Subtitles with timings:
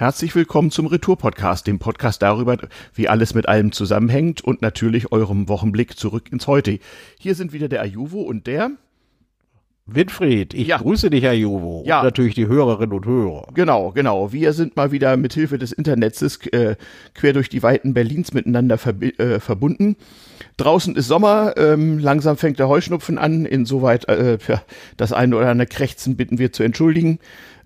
[0.00, 2.56] Herzlich willkommen zum Retour-Podcast, dem Podcast darüber,
[2.94, 6.78] wie alles mit allem zusammenhängt und natürlich eurem Wochenblick zurück ins Heute.
[7.18, 8.70] Hier sind wieder der Ajuvo und der
[9.84, 10.78] Winfried, ich ja.
[10.78, 11.82] grüße dich, Herr Juvo.
[11.84, 11.98] Ja.
[11.98, 13.48] Und natürlich die Hörerinnen und Hörer.
[13.52, 14.32] Genau, genau.
[14.32, 16.76] Wir sind mal wieder mit Hilfe des Internets äh,
[17.12, 18.78] quer durch die Weiten Berlins miteinander
[19.18, 19.96] äh, verbunden.
[20.56, 23.44] Draußen ist Sommer, ähm, langsam fängt der Heuschnupfen an.
[23.44, 24.38] Insoweit äh,
[24.96, 27.18] das eine oder andere Krächzen bitten wir zu entschuldigen,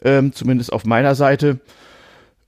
[0.02, 1.60] ähm, zumindest auf meiner Seite.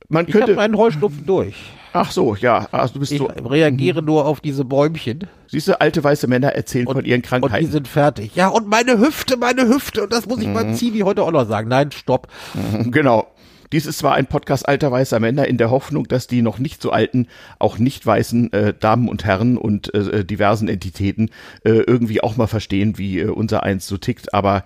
[0.09, 1.55] Man könnte, ich habe meinen Heuschnupfen durch.
[1.93, 2.69] Ach so, ja.
[2.73, 5.27] Also du bist ich so, reagiere nur auf diese Bäumchen.
[5.49, 7.55] Siehst du, alte weiße Männer erzählen und, von ihren Krankheiten.
[7.55, 8.35] Und die sind fertig.
[8.35, 10.05] Ja, und meine Hüfte, meine Hüfte.
[10.05, 10.55] Und das muss ich mhm.
[10.55, 11.69] beim Zivi heute auch noch sagen.
[11.69, 12.29] Nein, stopp.
[12.55, 13.27] Mhm, genau.
[13.73, 16.81] Dies ist zwar ein Podcast alter weißer Männer in der Hoffnung, dass die noch nicht
[16.81, 17.27] so alten,
[17.59, 21.31] auch nicht weißen äh, Damen und Herren und äh, diversen Entitäten
[21.65, 24.35] äh, irgendwie auch mal verstehen, wie äh, unser eins so tickt.
[24.35, 24.63] Aber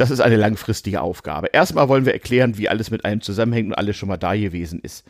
[0.00, 1.48] das ist eine langfristige Aufgabe.
[1.52, 4.80] Erstmal wollen wir erklären, wie alles mit einem zusammenhängt und alles schon mal da gewesen
[4.80, 5.04] ist.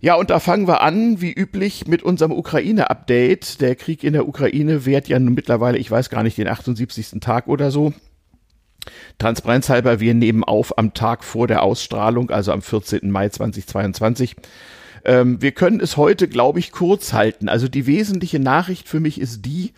[0.00, 3.60] Ja, und da fangen wir an, wie üblich, mit unserem Ukraine-Update.
[3.60, 7.20] Der Krieg in der Ukraine währt ja nun mittlerweile, ich weiß gar nicht, den 78.
[7.20, 7.92] Tag oder so.
[9.18, 13.10] Transparenzhalber, wir nehmen auf am Tag vor der Ausstrahlung, also am 14.
[13.10, 14.36] Mai 2022.
[15.04, 17.48] Ähm, wir können es heute, glaube ich, kurz halten.
[17.48, 19.72] Also die wesentliche Nachricht für mich ist die,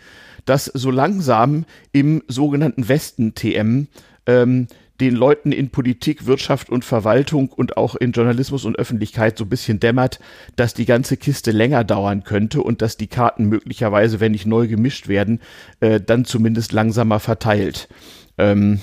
[0.45, 3.87] dass so langsam im sogenannten Westen TM
[4.29, 4.67] ähm,
[4.99, 9.49] den Leuten in Politik, Wirtschaft und Verwaltung und auch in Journalismus und Öffentlichkeit so ein
[9.49, 10.19] bisschen dämmert,
[10.55, 14.67] dass die ganze Kiste länger dauern könnte und dass die Karten möglicherweise, wenn nicht neu
[14.67, 15.39] gemischt werden,
[15.79, 17.87] äh, dann zumindest langsamer verteilt.
[18.37, 18.81] Ähm,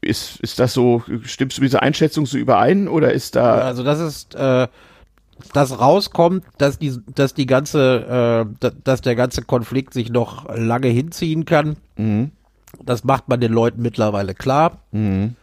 [0.00, 3.54] ist, ist das so, stimmst du mit dieser Einschätzung so überein oder ist da.
[3.54, 4.68] Also das ist, äh,
[5.52, 10.88] dass rauskommt, dass die, dass die ganze, äh, dass der ganze Konflikt sich noch lange
[10.88, 11.76] hinziehen kann.
[11.96, 12.30] Mhm
[12.84, 14.78] das macht man den Leuten mittlerweile klar.
[14.92, 15.36] Mhm.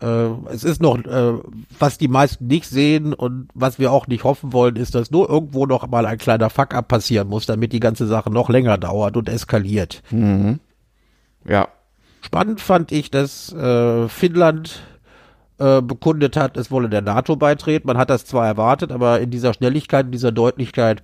[0.00, 1.32] Äh, es ist noch, äh,
[1.78, 5.28] was die meisten nicht sehen und was wir auch nicht hoffen wollen, ist, dass nur
[5.28, 9.16] irgendwo noch mal ein kleiner Fuck-up passieren muss, damit die ganze Sache noch länger dauert
[9.16, 10.02] und eskaliert.
[10.10, 10.60] Mhm.
[11.46, 11.68] Ja.
[12.20, 14.80] Spannend fand ich, dass äh, Finnland
[15.58, 17.86] äh, bekundet hat, es wolle der NATO beitreten.
[17.86, 21.02] Man hat das zwar erwartet, aber in dieser Schnelligkeit, in dieser Deutlichkeit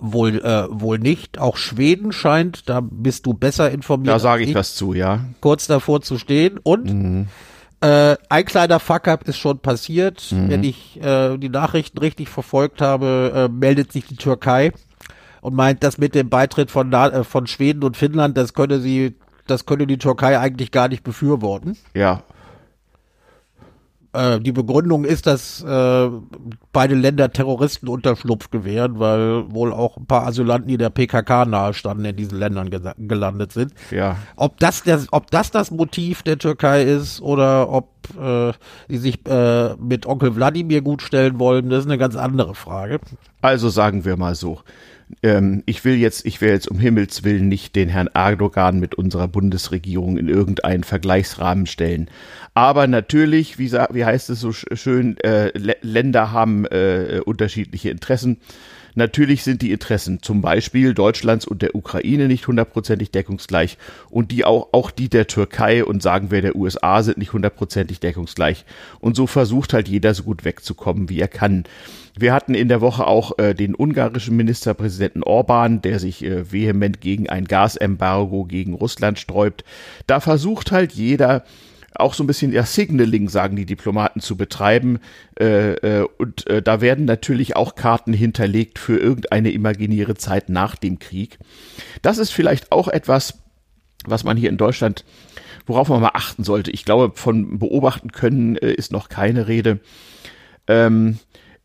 [0.00, 1.38] Wohl, äh, wohl nicht.
[1.38, 4.14] Auch Schweden scheint, da bist du besser informiert.
[4.14, 5.20] Da sage ich, ich was zu, ja.
[5.40, 6.58] Kurz davor zu stehen.
[6.60, 7.28] Und mhm.
[7.80, 10.32] äh, ein kleiner Fuck-up ist schon passiert.
[10.32, 10.48] Mhm.
[10.48, 14.72] Wenn ich äh, die Nachrichten richtig verfolgt habe, äh, meldet sich die Türkei
[15.40, 19.14] und meint, dass mit dem Beitritt von, äh, von Schweden und Finnland, das könne sie,
[19.46, 21.76] das könne die Türkei eigentlich gar nicht befürworten.
[21.94, 22.24] Ja,
[24.16, 26.10] äh, die Begründung ist, dass äh,
[26.72, 32.04] beide Länder Terroristen Unterschlupf gewähren, weil wohl auch ein paar Asylanten, die der PKK nahestanden,
[32.06, 33.72] in diesen Ländern ge gelandet sind.
[33.90, 34.16] Ja.
[34.36, 37.90] Ob das, der, ob das das Motiv der Türkei ist oder ob
[38.20, 38.52] äh,
[38.88, 43.00] sie sich äh, mit Onkel Wladimir gut stellen wollen, das ist eine ganz andere Frage.
[43.42, 44.60] Also sagen wir mal so
[45.22, 48.94] ähm, ich will jetzt, ich will jetzt um Himmels Willen nicht den Herrn Erdogan mit
[48.94, 52.08] unserer Bundesregierung in irgendeinen Vergleichsrahmen stellen.
[52.54, 55.52] Aber natürlich, wie, wie heißt es so schön, äh,
[55.82, 58.38] Länder haben äh, unterschiedliche Interessen.
[58.96, 63.76] Natürlich sind die Interessen zum Beispiel Deutschlands und der Ukraine nicht hundertprozentig deckungsgleich
[64.08, 68.00] und die auch, auch die der Türkei und sagen wir der USA sind nicht hundertprozentig
[68.00, 68.64] deckungsgleich.
[68.98, 71.64] Und so versucht halt jeder so gut wegzukommen, wie er kann.
[72.18, 77.02] Wir hatten in der Woche auch äh, den ungarischen Ministerpräsidenten Orban, der sich äh, vehement
[77.02, 79.62] gegen ein Gasembargo gegen Russland sträubt.
[80.06, 81.44] Da versucht halt jeder,
[81.96, 84.98] auch so ein bisschen ja Signaling, sagen die Diplomaten, zu betreiben.
[85.38, 90.76] Äh, äh, und äh, da werden natürlich auch Karten hinterlegt für irgendeine imaginäre Zeit nach
[90.76, 91.38] dem Krieg.
[92.02, 93.38] Das ist vielleicht auch etwas,
[94.06, 95.04] was man hier in Deutschland,
[95.66, 96.70] worauf man mal achten sollte.
[96.70, 99.80] Ich glaube, von beobachten können äh, ist noch keine Rede.
[100.68, 101.18] Ähm,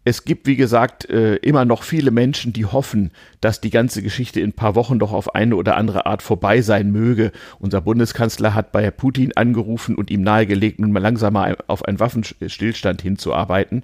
[0.04, 4.40] es gibt, wie gesagt, äh, immer noch viele Menschen, die hoffen, dass die ganze Geschichte
[4.40, 7.32] in ein paar Wochen doch auf eine oder andere Art vorbei sein möge.
[7.60, 12.00] Unser Bundeskanzler hat bei Putin angerufen und ihm nahegelegt, nun mal langsam mal auf einen
[12.00, 13.84] Waffenstillstand hinzuarbeiten.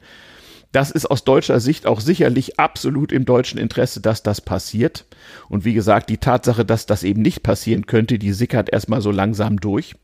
[0.71, 5.05] Das ist aus deutscher Sicht auch sicherlich absolut im deutschen Interesse, dass das passiert.
[5.49, 9.11] Und wie gesagt, die Tatsache, dass das eben nicht passieren könnte, die sickert erstmal so
[9.11, 9.95] langsam durch.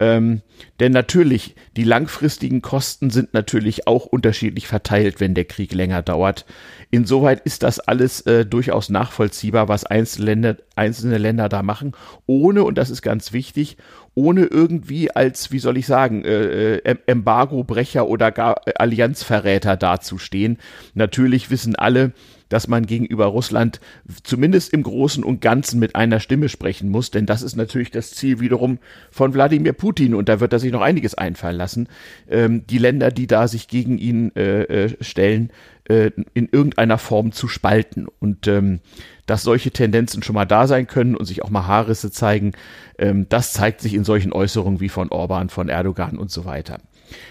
[0.00, 0.40] Ähm,
[0.80, 6.46] denn natürlich, die langfristigen Kosten sind natürlich auch unterschiedlich verteilt, wenn der Krieg länger dauert.
[6.90, 11.92] Insoweit ist das alles äh, durchaus nachvollziehbar, was einzelne Länder, einzelne Länder da machen,
[12.26, 13.76] ohne, und das ist ganz wichtig,
[14.14, 20.56] ohne irgendwie als, wie soll ich sagen, äh, äh Embargo-Brecher oder gar äh, Allianzverräter dazustehen.
[20.94, 22.12] Natürlich wissen alle,
[22.50, 23.80] dass man gegenüber Russland
[24.22, 28.10] zumindest im Großen und Ganzen mit einer Stimme sprechen muss, denn das ist natürlich das
[28.10, 28.78] Ziel wiederum
[29.10, 31.88] von Wladimir Putin und da wird er sich noch einiges einfallen lassen.
[32.28, 35.50] Ähm, die Länder, die da sich gegen ihn äh, äh, stellen,
[35.90, 38.06] äh, in irgendeiner Form zu spalten.
[38.20, 38.80] Und ähm,
[39.26, 42.52] dass solche Tendenzen schon mal da sein können und sich auch mal Haarrisse zeigen,
[42.98, 46.78] ähm, das zeigt sich in solchen Äußerungen wie von Orban, von Erdogan und so weiter.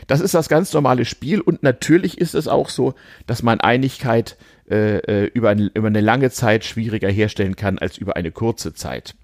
[0.08, 2.96] Das ist das ganz normale Spiel und natürlich ist es auch so,
[3.28, 4.38] dass man Einigkeit
[4.70, 8.74] äh, äh über, eine, über eine lange Zeit schwieriger herstellen kann als über eine kurze
[8.74, 9.16] Zeit.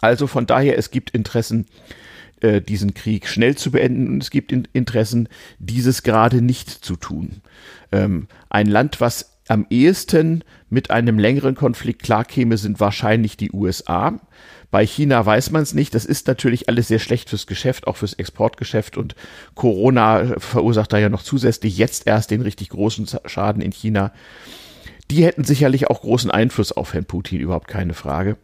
[0.00, 1.66] Also von daher, es gibt Interessen,
[2.40, 5.28] äh, diesen Krieg schnell zu beenden und es gibt Interessen,
[5.58, 7.40] dieses gerade nicht zu tun.
[7.92, 14.20] Ähm, ein Land, was am ehesten mit einem längeren Konflikt klarkäme, sind wahrscheinlich die USA.
[14.70, 15.94] Bei China weiß man es nicht.
[15.94, 18.96] Das ist natürlich alles sehr schlecht fürs Geschäft, auch fürs Exportgeschäft.
[18.96, 19.14] Und
[19.54, 24.12] Corona verursacht da ja noch zusätzlich jetzt erst den richtig großen Schaden in China.
[25.10, 28.36] Die hätten sicherlich auch großen Einfluss auf Herrn Putin, überhaupt keine Frage.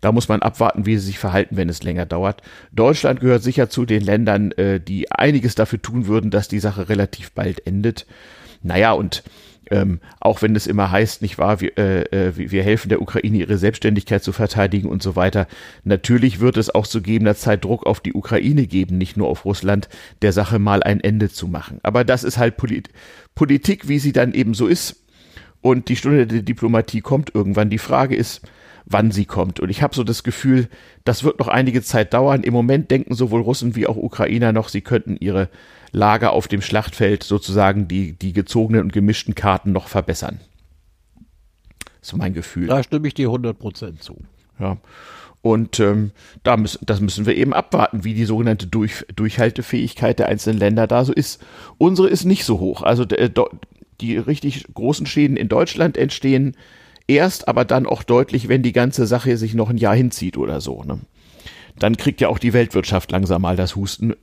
[0.00, 2.42] Da muss man abwarten, wie sie sich verhalten, wenn es länger dauert.
[2.72, 6.88] Deutschland gehört sicher zu den Ländern, äh, die einiges dafür tun würden, dass die Sache
[6.88, 8.06] relativ bald endet.
[8.62, 9.22] Naja, und
[9.70, 13.38] ähm, auch wenn es immer heißt, nicht wahr, wir, äh, äh wir helfen der Ukraine,
[13.38, 15.46] ihre Selbstständigkeit zu verteidigen und so weiter.
[15.84, 19.44] Natürlich wird es auch zu gegebener Zeit Druck auf die Ukraine geben, nicht nur auf
[19.44, 19.88] Russland,
[20.22, 21.80] der Sache mal ein Ende zu machen.
[21.82, 22.88] Aber das ist halt Polit
[23.34, 25.04] Politik, wie sie dann eben so ist.
[25.60, 27.70] Und die Stunde der Diplomatie kommt irgendwann.
[27.70, 28.42] Die Frage ist,
[28.84, 29.60] wann sie kommt.
[29.60, 30.68] Und ich habe so das Gefühl,
[31.04, 32.42] das wird noch einige Zeit dauern.
[32.42, 35.48] Im Moment denken sowohl Russen wie auch Ukrainer noch, sie könnten ihre
[35.92, 40.40] Lager auf dem Schlachtfeld sozusagen die, die gezogenen und gemischten Karten noch verbessern.
[42.00, 42.68] So mein Gefühl.
[42.68, 44.16] Da stimme ich dir 100% zu.
[44.58, 44.78] Ja.
[45.40, 46.10] Und ähm,
[46.42, 50.86] da müssen, das müssen wir eben abwarten, wie die sogenannte Durch, Durchhaltefähigkeit der einzelnen Länder
[50.86, 51.44] da so ist.
[51.78, 52.82] Unsere ist nicht so hoch.
[52.82, 53.30] Also äh,
[54.00, 56.56] die richtig großen Schäden in Deutschland entstehen
[57.06, 60.60] erst, aber dann auch deutlich, wenn die ganze Sache sich noch ein Jahr hinzieht oder
[60.60, 60.82] so.
[60.82, 61.00] Ne?
[61.78, 64.14] Dann kriegt ja auch die Weltwirtschaft langsam mal das Husten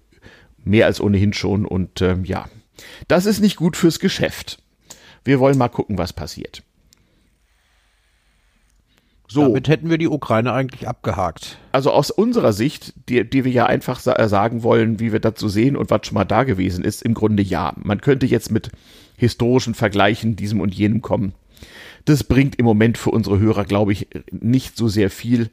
[0.66, 1.66] mehr als ohnehin schon.
[1.66, 2.46] Und ähm, ja,
[3.08, 4.60] das ist nicht gut fürs Geschäft.
[5.24, 6.64] Wir wollen mal gucken, was passiert.
[9.28, 9.42] So.
[9.42, 11.58] Damit hätten wir die Ukraine eigentlich abgehakt.
[11.72, 15.20] Also aus unserer Sicht, die, die wir ja einfach sa äh, sagen wollen, wie wir
[15.20, 17.74] dazu sehen und was schon mal da gewesen ist, im Grunde ja.
[17.78, 18.70] Man könnte jetzt mit
[19.18, 21.34] historischen Vergleichen diesem und jenem kommen.
[22.06, 25.50] Das bringt im Moment für unsere Hörer, glaube ich, nicht so sehr viel.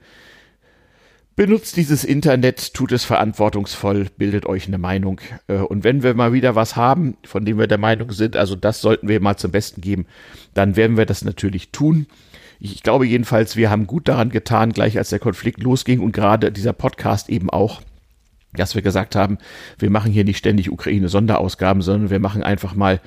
[1.34, 5.18] Benutzt dieses Internet, tut es verantwortungsvoll, bildet euch eine Meinung.
[5.48, 8.54] Äh, und wenn wir mal wieder was haben, von dem wir der Meinung sind, also
[8.54, 10.06] das sollten wir mal zum Besten geben,
[10.52, 12.06] dann werden wir das natürlich tun.
[12.60, 16.52] Ich glaube jedenfalls, wir haben gut daran getan, gleich als der Konflikt losging und gerade
[16.52, 17.80] dieser Podcast eben auch,
[18.52, 19.38] dass wir gesagt haben,
[19.78, 23.00] wir machen hier nicht ständig Ukraine-Sonderausgaben, sondern wir machen einfach mal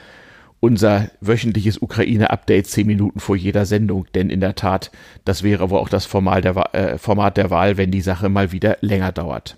[0.66, 4.90] unser wöchentliches Ukraine-Update zehn Minuten vor jeder Sendung, denn in der Tat,
[5.24, 8.52] das wäre wohl auch das Format der, äh, Format der Wahl, wenn die Sache mal
[8.52, 9.58] wieder länger dauert.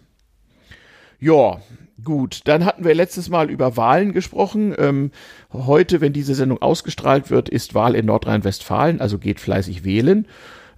[1.21, 1.61] Ja,
[2.03, 4.75] gut, dann hatten wir letztes Mal über Wahlen gesprochen.
[4.77, 5.11] Ähm,
[5.53, 10.27] heute, wenn diese Sendung ausgestrahlt wird, ist Wahl in Nordrhein-Westfalen, also geht fleißig wählen.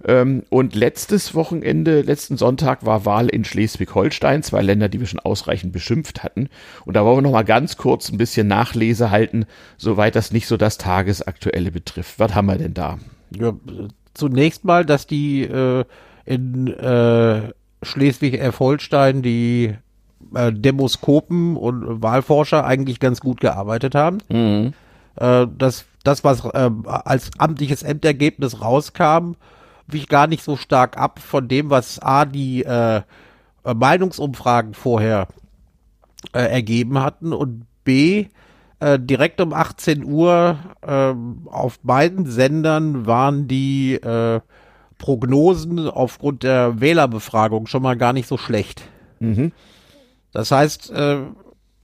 [0.04, 5.20] Ähm, und letztes Wochenende, letzten Sonntag war Wahl in Schleswig-Holstein, zwei Länder, die wir schon
[5.20, 6.48] ausreichend beschimpft hatten.
[6.84, 9.44] Und da wollen wir noch mal ganz kurz ein bisschen Nachlese halten,
[9.76, 12.18] soweit das nicht so das Tagesaktuelle betrifft.
[12.18, 12.98] Was haben wir denn da?
[13.36, 13.52] Ja,
[14.14, 15.84] zunächst mal, dass die äh,
[16.24, 19.74] in äh, Schleswig-Holstein die
[20.34, 24.18] äh, Demoskopen und Wahlforscher eigentlich ganz gut gearbeitet haben.
[24.28, 24.72] Mhm.
[25.16, 29.32] Äh, das, das, was äh, als amtliches Endergebnis rauskam,
[29.92, 33.02] wich gar nicht so stark ab von dem, was A, die äh,
[33.64, 35.28] Meinungsumfragen vorher
[36.32, 38.26] äh, ergeben hatten und B,
[38.80, 41.14] äh, direkt um 18 Uhr äh,
[41.50, 44.40] auf beiden Sendern waren die äh,
[44.98, 48.82] Prognosen aufgrund der Wählerbefragung schon mal gar nicht so schlecht.
[49.18, 49.52] Mhm.
[50.32, 51.18] Das heißt, äh,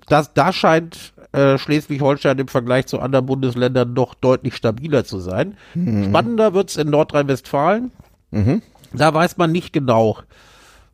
[0.07, 5.56] das, da scheint äh, Schleswig-Holstein im Vergleich zu anderen Bundesländern doch deutlich stabiler zu sein.
[5.75, 6.04] Mhm.
[6.04, 7.90] Spannender wird's in Nordrhein-Westfalen.
[8.30, 8.62] Mhm.
[8.92, 10.18] Da weiß man nicht genau,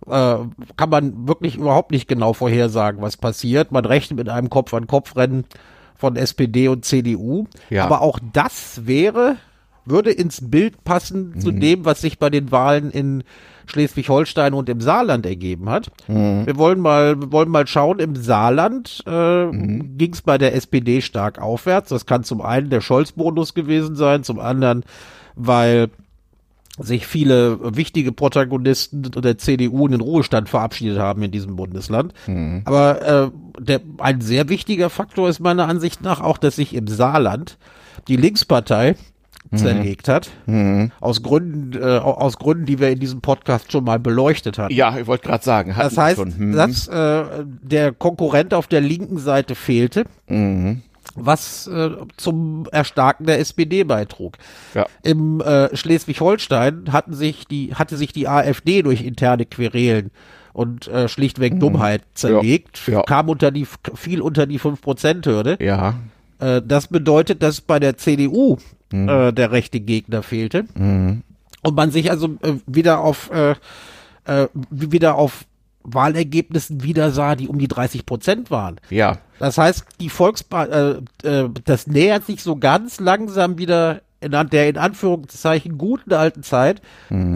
[0.06, 0.36] äh,
[0.76, 3.72] kann man wirklich überhaupt nicht genau vorhersagen, was passiert.
[3.72, 5.44] Man rechnet mit einem Kopf-an-Kopf-Rennen
[5.94, 7.46] von SPD und CDU.
[7.70, 7.84] Ja.
[7.84, 9.36] Aber auch das wäre,
[9.84, 11.40] würde ins Bild passen mhm.
[11.40, 13.24] zu dem, was sich bei den Wahlen in
[13.66, 15.90] Schleswig-Holstein und im Saarland ergeben hat.
[16.08, 16.46] Mhm.
[16.46, 19.96] Wir wollen mal, wir wollen mal schauen, im Saarland äh, mhm.
[19.98, 21.90] ging es bei der SPD stark aufwärts.
[21.90, 24.84] Das kann zum einen der Scholz-Bonus gewesen sein, zum anderen,
[25.36, 25.90] weil
[26.78, 32.14] sich viele wichtige Protagonisten der CDU in den Ruhestand verabschiedet haben in diesem Bundesland.
[32.26, 32.62] Mhm.
[32.64, 36.88] Aber äh, der, ein sehr wichtiger Faktor ist meiner Ansicht nach auch, dass sich im
[36.88, 37.58] Saarland
[38.08, 38.96] die Linkspartei
[39.54, 40.30] zerlegt hat.
[40.46, 40.92] Mhm.
[41.00, 44.72] Aus Gründen, äh, aus Gründen, die wir in diesem Podcast schon mal beleuchtet hatten.
[44.72, 45.74] Ja, ich wollte gerade sagen.
[45.76, 46.36] Das heißt, schon.
[46.36, 46.52] Hm.
[46.52, 47.24] dass äh,
[47.62, 50.82] der Konkurrent auf der linken Seite fehlte, Mhm.
[51.14, 54.38] was äh, zum Erstarken der SPD beitrug.
[54.74, 54.86] Ja.
[55.02, 60.10] Im äh, Schleswig-Holstein hatten sich die, hatte sich die AfD durch interne Querelen
[60.54, 62.94] und äh, schlichtweg Dummheit zerlegt, Mhm.
[62.94, 63.02] ja.
[63.02, 65.58] kam unter die viel unter die 5%-Hürde.
[65.60, 65.94] Ja.
[66.38, 68.56] Äh, das bedeutet, dass bei der CDU
[68.92, 69.08] Mhm.
[69.08, 70.64] äh, der rechte Gegner fehlte
[71.62, 73.54] und man sich also äh, wieder auf äh,
[74.24, 75.44] äh, wieder auf
[75.84, 78.76] Wahlergebnissen wieder sah, die um die 30 Prozent waren.
[78.90, 79.18] Ja.
[79.38, 84.48] Das heißt, die Volkspartei, äh, äh, das nähert sich so ganz langsam wieder in an-
[84.50, 86.80] der in Anführungszeichen guten alten Zeit,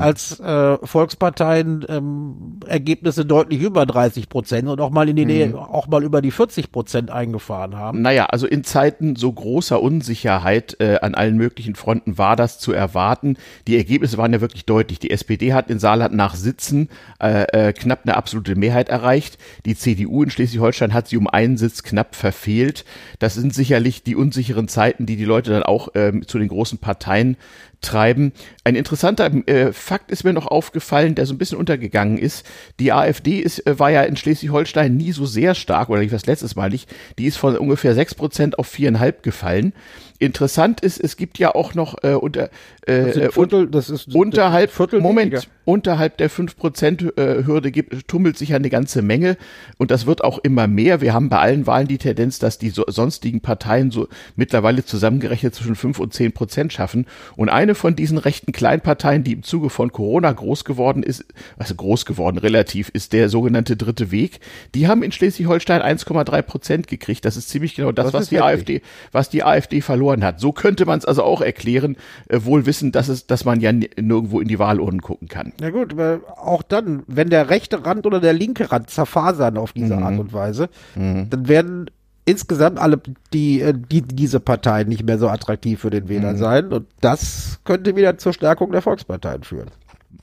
[0.00, 5.56] als äh, Volksparteien ähm, Ergebnisse deutlich über 30 Prozent und auch mal in die Nähe,
[5.56, 8.02] auch mal über die 40 Prozent eingefahren haben.
[8.02, 12.72] Naja, also in Zeiten so großer Unsicherheit äh, an allen möglichen Fronten war das zu
[12.72, 13.36] erwarten.
[13.66, 14.98] Die Ergebnisse waren ja wirklich deutlich.
[14.98, 16.88] Die SPD hat in Saarland nach Sitzen
[17.20, 19.38] äh, äh, knapp eine absolute Mehrheit erreicht.
[19.64, 22.84] Die CDU in Schleswig-Holstein hat sie um einen Sitz knapp verfehlt.
[23.18, 26.75] Das sind sicherlich die unsicheren Zeiten, die die Leute dann auch ähm, zu den großen
[26.76, 27.37] Parteien
[27.80, 28.33] treiben.
[28.64, 32.47] Ein interessanter äh, Fakt ist mir noch aufgefallen, der so ein bisschen untergegangen ist.
[32.80, 36.26] Die AfD ist, äh, war ja in Schleswig-Holstein nie so sehr stark, oder ich weiß
[36.26, 36.88] letztes Mal nicht.
[37.18, 39.73] Die ist von ungefähr 6% auf 4,5 gefallen.
[40.18, 42.49] Interessant ist, es gibt ja auch noch äh, unter,
[42.87, 45.49] äh, äh, Viertel, das ist unterhalb, Viertel Moment, weniger.
[45.66, 49.37] unterhalb der 5%-Hürde gibt, tummelt sich ja eine ganze Menge
[49.76, 51.02] und das wird auch immer mehr.
[51.02, 55.54] Wir haben bei allen Wahlen die Tendenz, dass die so, sonstigen Parteien so mittlerweile zusammengerechnet
[55.54, 57.06] zwischen 5 und 10 Prozent schaffen.
[57.37, 61.25] Und eine von diesen rechten Kleinparteien, die im Zuge von Corona groß geworden ist,
[61.58, 64.40] also groß geworden relativ, ist der sogenannte Dritte Weg.
[64.75, 67.25] Die haben in Schleswig-Holstein 1,3 Prozent gekriegt.
[67.25, 68.40] Das ist ziemlich genau das, Das was die.
[68.40, 68.82] AfD,
[69.12, 70.38] was die AfD verloren hat.
[70.40, 71.96] So könnte man es also auch erklären,
[72.28, 75.52] äh, wohl wissen, dass es, dass man ja nirgendwo in die Wahlurnen gucken kann.
[75.61, 79.73] Na gut, aber auch dann, wenn der rechte Rand oder der linke Rand zerfasern auf
[79.73, 81.90] diese Art und Weise, dann werden
[82.26, 83.00] insgesamt alle
[83.33, 87.61] die, äh, die diese Parteien nicht mehr so attraktiv für den Wähler sein und das
[87.64, 89.71] könnte wieder zur Stärkung der Volksparteien führen.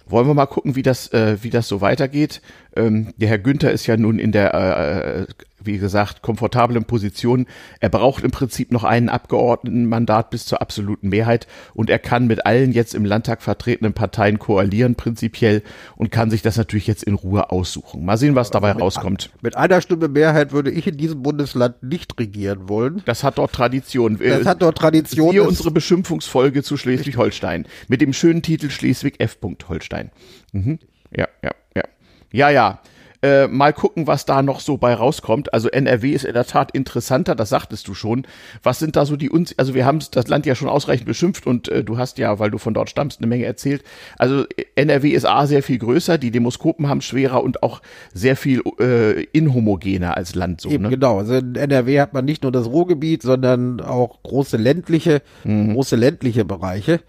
[0.05, 2.41] Wollen wir mal gucken, wie das, äh, wie das so weitergeht.
[2.75, 5.25] Ähm, der Herr Günther ist ja nun in der, äh,
[5.65, 7.45] wie gesagt, komfortablen Position.
[7.79, 12.45] Er braucht im Prinzip noch einen Abgeordnetenmandat bis zur absoluten Mehrheit und er kann mit
[12.45, 15.63] allen jetzt im Landtag vertretenen Parteien koalieren prinzipiell
[15.95, 18.05] und kann sich das natürlich jetzt in Ruhe aussuchen.
[18.05, 19.31] Mal sehen, was dabei rauskommt.
[19.41, 23.01] Mit einer Stimme Mehrheit würde ich in diesem Bundesland nicht regieren wollen.
[23.05, 24.17] Das hat dort Tradition.
[24.17, 25.31] Das Äh, hat dort Tradition.
[25.31, 29.37] Hier unsere Beschimpfungsfolge zu Schleswig-Holstein mit dem schönen Titel Schleswig F.
[29.67, 30.11] Holstein.
[30.51, 30.79] Mhm.
[31.15, 31.83] Ja, ja, ja.
[32.31, 32.79] Ja, ja.
[33.23, 35.53] Äh, mal gucken, was da noch so bei rauskommt.
[35.53, 38.25] Also NRW ist in der Tat interessanter, das sagtest du schon.
[38.61, 41.47] Was sind da so die Uns also wir haben das Land ja schon ausreichend beschimpft
[41.47, 43.83] und äh, du hast ja, weil du von dort stammst, eine Menge erzählt.
[44.17, 47.81] Also NRW ist A sehr viel größer, die Demoskopen haben schwerer und auch
[48.13, 50.69] sehr viel äh, inhomogener als Land so.
[50.69, 50.89] Eben, Ne?
[50.89, 51.19] genau.
[51.19, 55.73] Also in NRW hat man nicht nur das Ruhrgebiet, sondern auch große ländliche, Mhm.
[55.73, 56.99] große ländliche Bereiche.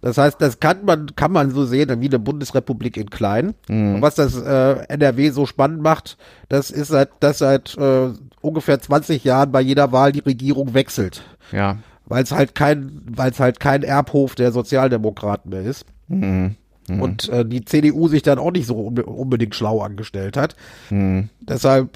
[0.00, 3.54] Das heißt, das kann man, kann man so sehen wie eine Bundesrepublik in klein.
[3.68, 3.96] Mhm.
[3.96, 6.16] Und was das äh, NRW so spannend macht,
[6.48, 11.22] das ist seit, dass seit äh, ungefähr 20 Jahren bei jeder Wahl die Regierung wechselt.
[11.52, 11.78] Ja.
[12.06, 15.86] Weil es halt kein, weil es halt kein Erbhof der Sozialdemokraten mehr ist.
[16.08, 16.56] Mhm.
[16.88, 20.56] Und äh, die CDU sich dann auch nicht so unbe- unbedingt schlau angestellt hat.
[20.90, 21.28] Mhm.
[21.40, 21.90] Deshalb,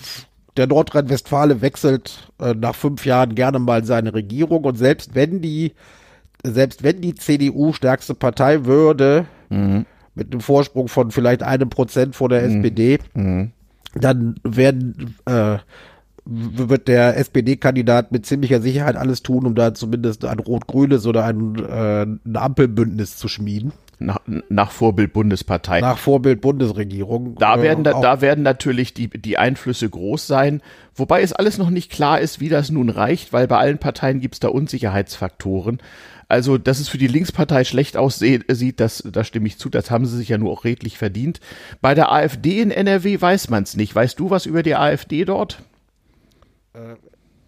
[0.56, 5.72] der Nordrhein-Westfale wechselt äh, nach fünf Jahren gerne mal seine Regierung und selbst wenn die,
[6.44, 9.26] selbst wenn die CDU stärkste Partei würde,
[10.16, 12.98] mit einem Vorsprung von vielleicht einem Prozent vor der SPD,
[13.94, 15.58] dann werden, äh,
[16.24, 21.54] wird der SPD-Kandidat mit ziemlicher Sicherheit alles tun, um da zumindest ein rot-grünes oder ein,
[21.56, 23.72] äh, ein Ampelbündnis zu schmieden.
[23.98, 24.18] Nach,
[24.50, 25.80] nach Vorbild Bundespartei.
[25.80, 27.36] Nach Vorbild Bundesregierung.
[27.38, 30.60] Da Äh, werden, da, da werden natürlich die, die Einflüsse groß sein,
[30.94, 34.20] wobei es alles noch nicht klar ist, wie das nun reicht, weil bei allen Parteien
[34.20, 35.78] gibt es da Unsicherheitsfaktoren.
[36.28, 39.90] Also, dass es für die Linkspartei schlecht aussieht, sieht, das, da stimme ich zu, das
[39.90, 41.40] haben sie sich ja nur auch redlich verdient.
[41.80, 43.94] Bei der AfD in NRW weiß man es nicht.
[43.94, 45.62] Weißt du was über die AfD dort?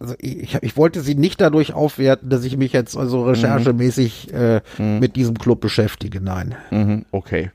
[0.00, 4.60] also ich, ich wollte sie nicht dadurch aufwerten, dass ich mich jetzt also recherchemäßig äh,
[4.78, 6.20] mit diesem Club beschäftige.
[6.20, 6.54] Nein.
[6.70, 7.50] Mhm, okay.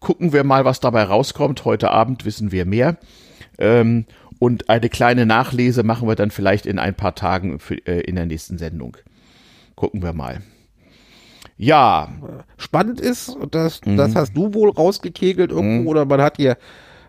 [0.00, 1.64] Gucken wir mal, was dabei rauskommt.
[1.64, 2.98] Heute Abend wissen wir mehr.
[3.58, 4.04] Ähm,
[4.38, 8.14] und eine kleine Nachlese machen wir dann vielleicht in ein paar Tagen für, äh, in
[8.14, 8.96] der nächsten Sendung.
[9.74, 10.42] Gucken wir mal.
[11.58, 12.08] Ja,
[12.56, 16.56] Spannend ist, und das, das hast du wohl rausgekegelt irgendwo, oder man hat hier,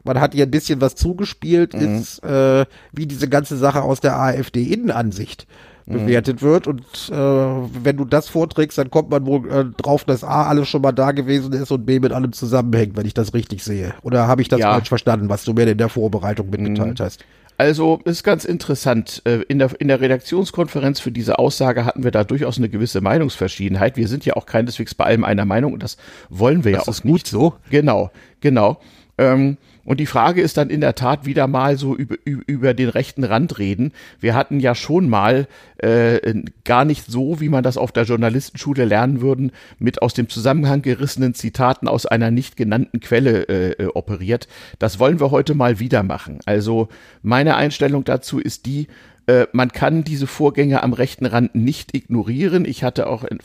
[0.03, 4.19] man hat hier ein bisschen was zugespielt, ist, äh, wie diese ganze Sache aus der
[4.19, 5.45] AfD-Innenansicht
[5.85, 6.67] bewertet wird.
[6.67, 10.69] Und äh, wenn du das vorträgst, dann kommt man wohl äh, drauf, dass A, alles
[10.69, 13.93] schon mal da gewesen ist und B, mit allem zusammenhängt, wenn ich das richtig sehe.
[14.03, 14.71] Oder habe ich das Ja.
[14.71, 17.25] falsch verstanden, was du mir in der Vorbereitung mitgeteilt hast?
[17.59, 19.21] Also ist ganz interessant.
[19.25, 23.01] Äh, In der, in der Redaktionskonferenz für diese Aussage hatten wir da durchaus eine gewisse
[23.01, 23.97] Meinungsverschiedenheit.
[23.97, 25.97] Wir sind ja auch keineswegs bei allem einer Meinung und das
[26.29, 27.27] wollen wir ja auch nicht.
[27.27, 27.55] so.
[27.69, 28.79] Genau, genau.
[29.17, 29.57] Ähm,
[29.89, 33.23] und die Frage ist dann in der Tat wieder mal so über, über, den rechten
[33.23, 33.91] Rand reden.
[34.19, 38.85] Wir hatten ja schon mal äh, gar nicht so, wie man das auf der Journalistenschule
[38.85, 43.87] lernen würden, mit aus dem Zusammenhang gerissenen Zitaten aus einer nicht genannten Quelle äh, äh,
[43.87, 44.47] operiert.
[44.77, 46.37] Das wollen wir heute mal wieder machen.
[46.45, 46.89] Also
[47.23, 48.89] meine Einstellung dazu ist die,
[49.25, 52.63] äh, man kann diese Vorgänge am rechten Rand nicht ignorieren.
[52.63, 53.39] Ich hatte auch in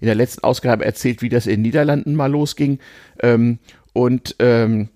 [0.00, 2.80] der letzten Ausgabe erzählt, wie das in den Niederlanden mal losging.
[3.22, 3.60] Ähm,
[3.92, 4.88] und ähm,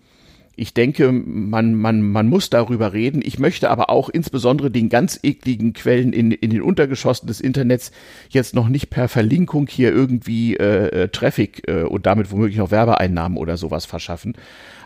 [0.58, 3.22] ich denke, man, man, man muss darüber reden.
[3.24, 7.92] Ich möchte aber auch insbesondere den ganz ekligen Quellen in, in den Untergeschossen des Internets
[8.28, 12.72] jetzt noch nicht per Verlinkung hier irgendwie äh, äh, Traffic äh, und damit womöglich noch
[12.72, 14.34] Werbeeinnahmen oder sowas verschaffen.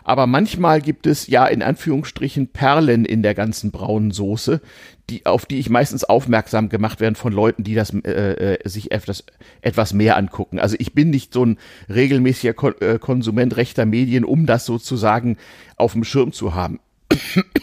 [0.03, 4.61] Aber manchmal gibt es ja in Anführungsstrichen Perlen in der ganzen braunen Soße,
[5.09, 8.91] die, auf die ich meistens aufmerksam gemacht werden von Leuten, die das äh, äh, sich
[8.91, 9.23] etwas,
[9.61, 10.59] etwas mehr angucken.
[10.59, 11.57] Also ich bin nicht so ein
[11.89, 15.37] regelmäßiger Kon äh, Konsument rechter Medien, um das sozusagen
[15.77, 16.79] auf dem Schirm zu haben.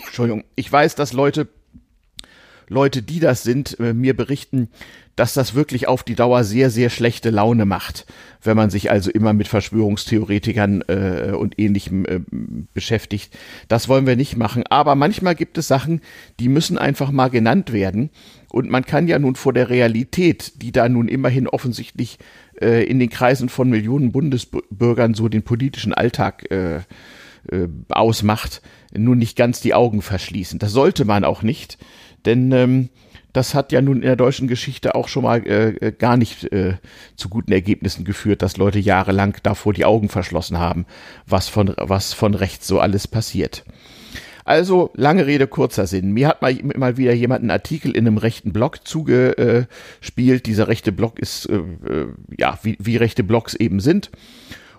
[0.06, 0.44] Entschuldigung.
[0.54, 1.48] Ich weiß, dass Leute
[2.70, 4.68] Leute, die das sind, äh, mir berichten,
[5.16, 8.06] dass das wirklich auf die Dauer sehr, sehr schlechte Laune macht,
[8.42, 12.20] wenn man sich also immer mit Verschwörungstheoretikern äh, und ähnlichem äh,
[12.72, 13.36] beschäftigt.
[13.68, 14.62] Das wollen wir nicht machen.
[14.70, 16.00] Aber manchmal gibt es Sachen,
[16.38, 18.10] die müssen einfach mal genannt werden.
[18.50, 22.18] Und man kann ja nun vor der Realität, die da nun immerhin offensichtlich
[22.60, 26.76] äh, in den Kreisen von Millionen Bundesbürgern so den politischen Alltag äh,
[27.50, 28.62] äh, ausmacht,
[28.92, 30.58] nun nicht ganz die Augen verschließen.
[30.58, 31.78] Das sollte man auch nicht,
[32.26, 32.88] denn ähm,
[33.32, 36.52] das hat ja nun in der deutschen Geschichte auch schon mal äh, äh, gar nicht
[36.52, 36.74] äh,
[37.16, 40.86] zu guten Ergebnissen geführt, dass Leute jahrelang davor die Augen verschlossen haben,
[41.26, 43.64] was von, was von rechts so alles passiert.
[44.44, 46.10] Also, lange Rede, kurzer Sinn.
[46.12, 50.46] Mir hat mal, mal wieder jemand einen Artikel in einem rechten Blog zugespielt.
[50.46, 54.10] Dieser rechte Blog ist, äh, äh, ja, wie, wie rechte Blogs eben sind.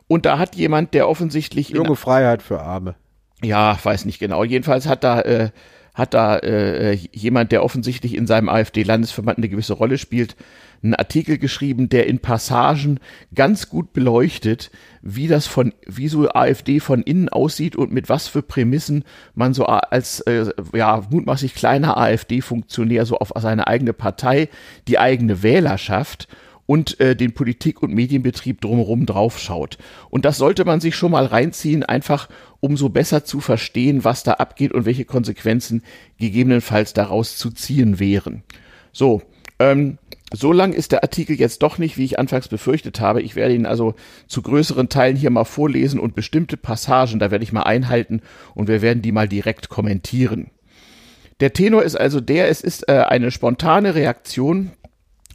[0.07, 2.95] Und da hat jemand, der offensichtlich Junge Freiheit für Arme.
[3.41, 4.43] ja, weiß nicht genau.
[4.43, 5.51] Jedenfalls hat da äh,
[5.93, 10.35] hat da äh, jemand, der offensichtlich in seinem AfD-Landesverband eine gewisse Rolle spielt,
[10.83, 12.99] einen Artikel geschrieben, der in Passagen
[13.35, 18.27] ganz gut beleuchtet, wie das von, wie so AfD von innen aussieht und mit was
[18.27, 19.03] für Prämissen
[19.35, 24.49] man so als äh, ja mutmaßlich kleiner AfD-Funktionär so auf seine eigene Partei,
[24.87, 26.27] die eigene Wählerschaft
[26.71, 29.77] und äh, den Politik- und Medienbetrieb drumherum draufschaut.
[30.09, 32.29] Und das sollte man sich schon mal reinziehen, einfach
[32.61, 35.83] um so besser zu verstehen, was da abgeht und welche Konsequenzen
[36.17, 38.43] gegebenenfalls daraus zu ziehen wären.
[38.93, 39.21] So,
[39.59, 39.97] ähm,
[40.31, 43.21] so lang ist der Artikel jetzt doch nicht, wie ich anfangs befürchtet habe.
[43.21, 43.95] Ich werde ihn also
[44.27, 48.21] zu größeren Teilen hier mal vorlesen und bestimmte Passagen, da werde ich mal einhalten
[48.55, 50.51] und wir werden die mal direkt kommentieren.
[51.41, 54.71] Der Tenor ist also der, es ist äh, eine spontane Reaktion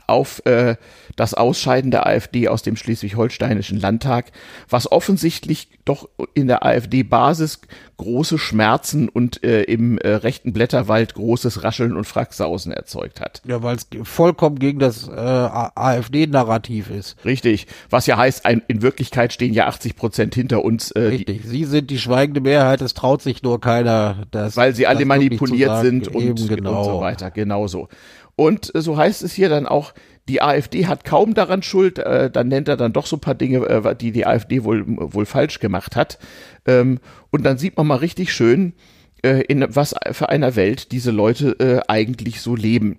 [0.07, 0.77] auf äh,
[1.16, 4.33] das Ausscheiden der AfD aus dem schleswig-holsteinischen Landtag,
[4.69, 7.61] was offensichtlich doch in der AfD-Basis
[7.97, 13.40] große Schmerzen und äh, im äh, rechten Blätterwald großes Rascheln und Fracksausen erzeugt hat.
[13.47, 17.16] Ja, weil es vollkommen gegen das äh, AfD-Narrativ ist.
[17.25, 17.66] Richtig.
[17.88, 21.42] Was ja heißt, ein, in Wirklichkeit stehen ja 80 Prozent hinter uns, äh, die, Richtig.
[21.45, 25.81] Sie sind die schweigende Mehrheit, es traut sich nur keiner, das weil sie alle manipuliert
[25.83, 26.79] sind und, genau.
[26.79, 27.31] und so weiter.
[27.31, 27.88] Genauso.
[28.37, 29.92] Und äh, so heißt es hier dann auch,
[30.29, 33.35] die AfD hat kaum daran Schuld, äh, dann nennt er dann doch so ein paar
[33.35, 36.18] Dinge, äh, die die AfD wohl, wohl falsch gemacht hat.
[36.66, 36.99] Ähm,
[37.31, 38.75] und dann sieht man mal richtig schön,
[39.22, 42.99] äh, in was für einer Welt diese Leute äh, eigentlich so leben.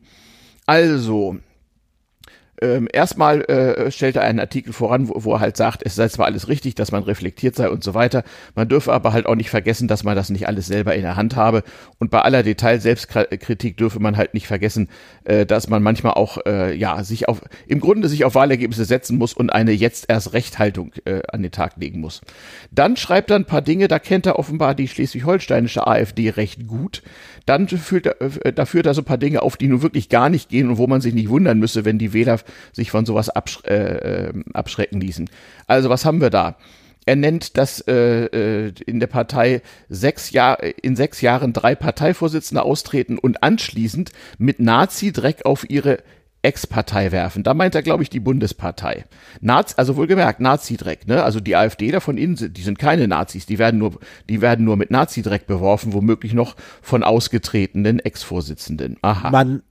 [0.66, 1.38] Also,
[2.62, 6.08] ähm, erstmal äh, stellt er einen Artikel voran, wo, wo er halt sagt, es sei
[6.10, 8.24] zwar alles richtig, dass man reflektiert sei und so weiter,
[8.56, 11.16] man dürfe aber halt auch nicht vergessen, dass man das nicht alles selber in der
[11.16, 11.64] Hand habe
[12.00, 14.90] und bei aller Detail-Selbstkritik dürfe man halt nicht vergessen,
[15.24, 19.18] äh, dass man manchmal auch, äh, ja, sich auf, im Grunde sich auf Wahlergebnisse setzen
[19.18, 22.22] muss und eine jetzt erst Rechthaltung äh, an den Tag legen muss.
[22.72, 27.04] Dann schreibt er ein paar Dinge, da kennt er offenbar die schleswig-holsteinische AfD recht gut.
[27.46, 30.10] Dann führt er, äh, da führt er so ein paar Dinge auf, die nun wirklich
[30.10, 32.40] gar nicht gehen und wo man sich nicht wundern müsse, wenn die Wähler
[32.74, 35.30] sich von sowas absch äh, äh, abschrecken ließen.
[35.68, 36.58] Also was haben wir da?
[37.06, 42.64] Er nennt, dass äh, äh, in der Partei sechs Jahr, in sechs Jahren drei Parteivorsitzende
[42.64, 46.00] austreten und anschließend mit Nazi-Dreck auf ihre
[46.42, 47.44] Ex-Partei werfen.
[47.44, 49.06] Da meint er, glaube ich, die Bundespartei.
[49.42, 51.24] Naz, also wohlgemerkt, Nazi-Dreck, ne?
[51.24, 54.64] Also die AfD da von innen, die sind keine Nazis, die werden nur, die werden
[54.66, 58.98] nur mit Nazi-Dreck beworfen, womöglich noch von ausgetretenen Ex-Vorsitzenden.
[59.02, 59.30] Aha.
[59.32, 59.64] Man,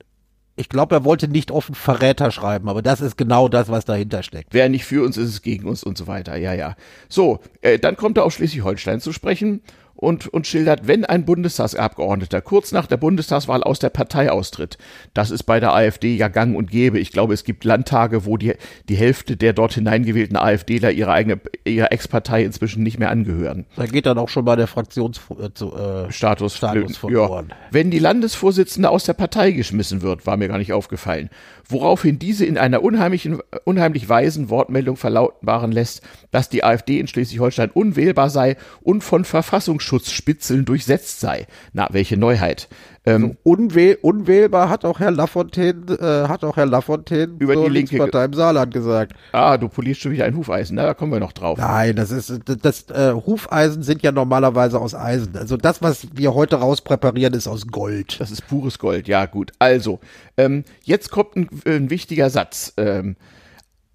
[0.56, 4.22] ich glaube, er wollte nicht offen Verräter schreiben, aber das ist genau das, was dahinter
[4.22, 4.52] steckt.
[4.52, 6.36] Wer nicht für uns ist, ist gegen uns und so weiter.
[6.36, 6.76] Ja, ja.
[7.08, 9.60] So, äh, dann kommt er auf Schleswig-Holstein zu sprechen
[9.96, 14.78] und, und schildert, wenn ein Bundestagsabgeordneter kurz nach der Bundestagswahl aus der Partei austritt,
[15.14, 16.98] das ist bei der AfD ja gang und gäbe.
[16.98, 18.54] Ich glaube, es gibt Landtage, wo die,
[18.88, 23.66] die Hälfte der dort hineingewählten AfDler ihre eigene, ihrer Ex-Partei inzwischen nicht mehr angehören.
[23.76, 27.48] Da geht dann auch schon mal der Fraktionsstatus äh, Status, Status verloren.
[27.50, 27.56] Ja.
[27.70, 31.30] Wenn die Landesvorsitzende aus der Partei geschmissen wird, war mir gar nicht aufgefallen
[31.68, 37.70] woraufhin diese in einer unheimlichen, unheimlich weisen Wortmeldung verlautbaren lässt, dass die AfD in Schleswig-Holstein
[37.70, 41.46] unwählbar sei und von Verfassungsschutzspitzeln durchsetzt sei.
[41.72, 42.68] Na, welche Neuheit.
[43.06, 47.68] Ähm, also unwähl, unwählbar hat auch Herr Lafontaine, äh, hat auch Herr Lafontaine über die
[47.68, 49.12] linke Partei im Saarland gesagt.
[49.32, 51.58] Ah, du polierst schon wieder ein Hufeisen, da kommen wir noch drauf.
[51.58, 55.36] Nein, das ist, das, das äh, Hufeisen sind ja normalerweise aus Eisen.
[55.36, 58.20] Also das, was wir heute rauspräparieren, ist aus Gold.
[58.20, 59.52] Das ist pures Gold, ja gut.
[59.60, 60.00] Also,
[60.36, 62.72] ähm, jetzt kommt ein, ein wichtiger Satz.
[62.76, 63.16] Ähm,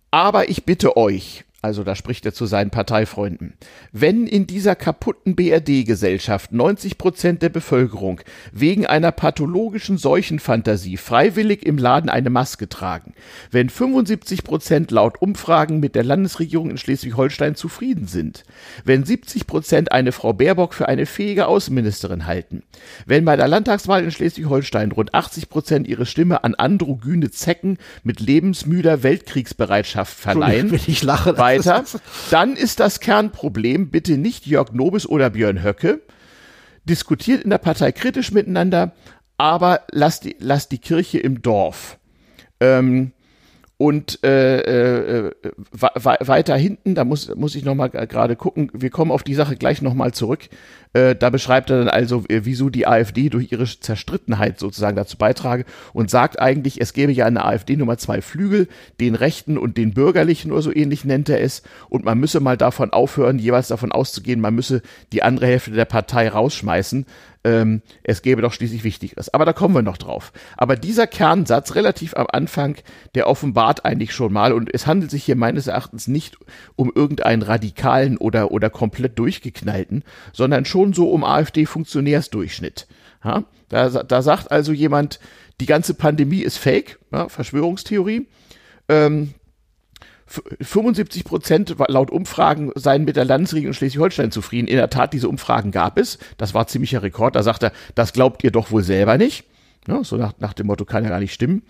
[0.09, 3.53] aber ich bitte euch, also da spricht er zu seinen Parteifreunden,
[3.91, 8.21] wenn in dieser kaputten BRD-Gesellschaft 90 Prozent der Bevölkerung
[8.51, 13.13] wegen einer pathologischen Seuchenfantasie freiwillig im Laden eine Maske tragen,
[13.51, 18.43] wenn 75 Prozent laut Umfragen mit der Landesregierung in Schleswig-Holstein zufrieden sind,
[18.83, 22.63] wenn 70 Prozent eine Frau Baerbock für eine fähige Außenministerin halten,
[23.05, 28.19] wenn bei der Landtagswahl in Schleswig-Holstein rund 80 Prozent ihre Stimme an androgyne Zecken mit
[28.19, 31.83] lebensmüder Weltkriegsbereitschaft verleihen, ich lache, weiter,
[32.31, 36.01] dann ist das Kernproblem bitte nicht Jörg Nobis oder Björn Höcke.
[36.83, 38.93] Diskutiert in der Partei kritisch miteinander,
[39.37, 41.97] aber lasst die, lasst die Kirche im Dorf.
[42.59, 43.11] Ähm,
[43.81, 45.31] und äh, äh,
[45.71, 49.81] weiter hinten, da muss, muss ich nochmal gerade gucken, wir kommen auf die Sache gleich
[49.81, 50.49] nochmal zurück.
[50.93, 55.17] Äh, da beschreibt er dann also, äh, wieso die AfD durch ihre Zerstrittenheit sozusagen dazu
[55.17, 58.67] beitrage und sagt eigentlich, es gäbe ja in der AfD Nummer zwei Flügel,
[58.99, 61.63] den rechten und den bürgerlichen oder so ähnlich nennt er es.
[61.89, 64.81] Und man müsse mal davon aufhören, jeweils davon auszugehen, man müsse
[65.13, 67.05] die andere Hälfte der Partei rausschmeißen,
[67.43, 69.33] ähm, es gäbe doch schließlich Wichtigeres.
[69.33, 70.31] Aber da kommen wir noch drauf.
[70.57, 72.75] Aber dieser Kernsatz relativ am Anfang,
[73.15, 76.37] der offenbart eigentlich schon mal, und es handelt sich hier meines Erachtens nicht
[76.75, 82.87] um irgendeinen radikalen oder, oder komplett durchgeknallten, sondern schon so um AfD-Funktionärsdurchschnitt.
[83.23, 83.43] Ja?
[83.69, 85.19] Da, da sagt also jemand,
[85.59, 88.27] die ganze Pandemie ist Fake, ja, Verschwörungstheorie.
[88.89, 89.33] Ähm,
[90.61, 94.67] 75 Prozent laut Umfragen seien mit der Landesregierung Schleswig-Holstein zufrieden.
[94.67, 96.17] In der Tat, diese Umfragen gab es.
[96.37, 97.35] Das war ziemlicher Rekord.
[97.35, 99.45] Da sagt er, das glaubt ihr doch wohl selber nicht.
[99.87, 101.63] Ja, so nach, nach dem Motto kann ja gar nicht stimmen.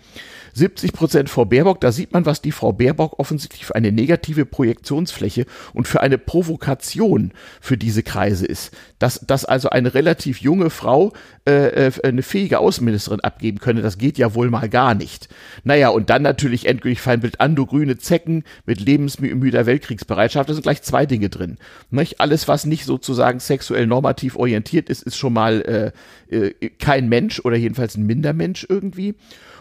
[0.52, 4.44] 70 Prozent Frau Baerbock, da sieht man, was die Frau Baerbock offensichtlich für eine negative
[4.44, 8.76] Projektionsfläche und für eine Provokation für diese Kreise ist.
[8.98, 11.14] Dass, dass also eine relativ junge Frau
[11.48, 15.30] äh, äh, eine fähige Außenministerin abgeben könne, das geht ja wohl mal gar nicht.
[15.64, 20.82] Naja, und dann natürlich endgültig Feindbild Ando grüne Zecken mit lebensmüder Weltkriegsbereitschaft, da sind gleich
[20.82, 21.56] zwei Dinge drin.
[21.88, 22.20] Nicht?
[22.20, 25.62] Alles, was nicht sozusagen sexuell normativ orientiert ist, ist schon mal
[26.30, 29.14] äh, äh, kein Mensch oder jedenfalls ein Mindermensch irgendwie.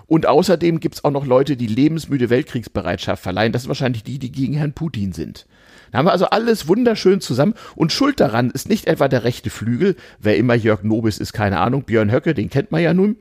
[0.08, 3.54] Und außerdem gibt es auch noch Leute, die lebensmüde Weltkriegsbereitschaft verleihen.
[3.54, 5.46] Das sind wahrscheinlich die, die gegen Herrn Putin sind.
[5.92, 7.54] Da haben wir also alles wunderschön zusammen.
[7.76, 11.60] Und schuld daran ist nicht etwa der rechte Flügel, wer immer Jörg Nobis ist, keine
[11.60, 13.18] Ahnung, Björn Höcke, den kennt man ja nun.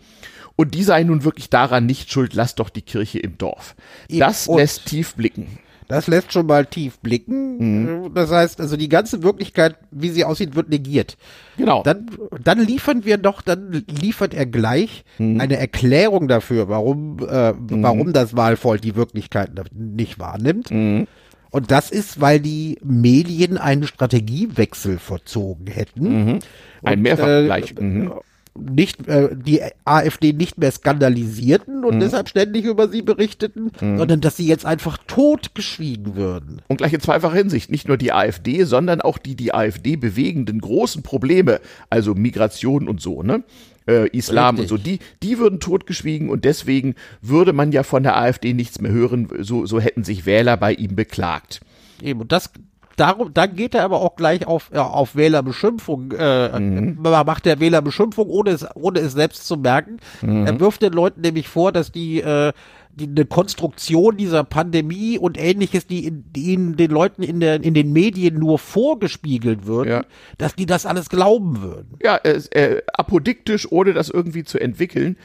[0.56, 3.74] Und die sei nun wirklich daran nicht schuld, lasst doch die Kirche im Dorf.
[4.08, 5.58] Das und lässt tief blicken.
[5.90, 8.04] Das lässt schon mal tief blicken.
[8.04, 8.14] Mhm.
[8.14, 11.16] Das heißt, also die ganze Wirklichkeit, wie sie aussieht, wird negiert.
[11.56, 11.82] Genau.
[11.82, 12.06] Dann,
[12.44, 15.40] dann liefern wir doch, dann liefert er gleich mhm.
[15.40, 17.82] eine Erklärung dafür, warum, äh, mhm.
[17.82, 20.70] warum das Wahlvolk die Wirklichkeit nicht wahrnimmt.
[20.70, 21.08] Mhm.
[21.50, 26.24] Und das ist, weil die Medien einen Strategiewechsel verzogen hätten.
[26.24, 26.38] Mhm.
[26.84, 27.74] Ein Mehrfachgleich.
[27.76, 28.12] Äh, mhm
[28.60, 32.00] nicht äh, die AfD nicht mehr skandalisierten und mhm.
[32.00, 33.98] deshalb ständig über sie berichteten, mhm.
[33.98, 36.62] sondern dass sie jetzt einfach totgeschwiegen würden.
[36.68, 40.60] Und gleich in zweifacher Hinsicht, nicht nur die AfD, sondern auch die die AfD bewegenden
[40.60, 43.42] großen Probleme, also Migration und so, ne?
[43.86, 44.72] Äh, Islam Richtig.
[44.72, 48.80] und so, die, die würden totgeschwiegen und deswegen würde man ja von der AfD nichts
[48.80, 51.60] mehr hören, so, so hätten sich Wähler bei ihm beklagt.
[52.02, 52.50] Eben, und das,
[53.00, 56.98] darum, dann geht er aber auch gleich auf, ja, auf Wählerbeschimpfung, äh, mhm.
[57.00, 59.98] macht der Wählerbeschimpfung, ohne es, ohne es selbst zu merken.
[60.20, 60.46] Mhm.
[60.46, 62.52] Er wirft den Leuten nämlich vor, dass die, äh,
[62.92, 67.74] die eine Konstruktion dieser Pandemie und ähnliches, die, die ihnen den Leuten in, der, in
[67.74, 70.04] den Medien nur vorgespiegelt würden, ja.
[70.38, 71.98] dass die das alles glauben würden.
[72.02, 75.16] Ja, äh, äh, apodiktisch, ohne das irgendwie zu entwickeln,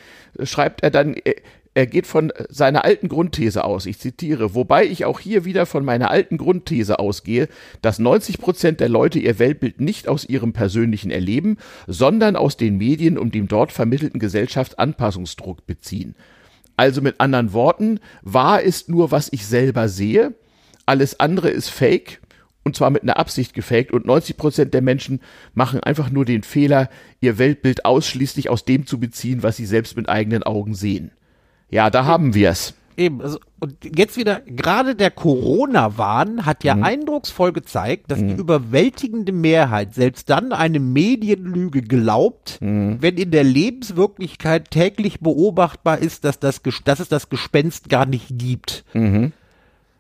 [0.44, 1.36] schreibt er dann, äh,
[1.76, 5.84] er geht von seiner alten Grundthese aus, ich zitiere, wobei ich auch hier wieder von
[5.84, 7.50] meiner alten Grundthese ausgehe,
[7.82, 12.78] dass 90 Prozent der Leute ihr Weltbild nicht aus ihrem persönlichen Erleben, sondern aus den
[12.78, 16.16] Medien und dem dort vermittelten Gesellschaftsanpassungsdruck beziehen.
[16.78, 20.34] Also mit anderen Worten, wahr ist nur, was ich selber sehe,
[20.86, 22.22] alles andere ist fake
[22.64, 25.20] und zwar mit einer Absicht gefaked und 90 Prozent der Menschen
[25.54, 29.98] machen einfach nur den Fehler, ihr Weltbild ausschließlich aus dem zu beziehen, was sie selbst
[29.98, 31.12] mit eigenen Augen sehen.
[31.70, 32.74] Ja, da haben wir es.
[32.98, 36.84] Eben, also, und jetzt wieder, gerade der Corona-Wahn hat ja mhm.
[36.84, 38.28] eindrucksvoll gezeigt, dass mhm.
[38.30, 42.98] die überwältigende Mehrheit selbst dann eine Medienlüge glaubt, mhm.
[43.02, 48.28] wenn in der Lebenswirklichkeit täglich beobachtbar ist, dass, das, dass es das Gespenst gar nicht
[48.32, 48.86] gibt.
[48.94, 49.34] Mhm.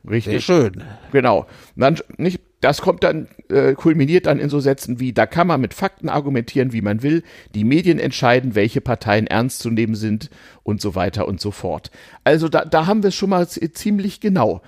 [0.10, 0.32] Richtig.
[0.32, 0.84] Sehr schön.
[1.12, 1.47] Genau.
[1.75, 5.62] Dann nicht, das kommt dann, äh, kulminiert dann in so Sätzen wie, da kann man
[5.62, 10.30] mit Fakten argumentieren, wie man will, die Medien entscheiden, welche Parteien ernst zu nehmen sind
[10.63, 11.91] und so weiter und so fort.
[12.24, 14.62] Also da, da haben wir es schon mal ziemlich genau.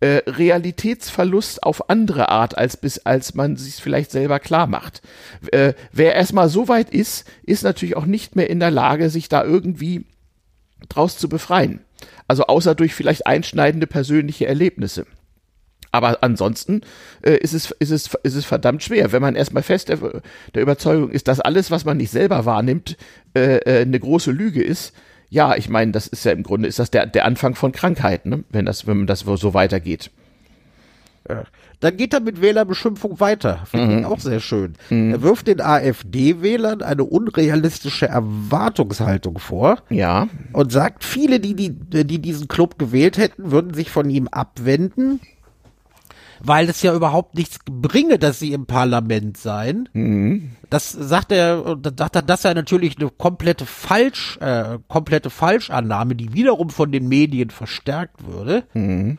[0.00, 5.00] Äh, Realitätsverlust auf andere Art, als bis, als man sich vielleicht selber klar macht.
[5.52, 9.28] Äh, wer erstmal so weit ist, ist natürlich auch nicht mehr in der Lage, sich
[9.28, 10.06] da irgendwie
[10.88, 11.80] draus zu befreien.
[12.26, 15.06] Also außer durch vielleicht einschneidende persönliche Erlebnisse.
[15.92, 16.80] Aber ansonsten
[17.20, 19.98] äh, ist, es, ist, es, ist es verdammt schwer, wenn man erstmal fest der,
[20.54, 22.96] der Überzeugung ist, dass alles, was man nicht selber wahrnimmt,
[23.34, 24.94] äh, äh, eine große Lüge ist.
[25.28, 28.30] Ja, ich meine, das ist ja im Grunde ist das der, der Anfang von Krankheiten,
[28.30, 28.44] ne?
[28.50, 30.10] wenn das, wenn das so weitergeht.
[31.28, 31.44] Ja.
[31.80, 33.64] Dann geht er mit Wählerbeschimpfung weiter.
[33.66, 33.98] Finde mhm.
[33.98, 34.74] ich auch sehr schön.
[34.88, 35.12] Mhm.
[35.12, 39.78] Er wirft den AfD-Wählern eine unrealistische Erwartungshaltung vor.
[39.90, 40.28] Ja.
[40.52, 45.20] Und sagt, viele, die, die, die diesen Club gewählt hätten, würden sich von ihm abwenden,
[46.44, 49.88] weil es ja überhaupt nichts bringe, dass sie im Parlament seien.
[49.92, 50.52] Mhm.
[50.70, 56.32] Das sagt er, sagt er, das sei natürlich eine komplette Falsch, äh, komplette Falschannahme, die
[56.32, 58.64] wiederum von den Medien verstärkt würde.
[58.74, 59.18] Mhm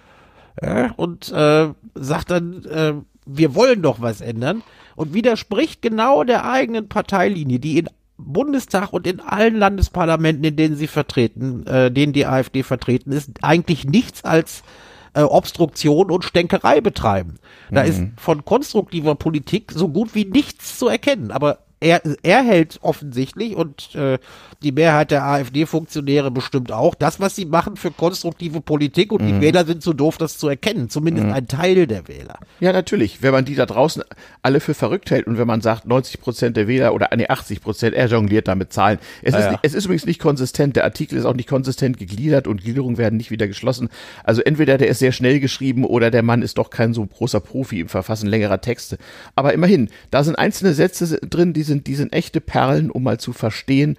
[0.61, 2.93] ja, und äh, sagt dann, äh,
[3.25, 4.61] wir wollen doch was ändern
[4.95, 10.75] und widerspricht genau der eigenen Parteilinie, die in Bundestag und in allen Landesparlamenten, in denen
[10.75, 14.63] sie vertreten, äh, denen die AfD vertreten ist, eigentlich nichts als
[15.13, 17.35] äh, Obstruktion und Stänkerei betreiben.
[17.71, 17.89] Da mhm.
[17.89, 21.31] ist von konstruktiver Politik so gut wie nichts zu erkennen.
[21.31, 24.17] Aber er, er hält offensichtlich und äh,
[24.63, 29.27] die Mehrheit der AfD-Funktionäre bestimmt auch, das, was sie machen für konstruktive Politik und mhm.
[29.27, 30.89] die Wähler sind zu doof, das zu erkennen.
[30.89, 31.33] Zumindest mhm.
[31.33, 32.39] ein Teil der Wähler.
[32.59, 33.21] Ja, natürlich.
[33.21, 34.03] Wenn man die da draußen
[34.41, 37.61] alle für verrückt hält und wenn man sagt, 90 Prozent der Wähler oder nee, 80
[37.61, 38.99] Prozent, er jongliert damit Zahlen.
[39.21, 39.59] Es, ja, ist, ja.
[39.61, 40.75] es ist übrigens nicht konsistent.
[40.77, 43.89] Der Artikel ist auch nicht konsistent gegliedert und Gliederungen werden nicht wieder geschlossen.
[44.23, 47.41] Also entweder der ist sehr schnell geschrieben oder der Mann ist doch kein so großer
[47.41, 48.97] Profi im Verfassen längerer Texte.
[49.35, 53.19] Aber immerhin, da sind einzelne Sätze drin, die sind, die sind echte Perlen, um mal
[53.19, 53.97] zu verstehen,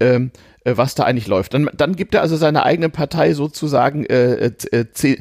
[0.00, 0.30] ähm,
[0.64, 1.54] äh, was da eigentlich läuft.
[1.54, 5.16] Dann, dann gibt er also seiner eigenen Partei sozusagen, äh, äh, äh zehn,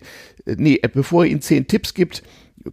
[0.46, 2.24] äh, nee, bevor er ihnen zehn Tipps gibt,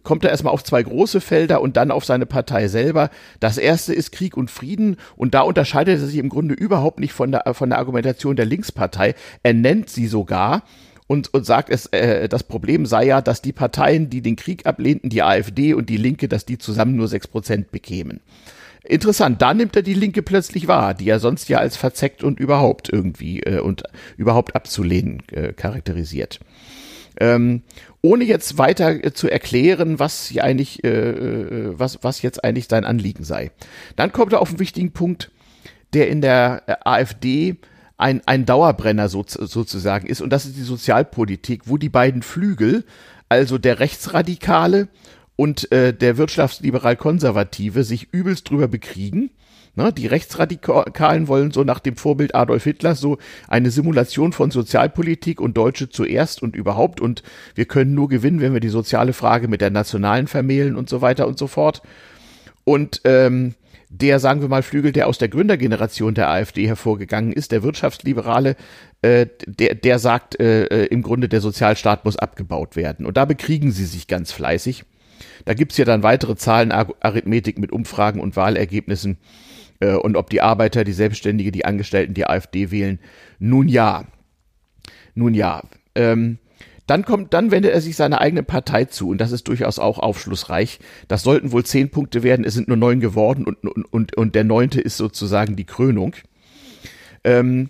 [0.03, 3.09] kommt er erstmal auf zwei große Felder und dann auf seine Partei selber.
[3.39, 7.13] Das erste ist Krieg und Frieden und da unterscheidet er sich im Grunde überhaupt nicht
[7.13, 9.15] von der, von der Argumentation der Linkspartei.
[9.43, 10.63] Er nennt sie sogar
[11.07, 14.65] und, und sagt, es, äh, das Problem sei ja, dass die Parteien, die den Krieg
[14.65, 18.21] ablehnten, die AfD und die Linke, dass die zusammen nur sechs Prozent bekämen.
[18.83, 22.39] Interessant, da nimmt er die Linke plötzlich wahr, die er sonst ja als verzeckt und
[22.39, 23.83] überhaupt irgendwie äh, und
[24.17, 26.39] überhaupt abzulehnen äh, charakterisiert.
[27.19, 27.61] Ähm,
[28.01, 32.85] ohne jetzt weiter äh, zu erklären, was eigentlich, äh, äh, was, was jetzt eigentlich sein
[32.85, 33.51] Anliegen sei.
[33.95, 35.29] Dann kommt er auf einen wichtigen Punkt,
[35.93, 37.57] der in der äh, AfD
[37.97, 42.83] ein, ein Dauerbrenner so, sozusagen ist, und das ist die Sozialpolitik, wo die beiden Flügel,
[43.29, 44.87] also der Rechtsradikale
[45.41, 49.31] und äh, der wirtschaftsliberal-konservative sich übelst drüber bekriegen.
[49.73, 55.41] Ne, die Rechtsradikalen wollen so nach dem Vorbild Adolf Hitlers so eine Simulation von Sozialpolitik
[55.41, 57.23] und Deutsche zuerst und überhaupt und
[57.55, 61.01] wir können nur gewinnen, wenn wir die soziale Frage mit der nationalen vermählen und so
[61.01, 61.81] weiter und so fort.
[62.63, 63.55] Und ähm,
[63.89, 68.57] der, sagen wir mal, Flügel, der aus der Gründergeneration der AfD hervorgegangen ist, der Wirtschaftsliberale,
[69.01, 73.07] äh, der, der sagt, äh, äh im Grunde der Sozialstaat muss abgebaut werden.
[73.07, 74.85] Und da bekriegen sie sich ganz fleißig.
[75.45, 79.17] Da gibt's ja dann weitere Zahlenarithmetik mit Umfragen und Wahlergebnissen
[79.79, 82.99] äh, und ob die Arbeiter, die Selbstständige, die Angestellten die AfD wählen.
[83.39, 84.05] Nun ja.
[85.13, 85.63] Nun ja.
[85.95, 86.37] Ähm,
[86.87, 89.99] dann kommt, dann wendet er sich seiner eigenen Partei zu und das ist durchaus auch
[89.99, 90.79] aufschlussreich.
[91.07, 94.35] Das sollten wohl zehn Punkte werden, es sind nur neun geworden und, und, und, und
[94.35, 96.15] der neunte ist sozusagen die Krönung.
[97.23, 97.69] Ähm,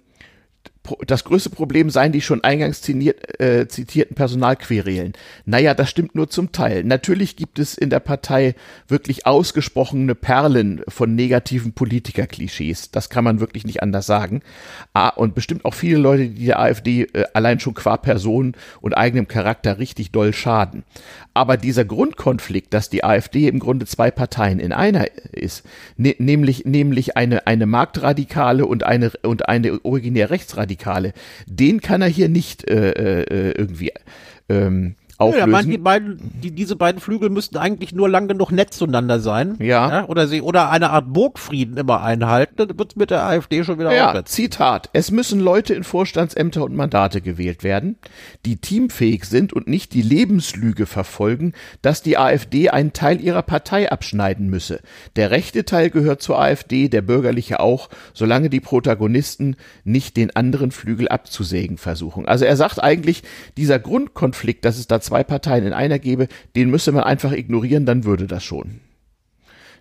[1.05, 5.13] das größte Problem seien die schon eingangs zitiert, äh, zitierten Personalquerelen.
[5.45, 6.83] Naja, das stimmt nur zum Teil.
[6.83, 8.55] Natürlich gibt es in der Partei
[8.87, 12.91] wirklich ausgesprochene Perlen von negativen Politikerklischees.
[12.91, 14.41] Das kann man wirklich nicht anders sagen.
[14.93, 18.93] Ah, und bestimmt auch viele Leute, die der AfD äh, allein schon qua Person und
[18.93, 20.83] eigenem Charakter richtig doll schaden.
[21.33, 25.63] Aber dieser Grundkonflikt, dass die AfD im Grunde zwei Parteien in einer ist,
[25.95, 31.13] ne, nämlich, nämlich eine, eine Marktradikale und eine, und eine originär Rechtsradikale, Rechtsradikale.
[31.45, 32.91] Den kann er hier nicht äh,
[33.21, 33.91] äh, irgendwie
[34.49, 35.51] ähm, auflösen.
[35.51, 39.55] Ja, die beiden, die, diese beiden Flügel müssten eigentlich nur lang genug nett zueinander sein.
[39.59, 39.89] Ja.
[39.89, 40.05] ja.
[40.07, 43.93] oder sie, oder eine Art Burgfrieden immer einhalten, dann wird mit der AfD schon wieder
[43.93, 44.31] ja, aufwärts.
[44.31, 44.89] Zitat.
[44.93, 47.97] Es müssen Leute in Vorstandsämter und Mandate gewählt werden,
[48.45, 53.91] die teamfähig sind und nicht die Lebenslüge verfolgen, dass die AfD einen Teil ihrer Partei
[53.91, 54.81] abschneiden müsse.
[55.15, 60.71] Der rechte Teil gehört zur AfD, der bürgerliche auch, solange die Protagonisten nicht den anderen
[60.71, 62.25] Flügel abzusägen versuchen.
[62.25, 63.23] Also er sagt eigentlich,
[63.57, 67.85] dieser Grundkonflikt, dass es da zwei Parteien in einer gäbe, den müsste man einfach ignorieren,
[67.85, 68.81] dann würde das schon.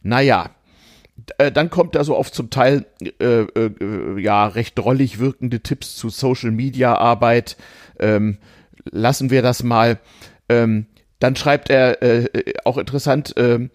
[0.02, 0.50] Naja,
[1.38, 2.86] äh, dann kommt da so oft zum Teil
[3.20, 7.56] äh, äh, ja recht drollig wirkende Tipps zu Social Media Arbeit.
[7.98, 8.38] Ähm,
[8.84, 9.98] lassen wir das mal.
[10.48, 10.86] Ähm,
[11.18, 13.68] dann schreibt er äh, äh auch interessant, äh,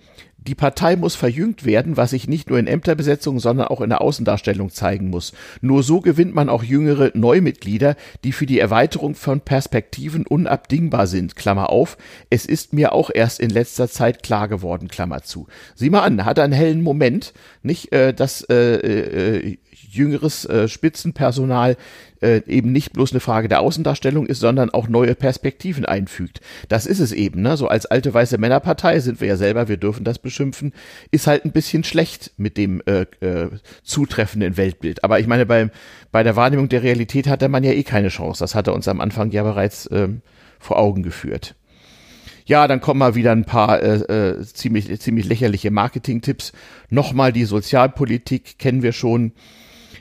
[0.47, 4.01] die Partei muss verjüngt werden, was sich nicht nur in Ämterbesetzung, sondern auch in der
[4.01, 5.33] Außendarstellung zeigen muss.
[5.61, 11.35] Nur so gewinnt man auch jüngere Neumitglieder, die für die Erweiterung von Perspektiven unabdingbar sind.
[11.35, 11.97] Klammer auf.
[12.29, 14.87] Es ist mir auch erst in letzter Zeit klar geworden.
[14.87, 15.47] Klammer zu.
[15.75, 21.77] Sieh mal an, hat einen hellen Moment, nicht, äh, dass äh, äh, jüngeres äh, Spitzenpersonal
[22.21, 26.41] äh, eben nicht bloß eine Frage der Außendarstellung ist, sondern auch neue Perspektiven einfügt.
[26.69, 27.57] Das ist es eben, ne?
[27.57, 30.73] So als alte weiße Männerpartei sind wir ja selber, wir dürfen das beschimpfen,
[31.11, 33.49] ist halt ein bisschen schlecht mit dem äh, äh,
[33.83, 35.03] zutreffenden Weltbild.
[35.03, 35.69] Aber ich meine, bei,
[36.11, 38.39] bei der Wahrnehmung der Realität hatte man ja eh keine Chance.
[38.39, 40.21] Das hat er uns am Anfang ja bereits ähm,
[40.59, 41.55] vor Augen geführt.
[42.47, 46.53] Ja, dann kommen mal wieder ein paar äh, äh, ziemlich, ziemlich lächerliche Marketing-Tipps.
[46.89, 49.31] Nochmal die Sozialpolitik kennen wir schon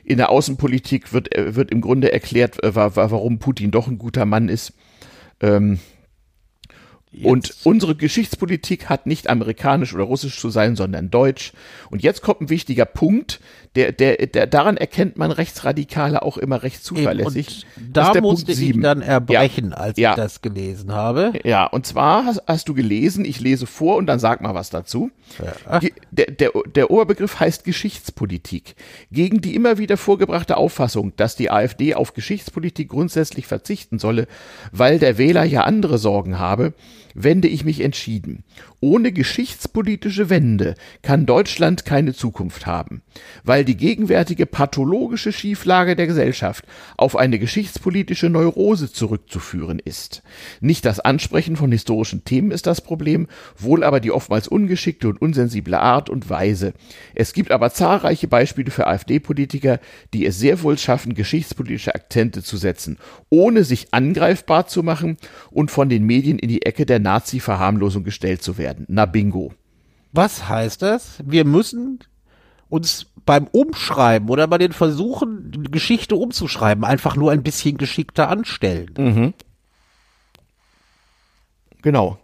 [0.05, 4.27] in der Außenpolitik wird, äh, wird im Grunde erklärt, äh, warum Putin doch ein guter
[4.27, 4.75] Mann ist.
[5.41, 5.79] Ähm,
[7.23, 11.53] und unsere Geschichtspolitik hat nicht amerikanisch oder russisch zu sein, sondern deutsch.
[11.91, 13.41] Und jetzt kommt ein wichtiger Punkt,
[13.75, 17.67] der, der, der, daran erkennt man Rechtsradikale auch immer recht zuverlässig.
[17.77, 19.77] Und da musste Punkt ich dann erbrechen, ja.
[19.77, 20.11] als ja.
[20.11, 21.33] ich das gelesen habe.
[21.45, 24.71] Ja, und zwar hast, hast, du gelesen, ich lese vor und dann sag mal was
[24.71, 25.11] dazu.
[25.69, 25.81] Ja.
[26.13, 28.77] Der, der, der Oberbegriff heißt Geschichtspolitik.
[29.11, 34.29] Gegen die immer wieder vorgebrachte Auffassung, dass die AfD auf Geschichtspolitik grundsätzlich verzichten solle,
[34.71, 36.75] weil der Wähler ja andere Sorgen habe,
[37.15, 38.45] wende ich mich entschieden.
[38.87, 43.01] Ohne geschichtspolitische Wende kann Deutschland keine Zukunft haben,
[43.43, 46.67] weil die gegenwärtige pathologische Schieflage der Gesellschaft
[46.99, 50.23] auf eine geschichtspolitische Neurose zurückzuführen ist.
[50.61, 55.23] Nicht das Ansprechen von historischen Themen ist das Problem, wohl aber die oftmals ungeschickte und
[55.23, 56.75] unsensible Art und Weise.
[57.15, 59.81] Es gibt aber zahlreiche Beispiele für AfD-Politiker,
[60.13, 62.99] die es sehr wohl schaffen, geschichtspolitische Akzente zu setzen,
[63.31, 65.17] ohne sich angreifbar zu machen
[65.51, 68.87] und von den Medien in die Ecke der Nazi-Verharmlosung gestellt zu werden werden.
[68.89, 69.53] Na bingo.
[70.13, 71.19] Was heißt das?
[71.25, 72.01] Wir müssen
[72.69, 78.29] uns beim Umschreiben oder bei den Versuchen, die Geschichte umzuschreiben, einfach nur ein bisschen geschickter
[78.29, 78.95] anstellen.
[78.97, 79.35] Mhm.
[81.83, 82.11] Genau.
[82.11, 82.19] genau.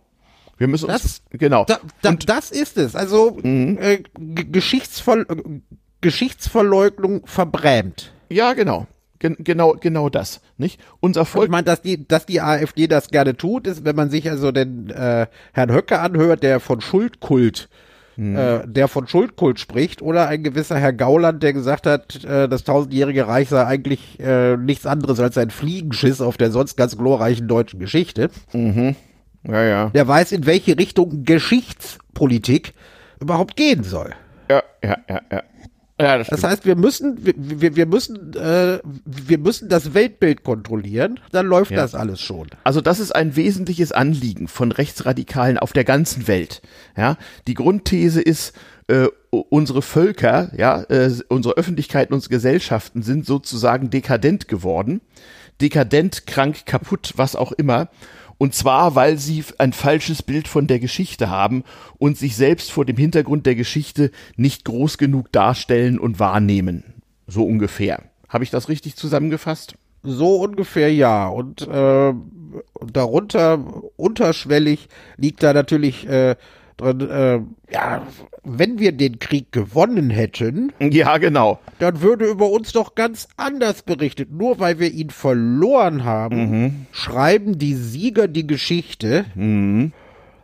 [0.59, 1.65] Wir müssen das, uns, genau.
[1.65, 2.95] Da, da, das ist es.
[2.95, 3.79] Also mhm.
[3.81, 5.25] äh, Geschichtsver
[6.03, 8.13] Geschichtsverleugnung verbrämt.
[8.29, 8.87] Ja, genau.
[9.21, 10.81] Gen genau, genau das, nicht?
[10.99, 11.45] Unser Volk.
[11.45, 14.51] Ich meine, dass die, dass die AfD das gerne tut, ist, wenn man sich also
[14.51, 17.69] den äh, Herrn Höcke anhört, der von Schuldkult,
[18.17, 18.35] hm.
[18.35, 22.65] äh, der von Schuldkult spricht, oder ein gewisser Herr Gauland, der gesagt hat, äh, das
[22.65, 27.47] tausendjährige Reich sei eigentlich äh, nichts anderes als ein Fliegenschiss auf der sonst ganz glorreichen
[27.47, 28.31] deutschen Geschichte.
[28.55, 28.97] Mhm.
[29.47, 29.91] Ja, ja.
[29.91, 32.73] Der weiß, in welche Richtung Geschichtspolitik
[33.21, 34.15] überhaupt gehen soll.
[34.51, 35.43] Ja, ja, ja, ja.
[36.01, 41.21] Ja, das, das, heißt, wir müssen, wir, wir müssen, äh, wir müssen das Weltbild kontrollieren,
[41.33, 41.79] dann läuft ja.
[41.79, 42.49] das alles schon.
[42.65, 46.63] Also das ist ein wesentliches Anliegen von Rechtsradikalen auf der ganzen Welt.
[46.97, 48.55] Ja, die Grundthese ist,
[48.91, 55.01] äh, unsere Völker, ja, äh, unsere Öffentlichkeiten, unsere Gesellschaften sind sozusagen dekadent geworden,
[55.61, 57.89] dekadent, krank, kaputt, was auch immer.
[58.41, 61.63] Und zwar, weil sie ein falsches Bild von der Geschichte haben
[61.99, 67.03] und sich selbst vor dem Hintergrund der Geschichte nicht groß genug darstellen und wahrnehmen.
[67.27, 68.05] So ungefähr.
[68.31, 69.75] Habe ich das richtig zusammengefasst?
[70.03, 71.29] So ungefähr ja.
[71.29, 72.15] Und äh,
[72.91, 73.63] darunter,
[73.97, 76.35] unterschwellig, liegt da natürlich äh,
[76.81, 77.41] drin, äh,
[77.73, 78.03] ja,
[78.43, 80.73] wenn wir den Krieg gewonnen hätten.
[80.81, 81.61] Ja, genau.
[81.79, 84.33] Dann würde über uns doch ganz anders berichtet.
[84.33, 86.87] Nur weil wir ihn verloren haben, mhm.
[86.93, 89.27] schreiben die Sieger die Geschichte.
[89.35, 89.93] Mhm.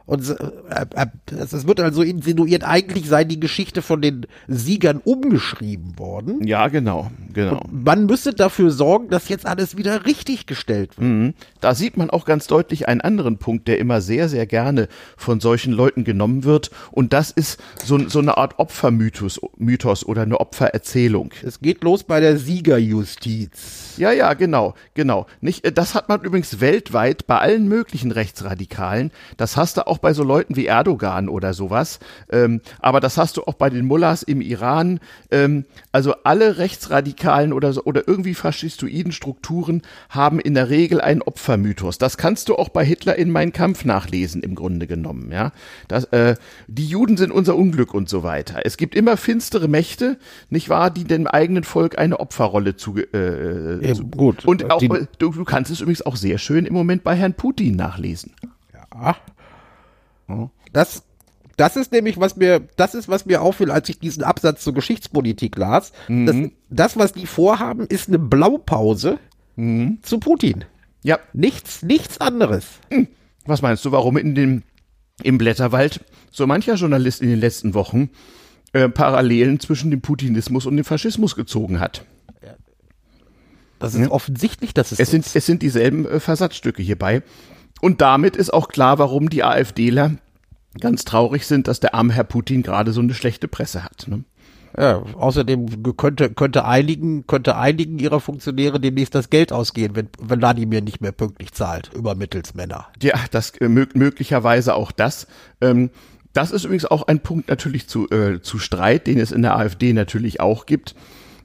[0.07, 5.99] Und äh, äh, es wird also insinuiert, eigentlich sei die Geschichte von den Siegern umgeschrieben
[5.99, 6.47] worden.
[6.47, 7.61] Ja, genau, genau.
[7.61, 11.09] Und man müsste dafür sorgen, dass jetzt alles wieder richtig gestellt wird.
[11.09, 11.35] Mhm.
[11.61, 14.87] Da sieht man auch ganz deutlich einen anderen Punkt, der immer sehr, sehr gerne
[15.17, 16.71] von solchen Leuten genommen wird.
[16.93, 21.33] Und das ist so, so eine Art Opfermythos Mythos oder eine Opfererzählung.
[21.43, 23.86] Es geht los bei der Siegerjustiz.
[23.99, 25.27] Ja, ja, genau, genau.
[25.41, 29.11] Nicht, äh, das hat man übrigens weltweit bei allen möglichen Rechtsradikalen.
[29.37, 31.99] Das hast du auch bei so Leuten wie Erdogan oder sowas.
[32.31, 35.01] Ähm, aber das hast du auch bei den Mullahs im Iran.
[35.31, 41.23] Ähm, also alle Rechtsradikalen oder so, oder irgendwie faschistoiden Strukturen haben in der Regel einen
[41.23, 41.99] Opfermythos.
[41.99, 45.53] Das kannst du auch bei Hitler in Mein Kampf nachlesen, im Grunde genommen, ja.
[45.89, 46.37] Das, äh,
[46.67, 48.61] die Juden sind unser Unglück und so weiter.
[48.65, 50.19] Es gibt immer finstere Mächte,
[50.51, 54.45] nicht wahr, die dem eigenen Volk eine Opferrolle zu, äh, Eben, gut.
[54.45, 57.35] und auch, Die- du, du kannst es übrigens auch sehr schön im Moment bei Herrn
[57.35, 58.33] Putin nachlesen.
[58.95, 59.17] Ja.
[60.73, 61.03] Das,
[61.57, 64.75] das ist nämlich, was mir, das ist, was mir auffiel, als ich diesen Absatz zur
[64.75, 65.93] Geschichtspolitik las.
[66.09, 66.37] Das,
[66.69, 69.19] das, was die vorhaben, ist eine Blaupause
[70.03, 70.65] zu Putin.
[71.03, 72.67] Ja, Nichts, nichts anderes.
[73.47, 74.63] was meinst du, warum in dem,
[75.23, 78.11] im Blätterwald so mancher Journalist in den letzten Wochen
[78.73, 82.05] äh, Parallelen zwischen dem Putinismus und dem Faschismus gezogen hat?
[83.79, 87.23] Das ist offensichtlich, dass es, Es sind, es sind dieselben äh, Versatzstücke hierbei.
[87.81, 90.13] Und damit ist auch klar, warum die AfDler
[90.81, 94.07] ganz traurig sind, dass der arme Herr Putin gerade so eine schlechte Presse hat.
[94.09, 94.25] Ne?
[94.79, 100.41] ja, außerdem könnte, könnte einigen, könnte einigen ihrer Funktionäre demnächst das Geld ausgehen, wenn, wenn
[100.41, 102.87] Wladimir nicht mehr pünktlich zahlt, über Mittelsmänner.
[103.03, 105.27] Ja, das äh, mög möglicherweise auch das.
[105.61, 105.91] Ähm,
[106.35, 109.57] das ist übrigens auch ein Punkt natürlich zu, äh, zu Streit, den es in der
[109.57, 110.95] AfD natürlich auch gibt.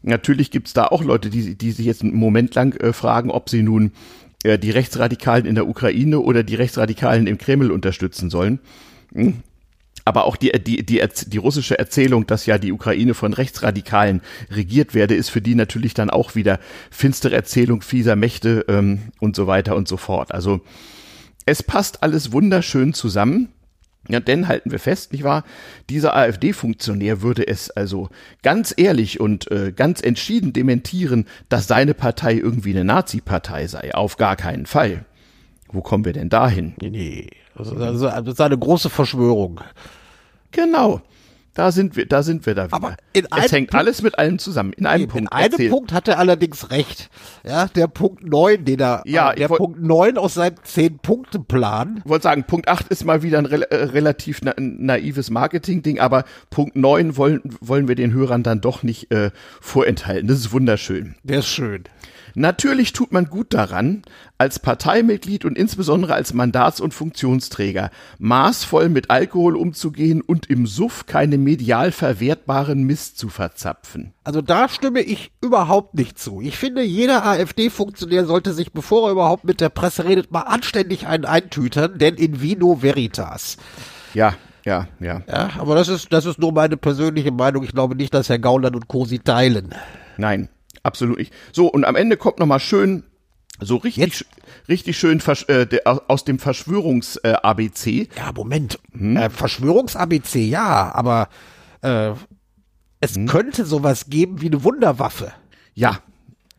[0.04, 3.50] Natürlich gibt's da auch Leute, die, die sich jetzt einen Moment lang äh, fragen, ob
[3.50, 3.92] sie nun
[4.44, 8.60] äh, die Rechtsradikalen in der Ukraine oder die Rechtsradikalen im Kreml unterstützen sollen.
[9.14, 9.36] Hm.
[10.04, 14.22] Aber auch die, die, die, Erz- die russische Erzählung, dass ja die Ukraine von Rechtsradikalen
[14.50, 19.36] regiert werde, ist für die natürlich dann auch wieder finstere Erzählung fieser Mächte ähm, und
[19.36, 20.32] so weiter und so fort.
[20.34, 20.62] Also
[21.46, 23.50] es passt alles wunderschön zusammen.
[24.08, 25.44] Ja, denn halten wir fest, nicht wahr?
[25.90, 28.10] Dieser AfD-Funktionär würde es also
[28.42, 33.94] ganz ehrlich und äh, ganz entschieden dementieren, dass seine Partei irgendwie eine Nazi-Partei sei.
[33.94, 35.06] Auf gar keinen Fall.
[35.72, 36.74] Wo kommen wir denn dahin?
[36.82, 37.30] Nee, nee.
[37.56, 39.62] Das ist, also, das ist eine große Verschwörung.
[40.52, 41.02] Genau.
[41.62, 42.74] Da sind wir, da sind wir da wieder.
[42.76, 44.74] Aber in einem es hängt Punkt- alles mit allem zusammen.
[44.74, 45.32] In einem In Punkt.
[45.32, 45.70] einem Erzähl.
[45.70, 47.12] Punkt hat er allerdings recht.
[47.48, 52.02] Ja, der Punkt 9, den er, Ja, äh, der wollt- Punkt 9 aus seinem 10-Punkte-Plan.
[52.04, 56.00] Ich wollte sagen, Punkt 8 ist mal wieder ein rel äh, relativ na naives Marketing-Ding,
[56.00, 60.28] aber Punkt 9 wollen, wollen wir den Hörern dann doch nicht äh, vorenthalten.
[60.28, 61.14] Das ist wunderschön.
[61.22, 61.84] Der ist schön.
[62.36, 64.04] Natürlich tut man gut daran,
[64.38, 71.06] als Parteimitglied und insbesondere als Mandats- und Funktionsträger maßvoll mit Alkohol umzugehen und im Suff
[71.06, 74.14] keine medial verwertbaren Mist zu verzapfen.
[74.24, 76.42] Also da stimme ich überhaupt nicht zu.
[76.42, 81.08] Ich finde, jeder AfD-Funktionär sollte sich, bevor er überhaupt mit der Presse redet, mal anständig
[81.08, 83.58] einen eintütern, denn in vino veritas.
[84.14, 84.34] Ja,
[84.66, 85.22] ja, ja.
[85.28, 87.64] Ja, aber das ist, das ist nur meine persönliche Meinung.
[87.64, 89.06] Ich glaube nicht, dass Herr Gauland und Co.
[89.06, 89.74] sie teilen.
[90.18, 90.50] Nein,
[90.84, 91.34] absolut nicht.
[91.52, 93.04] So, und am Ende kommt nochmal schön,
[93.60, 94.26] so richtig, sch-
[94.70, 98.10] richtig schön äh, aus- dem Verschwörungs-ABC.
[98.18, 98.80] Ja, Moment.
[98.94, 101.30] Äh, Verschwörungs-ABC, ja, aber
[101.82, 102.12] äh,
[103.00, 105.32] es könnte sowas geben wie eine Wunderwaffe.
[105.74, 106.00] ja,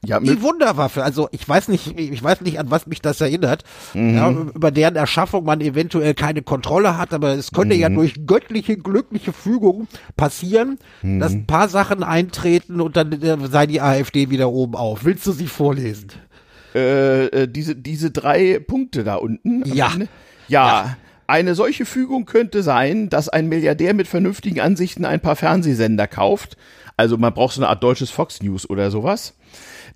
[0.05, 3.62] ja, Die Wunderwaffe, also ich weiß nicht, ich weiß nicht, an was mich das erinnert,
[3.94, 8.76] ja, über deren Erschaffung man eventuell keine Kontrolle hat, aber es könnte ja durch göttliche,
[8.76, 9.86] glückliche Fügung
[10.16, 15.05] passieren, dass ein paar Sachen eintreten und dann äh, sei die AfD wieder oben auf.
[15.05, 16.09] Willst du sie vorlesen?
[16.74, 19.62] äh, äh, diese, diese drei Punkte da unten.
[19.66, 19.92] Ja.
[20.48, 20.96] Ja.
[21.33, 26.59] Eine solche Fügung könnte sein, dass ein Milliardär mit vernünftigen Ansichten ein paar Fernsehsender kauft.
[26.99, 29.35] Also man braucht so eine Art deutsches Fox News oder sowas.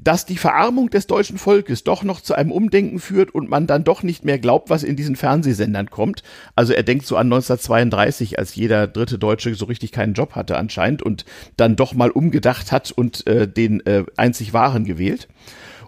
[0.01, 3.85] Dass die Verarmung des deutschen Volkes doch noch zu einem Umdenken führt und man dann
[3.85, 6.23] doch nicht mehr glaubt, was in diesen Fernsehsendern kommt.
[6.55, 10.57] Also er denkt so an 1932, als jeder dritte Deutsche so richtig keinen Job hatte
[10.57, 11.27] anscheinend und
[11.59, 15.29] dann doch mal umgedacht hat und äh, den äh, einzig wahren gewählt.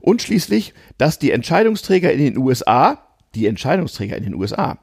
[0.02, 2.98] Und schließlich, dass die Entscheidungsträger in den USA,
[3.34, 4.76] die Entscheidungsträger in den USA,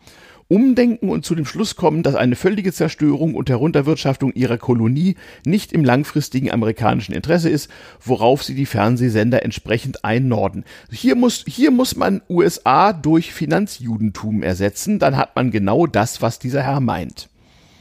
[0.47, 5.15] umdenken und zu dem Schluss kommen, dass eine völlige Zerstörung und Herunterwirtschaftung ihrer Kolonie
[5.45, 7.69] nicht im langfristigen amerikanischen Interesse ist,
[8.03, 10.63] worauf sie die Fernsehsender entsprechend einnorden.
[10.91, 16.39] Hier muss, hier muss man USA durch Finanzjudentum ersetzen, dann hat man genau das, was
[16.39, 17.29] dieser Herr meint.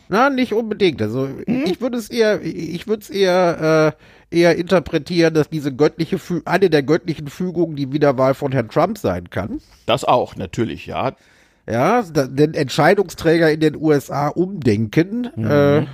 [0.09, 1.01] Na, nicht unbedingt.
[1.01, 3.95] Also ich würde es eher, ich würde es eher,
[4.31, 8.69] äh, eher interpretieren, dass diese göttliche, Fü eine der göttlichen Fügungen die Wiederwahl von Herrn
[8.69, 9.61] Trump sein kann.
[9.87, 11.17] Das auch, natürlich, ja.
[11.69, 15.31] Ja, den Entscheidungsträger in den USA umdenken.
[15.35, 15.47] Mhm.
[15.47, 15.87] Äh,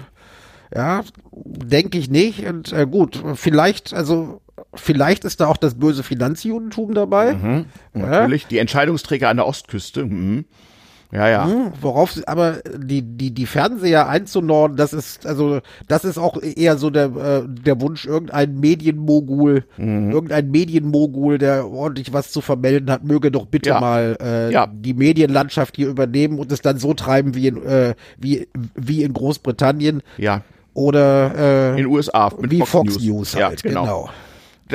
[0.74, 1.02] ja,
[1.32, 2.46] denke ich nicht.
[2.46, 4.40] Und äh, gut, vielleicht, also
[4.74, 7.34] vielleicht ist da auch das böse Finanzjudentum dabei.
[7.34, 8.48] Mhm, natürlich, ja.
[8.50, 10.04] die Entscheidungsträger an der Ostküste.
[10.04, 10.44] Mhm.
[11.12, 11.44] Ja, ja.
[11.44, 16.76] Hm, worauf aber die, die, die Fernseher einzunorden, das ist, also, das ist auch eher
[16.76, 20.12] so der, äh, der Wunsch, irgendein Medienmogul, mhm.
[20.12, 23.80] irgendein Medienmogul, der ordentlich was zu vermelden hat, möge doch bitte ja.
[23.80, 24.68] mal äh, ja.
[24.68, 29.12] die Medienlandschaft hier übernehmen und es dann so treiben wie in, äh, wie, wie in
[29.12, 30.02] Großbritannien.
[30.16, 30.42] Ja.
[30.74, 33.82] Oder äh, in USA wie Fox, Fox News, News halt, ja, genau.
[33.82, 34.11] genau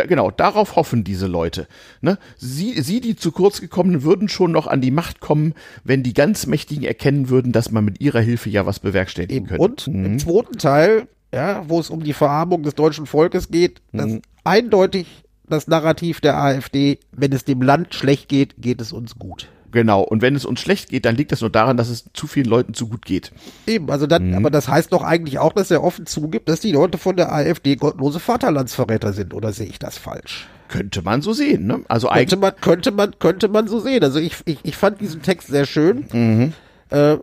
[0.04, 1.68] genau, darauf hoffen diese Leute.
[2.02, 2.18] Ne?
[2.38, 6.14] Sie, sie, die zu kurz gekommenen, würden schon noch an die Macht kommen, wenn die
[6.14, 9.64] ganz Mächtigen erkennen würden, dass man mit ihrer Hilfe ja was bewerkstelligen könnte.
[9.64, 10.06] Und mhm.
[10.06, 14.22] im zweiten Teil, ja, wo es um die Verarmung des deutschen Volkes geht, das mhm.
[14.44, 15.08] eindeutig
[15.48, 19.50] das Narrativ der AfD, wenn es dem Land schlecht geht, geht es uns gut.
[19.76, 20.04] Genau.
[20.04, 22.46] Und wenn es uns schlecht geht, dann liegt das nur daran, dass es zu vielen
[22.46, 23.34] Leuten zu gut geht.
[23.68, 24.36] Eben, also dann, mhm.
[24.36, 27.34] aber das heißt doch eigentlich auch, dass er offen zugibt, dass die Leute von der
[27.34, 30.48] AfD gottlose Vaterlandsverräter sind, oder sehe ich das falsch?
[30.70, 31.82] Könnte man so sehen, ne?
[31.90, 34.02] Also könnte man, könnte man, könnte man so sehen.
[34.02, 36.06] Also ich, ich, ich fand diesen Text sehr schön.
[36.14, 36.54] Mhm.
[36.90, 37.18] Äh,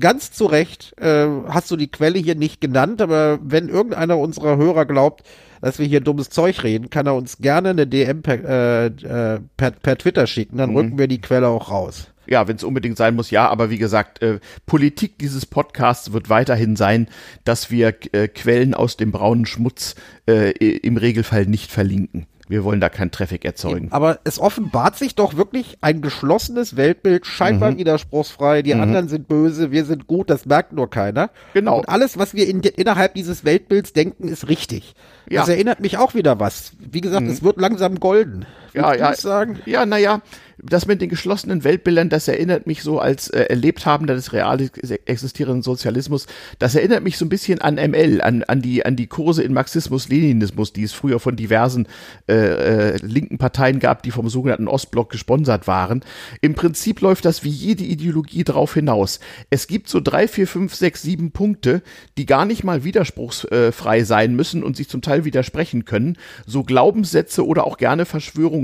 [0.00, 4.56] ganz zu Recht äh, hast du die Quelle hier nicht genannt, aber wenn irgendeiner unserer
[4.56, 5.22] Hörer glaubt,
[5.60, 9.40] dass wir hier dummes Zeug reden, kann er uns gerne eine DM per, äh, äh,
[9.56, 10.76] per, per Twitter schicken, dann mhm.
[10.76, 12.08] rücken wir die Quelle auch raus.
[12.28, 16.28] Ja, wenn es unbedingt sein muss, ja, aber wie gesagt, äh, Politik dieses Podcasts wird
[16.28, 17.08] weiterhin sein,
[17.44, 19.94] dass wir äh, Quellen aus dem braunen Schmutz
[20.28, 22.26] äh, im Regelfall nicht verlinken.
[22.48, 23.88] Wir wollen da keinen Traffic erzeugen.
[23.90, 27.78] Aber es offenbart sich doch wirklich ein geschlossenes Weltbild, scheinbar mhm.
[27.78, 28.62] widerspruchsfrei.
[28.62, 28.82] Die mhm.
[28.82, 31.30] anderen sind böse, wir sind gut, das merkt nur keiner.
[31.54, 31.78] Genau.
[31.78, 34.94] Und alles, was wir in, innerhalb dieses Weltbilds denken, ist richtig.
[35.28, 35.40] Ja.
[35.40, 36.72] Das erinnert mich auch wieder was.
[36.78, 37.30] Wie gesagt, mhm.
[37.30, 38.46] es wird langsam golden.
[38.74, 39.14] Ja, ja.
[39.14, 39.60] Sagen?
[39.66, 40.22] Ja, naja,
[40.58, 44.58] das mit den geschlossenen Weltbildern, das erinnert mich so als äh, Erlebthabender des real
[45.04, 46.26] existierenden Sozialismus,
[46.58, 49.52] das erinnert mich so ein bisschen an ML, an, an, die, an die Kurse in
[49.52, 51.88] Marxismus-Leninismus, die es früher von diversen
[52.26, 56.02] äh, äh, linken Parteien gab, die vom sogenannten Ostblock gesponsert waren.
[56.40, 59.20] Im Prinzip läuft das wie jede Ideologie drauf hinaus.
[59.50, 61.82] Es gibt so drei, vier, fünf, sechs, sieben Punkte,
[62.16, 66.16] die gar nicht mal widerspruchsfrei sein müssen und sich zum Teil widersprechen können.
[66.46, 68.06] So Glaubenssätze oder auch gerne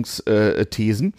[0.05, 1.15] Verschwörungsthesen.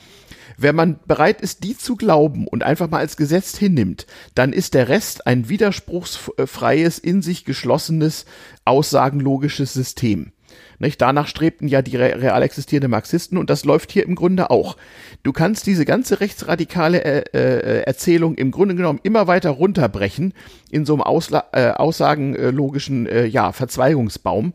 [0.57, 4.05] Wenn man bereit ist, die zu glauben und einfach mal als Gesetz hinnimmt,
[4.35, 8.25] dann ist der Rest ein widerspruchsfreies, in sich geschlossenes,
[8.63, 10.31] aussagenlogisches System.
[10.77, 11.01] Nicht?
[11.01, 14.77] Danach strebten ja die real existierenden Marxisten und das läuft hier im Grunde auch.
[15.23, 20.33] Du kannst diese ganze rechtsradikale äh, äh, Erzählung im Grunde genommen immer weiter runterbrechen
[20.69, 24.53] in so einem Ausla äh, aussagenlogischen äh, ja, Verzweigungsbaum.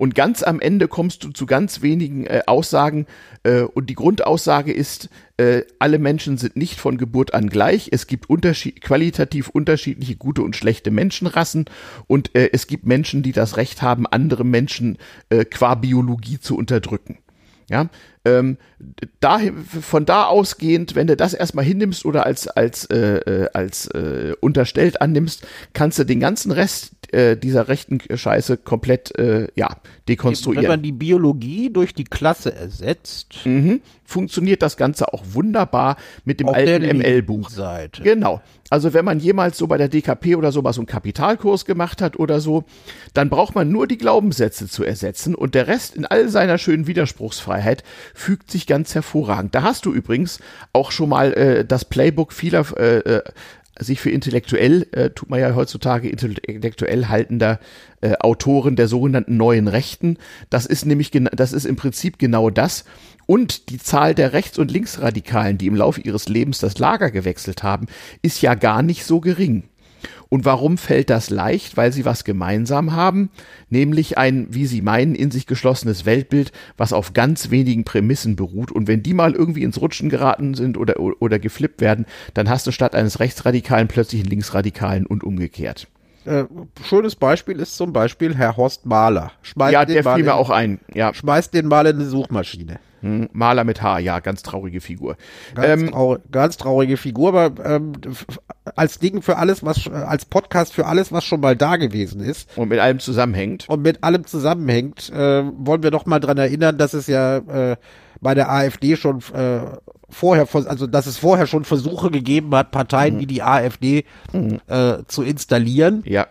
[0.00, 3.04] Und ganz am Ende kommst du zu ganz wenigen äh, Aussagen.
[3.42, 7.90] Äh, und die Grundaussage ist, äh, alle Menschen sind nicht von Geburt an gleich.
[7.92, 11.66] Es gibt unterschied qualitativ unterschiedliche gute und schlechte Menschenrassen.
[12.06, 14.96] Und äh, es gibt Menschen, die das Recht haben, andere Menschen
[15.28, 17.18] äh, qua Biologie zu unterdrücken.
[17.68, 17.90] Ja,
[18.24, 18.58] ähm,
[19.20, 19.38] da,
[19.80, 24.34] von da ausgehend, wenn du das erstmal hinnimmst oder als, als, äh, äh, als äh,
[24.40, 29.76] unterstellt annimmst, kannst du den ganzen Rest äh, dieser rechten Scheiße komplett äh, ja,
[30.08, 30.62] dekonstruieren.
[30.62, 33.80] Wenn man die Biologie durch die Klasse ersetzt, mhm.
[34.04, 37.50] funktioniert das Ganze auch wunderbar mit dem alten ML-Buch.
[38.02, 38.40] Genau.
[38.70, 42.00] Also wenn man jemals so bei der DKP oder so mal so einen Kapitalkurs gemacht
[42.00, 42.62] hat oder so,
[43.12, 46.86] dann braucht man nur die Glaubenssätze zu ersetzen und der Rest in all seiner schönen
[46.86, 47.82] Widerspruchsfreiheit
[48.14, 49.54] fügt sich ganz hervorragend.
[49.54, 50.40] Da hast du übrigens
[50.72, 53.22] auch schon mal äh, das Playbook vieler äh, äh
[53.78, 57.58] sich für intellektuell, äh, tut man ja heutzutage intellektuell haltender
[58.02, 60.18] äh, Autoren der sogenannten neuen Rechten.
[60.50, 62.84] Das ist nämlich, das ist im Prinzip genau das.
[63.26, 67.62] Und die Zahl der Rechts- und Linksradikalen, die im Laufe ihres Lebens das Lager gewechselt
[67.62, 67.86] haben,
[68.22, 69.69] ist ja gar nicht so gering.
[70.28, 71.76] Und warum fällt das leicht?
[71.76, 73.30] Weil sie was gemeinsam haben,
[73.68, 78.72] nämlich ein, wie sie meinen, in sich geschlossenes Weltbild, was auf ganz wenigen Prämissen beruht.
[78.72, 82.66] Und wenn die mal irgendwie ins Rutschen geraten sind oder, oder geflippt werden, dann hast
[82.66, 85.88] du statt eines Rechtsradikalen plötzlich einen Linksradikalen und umgekehrt.
[86.24, 86.44] Äh,
[86.84, 89.32] schönes Beispiel ist zum Beispiel Herr Horst Mahler.
[89.42, 90.78] Schmeißt ja, der fiel mir auch ein.
[90.92, 91.14] Ja.
[91.14, 92.78] Schmeißt den mal in eine Suchmaschine.
[93.02, 95.16] Hm, Maler mit Haar, ja, ganz traurige Figur.
[95.54, 97.92] Ganz, ähm, traurig, ganz traurige Figur, aber ähm,
[98.76, 102.56] als Ding für alles, was als Podcast für alles, was schon mal da gewesen ist.
[102.56, 103.68] Und mit allem zusammenhängt.
[103.68, 107.76] Und mit allem zusammenhängt, äh, wollen wir doch mal dran erinnern, dass es ja äh,
[108.20, 109.60] bei der AfD schon äh,
[110.10, 113.20] vorher, also dass es vorher schon Versuche gegeben hat, Parteien mhm.
[113.20, 114.60] wie die AfD mhm.
[114.66, 116.02] äh, zu installieren.
[116.04, 116.26] Ja.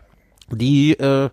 [0.51, 1.29] Die äh,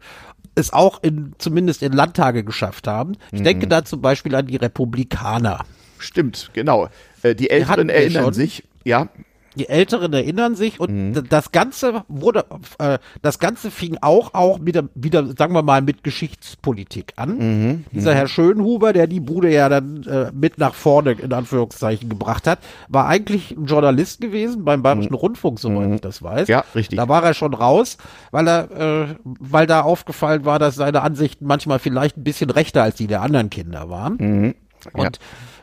[0.57, 3.13] es auch in, zumindest in Landtage geschafft haben.
[3.31, 3.45] Ich mhm.
[3.45, 5.65] denke da zum Beispiel an die Republikaner.
[5.99, 6.89] Stimmt, genau.
[7.23, 9.09] Äh, die Älteren erinnern sich, ja.
[9.57, 11.29] Die Älteren erinnern sich und mhm.
[11.29, 12.45] das Ganze wurde,
[12.79, 17.39] äh, das Ganze fing auch auch wieder, wieder, sagen wir mal, mit Geschichtspolitik an.
[17.39, 17.85] Mhm.
[17.91, 18.17] Dieser mhm.
[18.17, 22.59] Herr Schönhuber, der die Bude ja dann äh, mit nach vorne in Anführungszeichen gebracht hat,
[22.89, 25.19] war eigentlich ein Journalist gewesen beim Bayerischen mhm.
[25.19, 26.49] Rundfunk, soweit ich das weiß.
[26.49, 26.99] Ja, richtig.
[26.99, 27.97] Da war er schon raus,
[28.31, 32.83] weil er, äh, weil da aufgefallen war, dass seine Ansichten manchmal vielleicht ein bisschen rechter
[32.83, 34.17] als die der anderen Kinder waren.
[34.19, 34.55] Mhm.
[34.93, 35.19] Und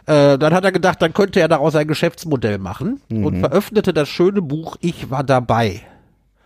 [0.05, 3.25] äh, dann hat er gedacht, dann könnte er daraus ein Geschäftsmodell machen mhm.
[3.25, 5.81] und veröffentlichte das schöne Buch Ich war dabei.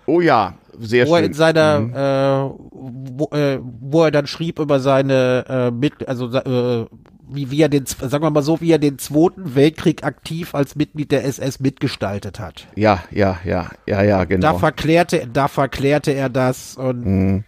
[0.05, 1.23] Oh ja, sehr wo schön.
[1.23, 1.93] Er in seiner, mhm.
[1.93, 6.85] äh, wo, äh, wo er dann schrieb über seine, äh, mit, also äh,
[7.29, 10.75] wie, wie er den, sagen wir mal so, wie er den Zweiten Weltkrieg aktiv als
[10.75, 12.67] Mitglied der SS mitgestaltet hat.
[12.75, 14.53] Ja, ja, ja, ja, ja, genau.
[14.53, 17.43] Da verklärte, da verklärte er das und mhm.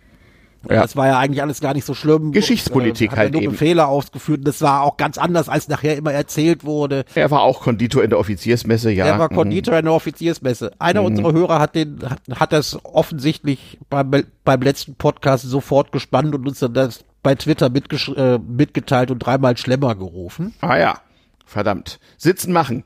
[0.67, 0.81] Ja.
[0.81, 2.31] Das war ja eigentlich alles gar nicht so schlimm.
[2.31, 3.55] Geschichtspolitik und, äh, halt nur eben.
[3.55, 4.39] Fehler ausgeführt.
[4.39, 7.05] Und das war auch ganz anders, als nachher immer erzählt wurde.
[7.15, 9.05] Er war auch Konditor in der Offiziersmesse, ja.
[9.05, 9.79] Er war Konditor mhm.
[9.79, 10.71] in der Offiziersmesse.
[10.79, 11.07] Einer mhm.
[11.07, 14.11] unserer Hörer hat den, hat, hat das offensichtlich beim,
[14.43, 17.71] beim letzten Podcast sofort gespannt und uns dann das bei Twitter
[18.15, 20.53] äh, mitgeteilt und dreimal Schlemmer gerufen.
[20.61, 20.99] Ah ja,
[21.45, 21.99] verdammt.
[22.17, 22.83] Sitzen machen.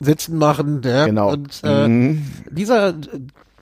[0.00, 1.06] Sitzen machen, ja.
[1.06, 1.32] Genau.
[1.32, 2.26] Und äh, mhm.
[2.50, 2.94] dieser,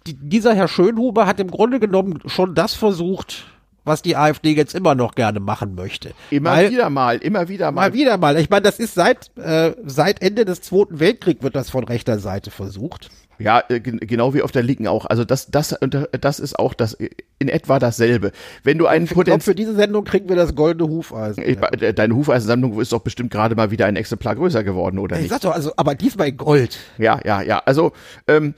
[0.06, 3.46] dieser Herr Schönhuber hat im Grunde genommen schon das versucht,
[3.84, 6.12] was die AfD jetzt immer noch gerne machen möchte.
[6.30, 7.90] Immer Weil, wieder mal, immer wieder mal.
[7.90, 8.38] Mal wieder mal.
[8.38, 12.18] Ich meine, das ist seit, äh, seit Ende des Zweiten Weltkriegs wird das von rechter
[12.18, 13.10] Seite versucht.
[13.38, 15.06] Ja, äh, genau wie auf der linken auch.
[15.06, 15.76] Also das, das,
[16.20, 16.96] das ist auch das
[17.38, 18.32] in etwa dasselbe.
[18.62, 21.42] Wenn du einen Potenz für diese Sendung kriegen wir das goldene Hufeisen.
[21.44, 21.58] Ich.
[21.94, 25.30] Deine Hufeisensammlung ist doch bestimmt gerade mal wieder ein Exemplar größer geworden, oder ich nicht?
[25.30, 26.78] Sag doch, also, aber diesmal Gold.
[26.98, 27.62] Ja, ja, ja.
[27.64, 27.92] Also
[28.28, 28.54] ähm,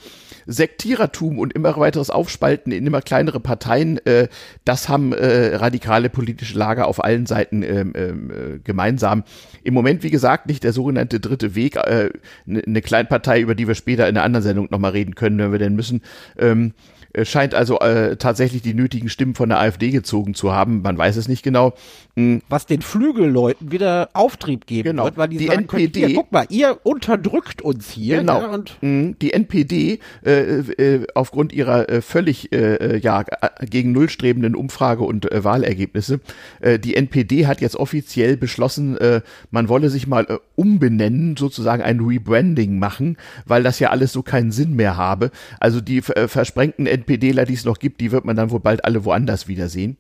[0.47, 4.29] Sektierertum und immer weiteres Aufspalten in immer kleinere Parteien, äh,
[4.65, 9.25] das haben äh, radikale politische Lager auf allen Seiten ähm, ähm, äh, gemeinsam.
[9.63, 12.11] Im Moment, wie gesagt, nicht der sogenannte dritte Weg, äh,
[12.47, 15.53] eine ne Kleinpartei, über die wir später in einer anderen Sendung nochmal reden können, wenn
[15.53, 16.03] wir denn müssen.
[16.39, 20.83] Ähm, äh, scheint also äh, tatsächlich die nötigen Stimmen von der AfD gezogen zu haben.
[20.83, 21.75] Man weiß es nicht genau.
[22.14, 22.43] Mhm.
[22.49, 25.05] Was den Flügelleuten wieder Auftrieb geben genau.
[25.05, 28.19] wird, weil die, die sagen, NPD, ihr, guck mal, ihr unterdrückt uns hier.
[28.19, 28.41] Genau.
[28.41, 29.17] Ja, und mhm.
[29.21, 33.25] die NPD äh, äh, aufgrund ihrer äh, völlig äh, ja
[33.62, 36.21] gegen Null strebenden Umfrage und äh, Wahlergebnisse.
[36.61, 41.83] Äh, die NPD hat jetzt offiziell beschlossen, äh, man wolle sich mal äh, umbenennen, sozusagen
[41.83, 45.31] ein Rebranding machen, weil das ja alles so keinen Sinn mehr habe.
[45.61, 48.61] Also die äh, versprengten NPD NPDler, die es noch gibt, die wird man dann wohl
[48.61, 49.97] bald alle woanders wiedersehen.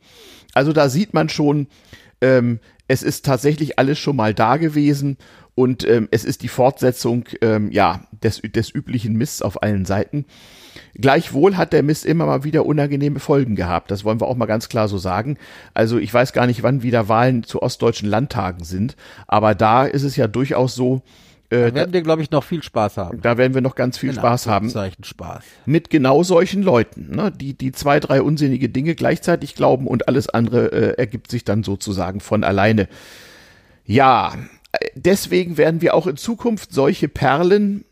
[0.54, 1.68] Also da sieht man schon,
[2.20, 5.16] ähm, es ist tatsächlich alles schon mal da gewesen
[5.54, 10.26] und ähm, es ist die Fortsetzung ähm, ja des, des üblichen Mists auf allen Seiten.
[10.94, 13.90] Gleichwohl hat der Mist immer mal wieder unangenehme Folgen gehabt.
[13.90, 15.38] Das wollen wir auch mal ganz klar so sagen.
[15.74, 18.96] Also ich weiß gar nicht, wann wieder Wahlen zu ostdeutschen Landtagen sind,
[19.26, 21.02] aber da ist es ja durchaus so,
[21.50, 23.20] äh, da werden wir, glaube ich, noch viel Spaß haben.
[23.20, 24.70] Da werden wir noch ganz viel In Spaß haben.
[25.02, 25.44] Spaß.
[25.64, 27.30] Mit genau solchen Leuten, ne?
[27.30, 31.62] die, die zwei, drei unsinnige Dinge gleichzeitig glauben und alles andere äh, ergibt sich dann
[31.62, 32.88] sozusagen von alleine.
[33.84, 34.34] Ja,
[34.72, 37.84] äh, deswegen werden wir auch in Zukunft solche Perlen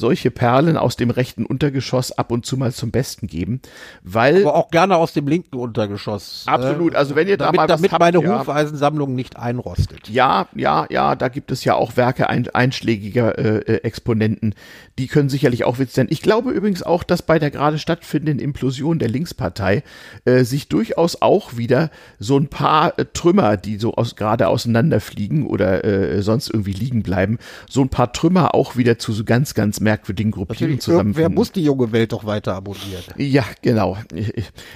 [0.00, 3.60] solche Perlen aus dem rechten Untergeschoss ab und zu mal zum Besten geben,
[4.02, 6.46] weil aber auch gerne aus dem linken Untergeschoss.
[6.48, 8.40] Äh, Absolut, also wenn ihr damit, da mal damit habt, meine ja.
[8.40, 10.08] Hufeisensammlung nicht einrostet.
[10.08, 14.54] Ja, ja, ja, da gibt es ja auch Werke ein, einschlägiger äh, äh, Exponenten,
[14.98, 16.08] die können sicherlich auch Witz sein.
[16.10, 19.82] Ich glaube übrigens auch, dass bei der gerade stattfindenden Implosion der Linkspartei
[20.24, 25.46] äh, sich durchaus auch wieder so ein paar äh, Trümmer, die so aus, gerade auseinanderfliegen
[25.46, 27.38] oder äh, sonst irgendwie liegen bleiben,
[27.68, 31.16] so ein paar Trümmer auch wieder zu so ganz, ganz merkwürdigen Gruppierungen zusammenfinden.
[31.16, 33.02] Wer muss die junge Welt doch weiter abonnieren?
[33.16, 33.96] Ja, genau.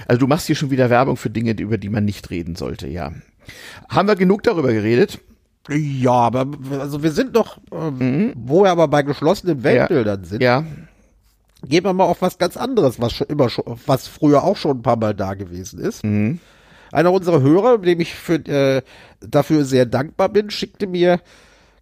[0.07, 2.87] Also du machst hier schon wieder Werbung für Dinge, über die man nicht reden sollte,
[2.87, 3.11] ja.
[3.89, 5.19] Haben wir genug darüber geredet?
[5.69, 6.47] Ja, aber
[6.79, 8.33] also wir sind doch, ähm, mhm.
[8.35, 10.27] wo wir aber bei geschlossenen Weltbildern ja.
[10.27, 10.43] sind.
[10.43, 10.63] Ja.
[11.63, 14.77] Gehen wir mal auf was ganz anderes, was schon immer schon, was früher auch schon
[14.77, 16.03] ein paar Mal da gewesen ist.
[16.03, 16.39] Mhm.
[16.91, 18.81] Einer unserer Hörer, dem ich für, äh,
[19.21, 21.19] dafür sehr dankbar bin, schickte mir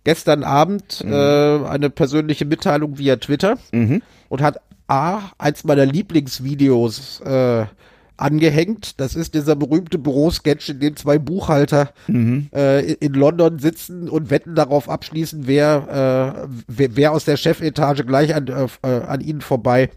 [0.04, 1.14] gestern Abend mhm.
[1.14, 4.02] äh, eine persönliche Mitteilung via Twitter mhm.
[4.30, 7.66] und hat A, eins meiner Lieblingsvideos äh,
[8.18, 9.00] angehängt.
[9.00, 12.50] Das ist dieser berühmte Bürosketch, in dem zwei Buchhalter mhm.
[12.54, 18.04] äh, in London sitzen und Wetten darauf abschließen, wer, äh, wer, wer aus der Chefetage
[18.04, 19.90] gleich an, äh, an ihnen vorbei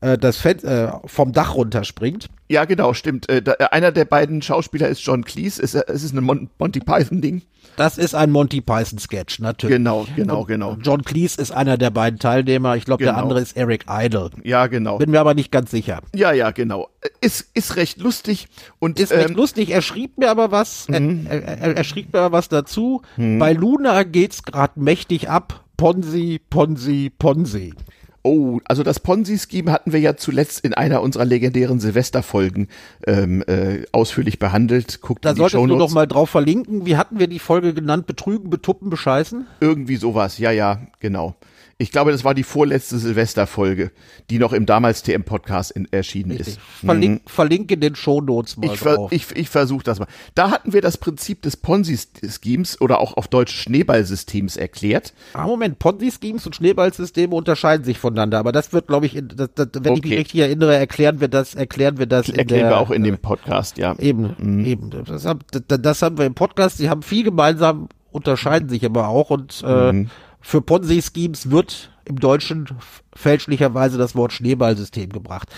[0.00, 2.28] äh, das Fen äh, vom Dach runterspringt.
[2.48, 3.28] Ja, genau, stimmt.
[3.28, 5.62] Äh, da, einer der beiden Schauspieler ist John Cleese.
[5.62, 7.42] Es, es ist ein Mon Monty Python-Ding.
[7.78, 9.76] Das ist ein Monty Python-Sketch, natürlich.
[9.76, 10.76] Genau, genau, genau.
[10.82, 12.74] John Cleese ist einer der beiden Teilnehmer.
[12.74, 13.14] Ich glaube, genau.
[13.14, 14.30] der andere ist Eric Idle.
[14.42, 14.98] Ja, genau.
[14.98, 16.00] Bin mir aber nicht ganz sicher.
[16.12, 16.88] Ja, ja, genau.
[17.20, 18.48] Ist, ist recht lustig
[18.80, 19.70] und ist ähm, recht lustig.
[19.70, 20.88] Er schrieb mir aber was.
[20.88, 21.28] Mhm.
[21.30, 23.02] Er, er, er, schrieb mir aber was dazu.
[23.16, 23.38] Mhm.
[23.38, 25.64] Bei Luna geht's gerade mächtig ab.
[25.76, 27.74] Ponzi, Ponzi, Ponzi.
[28.22, 32.68] Oh, also das Ponzi-Scheme hatten wir ja zuletzt in einer unserer legendären Silvesterfolgen
[33.06, 35.00] ähm, äh, ausführlich behandelt.
[35.00, 35.86] Guckt Da solltest du Shownotes.
[35.86, 36.84] doch mal drauf verlinken.
[36.84, 38.06] Wie hatten wir die Folge genannt?
[38.06, 39.46] Betrügen, betuppen, bescheißen?
[39.60, 41.36] Irgendwie sowas, ja, ja, genau.
[41.80, 43.92] Ich glaube, das war die vorletzte Silvesterfolge,
[44.30, 46.58] die noch im damals TM-Podcast erschienen ist.
[46.84, 50.08] Verlink, Verlinke in den Shownotes mal Ich, ver ich, ich versuche das mal.
[50.34, 55.14] Da hatten wir das Prinzip des Ponzi-Schemes oder auch auf Deutsch Schneeballsystems erklärt.
[55.34, 59.50] ah, Moment, Ponzi-Schemes und Schneeballsysteme unterscheiden sich voneinander, aber das wird, glaube ich, in, das,
[59.54, 60.16] das, wenn ich mich Okay.
[60.18, 63.18] richtig erinnere, erklären wir das, erklären wir das in Erklären der, wir auch in dem
[63.18, 63.94] Podcast, ja.
[63.98, 64.90] Eben, eben.
[65.04, 66.78] Das, haben- das, das haben wir im Podcast.
[66.78, 69.30] Sie haben viel gemeinsam, unterscheiden sich aber auch.
[69.30, 70.06] Und äh,
[70.48, 72.66] für Ponzi-Schemes wird im Deutschen
[73.14, 75.50] fälschlicherweise das Wort Schneeballsystem gebracht.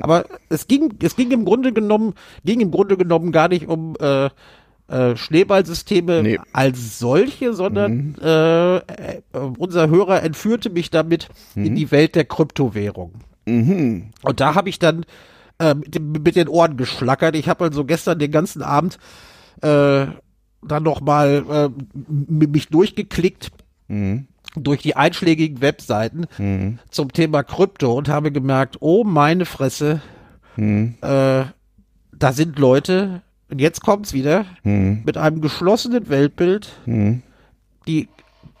[0.00, 2.14] Aber es ging, es ging im Grunde genommen,
[2.46, 4.30] ging im Grunde genommen gar nicht um äh,
[4.88, 6.38] äh, Schneeballsysteme Nee.
[6.54, 9.20] als solche, sondern äh, äh,
[9.58, 13.12] unser Hörer entführte mich damit in die Welt der Kryptowährung.
[14.22, 15.04] Und da habe ich dann
[15.58, 17.36] äh, mit, dem, mit den Ohren geschlackert.
[17.36, 18.98] Ich habe also gestern den ganzen Abend
[19.60, 20.06] äh,
[20.62, 21.68] dann noch mal äh,
[22.08, 23.50] mich durchgeklickt
[24.64, 26.26] durch die einschlägigen Webseiten
[26.90, 30.00] zum Thema Krypto und habe gemerkt, oh meine Fresse,
[30.56, 31.44] äh,
[32.20, 34.44] da sind Leute, und jetzt kommt's wieder,
[35.04, 36.72] mit einem geschlossenen Weltbild,
[37.86, 38.08] die,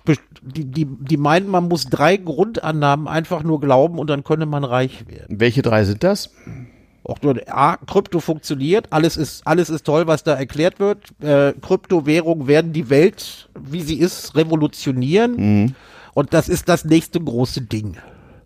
[0.04, 4.46] be- die, die, die meinen, man muss drei Grundannahmen einfach nur glauben und dann könne
[4.46, 5.40] man reich werden.
[5.40, 6.30] Welche drei sind das?
[7.08, 10.98] Auch nur, A, Krypto funktioniert, alles ist, alles ist toll, was da erklärt wird.
[11.20, 15.74] Äh, Kryptowährungen werden die Welt, wie sie ist, revolutionieren.
[16.14, 17.96] Und das ist das nächste große Ding.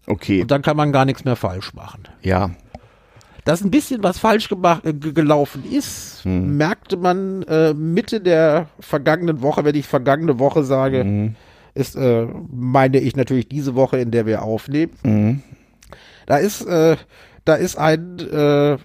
[0.06, 2.04] Okay, Und dann kann man gar nichts mehr falsch machen.
[2.22, 2.50] ja.
[3.44, 8.68] Dass ein bisschen was falsch gemacht, äh, ge- gelaufen ist, merkte man äh, Mitte der
[8.78, 11.34] vergangenen Woche, wenn ich vergangene Woche sage,
[11.74, 15.42] ist, äh, meine ich natürlich diese Woche, in der wir aufnehmen.
[16.26, 16.96] Da ist, äh,
[17.44, 18.78] da ist ein, äh,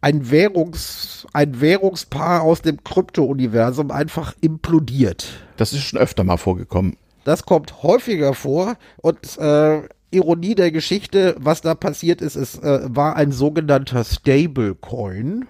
[0.00, 5.26] ein Währungs, ein Währungspaar aus dem Krypto-Universum einfach implodiert.
[5.56, 6.96] Das ist schon öfter mal vorgekommen.
[7.24, 12.80] Das kommt häufiger vor und äh, Ironie der Geschichte, was da passiert ist, es äh,
[12.84, 15.46] war ein sogenannter Stablecoin,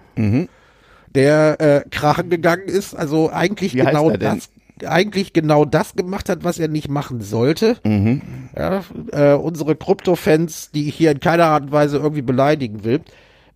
[1.13, 4.49] der äh, krachen gegangen ist, also eigentlich Wie genau das
[4.85, 7.77] eigentlich genau das gemacht hat, was er nicht machen sollte.
[7.83, 8.21] Mhm.
[8.57, 13.01] Ja, äh, unsere Krypto-Fans, die ich hier in keiner Art und Weise irgendwie beleidigen will,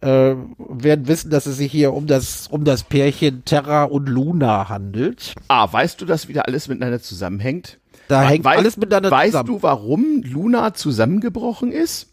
[0.02, 4.70] äh, werden wissen, dass es sich hier um das um das Pärchen Terra und Luna
[4.70, 5.34] handelt.
[5.50, 7.80] Ah, weißt du, dass wieder alles miteinander zusammenhängt?
[8.08, 9.48] Da hängt weißt- alles miteinander Weißt zusammen.
[9.48, 12.09] du, warum Luna zusammengebrochen ist?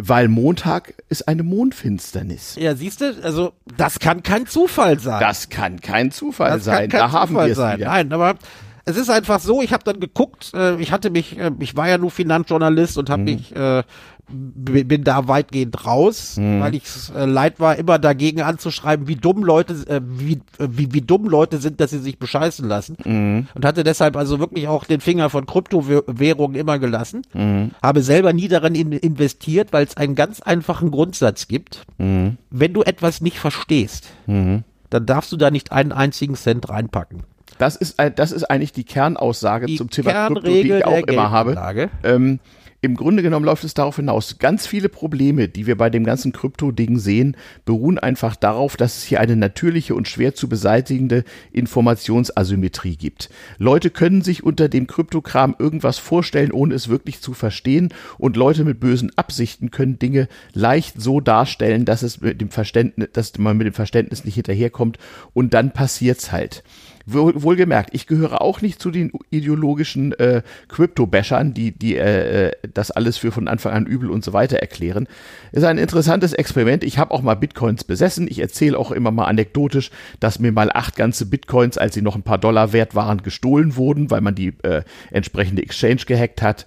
[0.00, 2.54] Weil Montag ist eine Mondfinsternis.
[2.58, 5.20] Ja, siehst du, also das kann kein Zufall sein.
[5.20, 6.88] Das kann kein Zufall Das sein.
[6.88, 7.88] kein da haben Zufall wir es wieder.
[7.88, 8.36] Nein, aber
[8.84, 11.88] es ist einfach so, ich habe dann geguckt, äh, ich hatte mich, äh, ich war
[11.88, 13.12] ja nur Finanzjournalist und Mhm.
[13.12, 13.82] habe mich, äh,
[14.30, 16.60] bin da weitgehend raus, Mhm.
[16.60, 16.82] weil ich
[17.16, 21.28] äh, leid war, immer dagegen anzuschreiben, wie dumm Leute, äh, wie, äh, wie, wie dumm
[21.28, 22.96] Leute sind, dass sie sich bescheißen lassen.
[23.04, 23.46] Mhm.
[23.54, 27.22] Und hatte deshalb also wirklich auch den Finger von Kryptowährungen immer gelassen.
[27.32, 27.70] Mhm.
[27.82, 31.84] Habe selber nie darin in, investiert, weil es einen ganz einfachen Grundsatz gibt.
[31.96, 32.36] Mhm.
[32.50, 37.22] Wenn du etwas nicht verstehst, dann darfst du da nicht einen einzigen Cent reinpacken.
[37.58, 41.30] Das ist, das ist eigentlich die Kernaussage Die zum Thema Krypto, die ich auch immer
[41.30, 41.90] habe.
[42.04, 42.38] Ähm,
[42.80, 44.38] Im Grunde genommen läuft es darauf hinaus.
[44.38, 49.02] Ganz viele Probleme, die wir bei dem ganzen Krypto-Ding sehen, beruhen einfach darauf, dass es
[49.02, 53.30] hier eine natürliche und schwer zu beseitigende Informationsasymmetrie gibt.
[53.58, 57.92] Leute können sich unter dem Kryptokram irgendwas vorstellen, ohne es wirklich zu verstehen.
[58.16, 63.08] Und Leute mit bösen Absichten können Dinge leicht so darstellen, dass es mit dem Verständnis,
[63.12, 64.98] dass man mit dem Verständnis nicht hinterherkommt.
[65.34, 66.62] Und dann passiert's halt.
[67.10, 72.52] Wohl, wohlgemerkt, ich gehöre auch nicht zu den ideologischen äh, Crypto-Bashern, die, die äh, äh,
[72.74, 75.08] das alles für von Anfang an übel und so weiter erklären.
[75.52, 76.84] Ist ein interessantes Experiment.
[76.84, 78.28] Ich habe auch mal Bitcoins besessen.
[78.28, 79.90] Ich erzähle auch immer mal anekdotisch,
[80.20, 83.76] dass mir mal acht ganze Bitcoins, als sie noch ein paar Dollar wert waren, gestohlen
[83.76, 86.66] wurden, weil man die äh, entsprechende Exchange gehackt hat.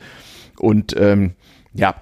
[0.57, 1.33] Und ähm,
[1.73, 1.95] ja,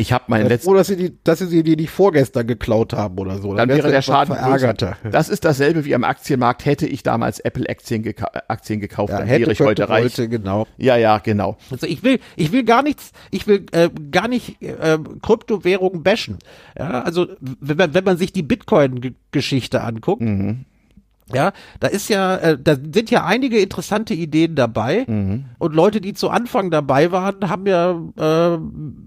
[0.00, 3.18] ich habe meinen letzten Froh, dass sie, die, dass sie die nicht vorgestern geklaut haben
[3.18, 3.54] oder so.
[3.54, 4.96] dann wärst wäre der Schaden verärgerter.
[5.02, 5.10] größer.
[5.12, 6.64] Das ist dasselbe wie am Aktienmarkt.
[6.64, 10.02] Hätte ich damals Apple-Aktien geka Aktien gekauft, Ja, dann hätte, wäre ich heute reich.
[10.04, 10.66] wollte, genau.
[10.78, 11.56] Ja, ja, genau.
[11.70, 16.38] Also ich will, ich will gar nichts, ich will äh, gar nicht äh, Kryptowährungen bashen.
[16.78, 20.22] Ja, also wenn man, wenn man sich die Bitcoin-Geschichte anguckt,
[21.34, 25.04] ja, da ist ja, äh, da sind ja einige interessante Ideen dabei
[25.58, 28.58] und Leute, die zu Anfang dabei waren, haben ja äh,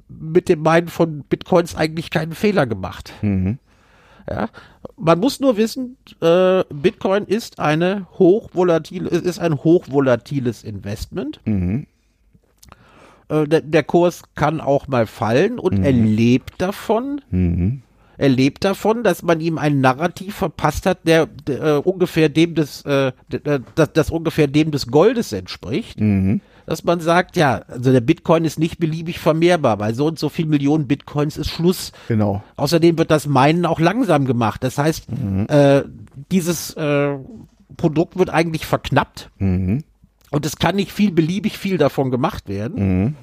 [0.10, 3.14] mit dem Meinen von Bitcoins eigentlich keinen Fehler gemacht.
[4.30, 4.48] Ja,
[4.98, 11.42] man muss nur wissen, äh, Bitcoin ist eine hochvolatile, ist ein hochvolatiles Investment.
[11.46, 11.86] Äh,
[13.42, 15.84] äh, der, der Kurs kann auch mal fallen und Mhm.
[15.84, 17.22] er lebt davon.
[18.18, 22.56] Er lebt davon, dass man ihm ein Narrativ verpasst hat, der, der äh, ungefähr dem
[22.56, 23.12] des, äh,
[23.76, 26.00] das, das ungefähr dem des Goldes entspricht.
[26.00, 26.42] Mhm.
[26.66, 30.30] Dass man sagt, ja, also der Bitcoin ist nicht beliebig vermehrbar, weil so und so
[30.30, 31.92] viel Millionen Bitcoins ist Schluss.
[32.08, 32.42] Genau.
[32.56, 34.64] Außerdem wird das Meinen auch langsam gemacht.
[34.64, 35.08] Das heißt,
[35.50, 35.84] äh,
[36.32, 37.18] dieses äh,
[37.76, 39.30] Produkt wird eigentlich verknappt
[40.34, 43.16] und es kann nicht viel beliebig viel davon gemacht werden.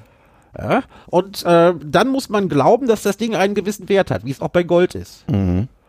[0.57, 4.31] Ja, und äh, dann muss man glauben, dass das Ding einen gewissen Wert hat, wie
[4.31, 5.23] es auch bei Gold ist.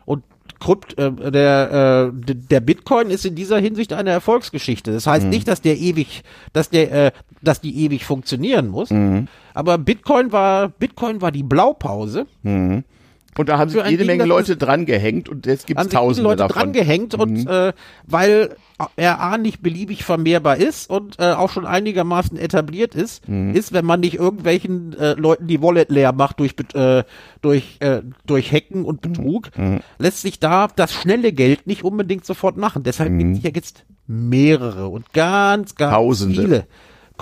[0.05, 0.23] Und
[0.61, 4.93] Krypt, äh, der, äh, der Bitcoin ist in dieser Hinsicht eine Erfolgsgeschichte.
[4.93, 7.11] Das heißt nicht, dass der ewig, dass der, äh,
[7.43, 8.91] dass die ewig funktionieren muss.
[9.55, 12.27] Aber Bitcoin war, Bitcoin war die Blaupause.
[13.39, 16.37] Und da haben sich jede Menge Leute dran gehängt und jetzt gibt es Tausende Leute
[16.47, 16.55] davon.
[16.55, 16.61] Mhm.
[16.61, 17.73] dran gehängt und äh,
[18.07, 18.57] weil
[18.97, 23.55] er A nicht beliebig vermehrbar ist und äh, auch schon einigermaßen etabliert ist, Mhm.
[23.55, 27.05] ist, wenn man nicht irgendwelchen äh, Leuten die Wallet leer macht durch äh,
[27.41, 29.13] durch äh, durch Hacken und Mhm.
[29.13, 29.51] Betrug,
[29.99, 32.83] lässt sich da das schnelle Geld nicht unbedingt sofort machen.
[32.83, 35.95] Deshalb gibt es ja jetzt mehrere und ganz ganz Mhm.
[35.97, 36.41] Tausende.
[36.43, 36.45] Mhm.
[36.47, 36.67] viele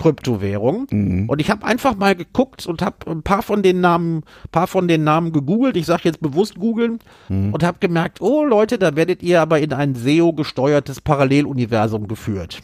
[0.01, 0.87] Kryptowährungen.
[1.29, 4.87] Und ich habe einfach mal geguckt und habe ein paar von den Namen, paar von
[4.87, 5.77] den Namen gegoogelt.
[5.77, 6.99] Ich sage jetzt bewusst googeln
[7.29, 7.53] Mhm.
[7.53, 12.61] und habe gemerkt, oh Leute, da werdet ihr aber in ein SEO gesteuertes Paralleluniversum geführt.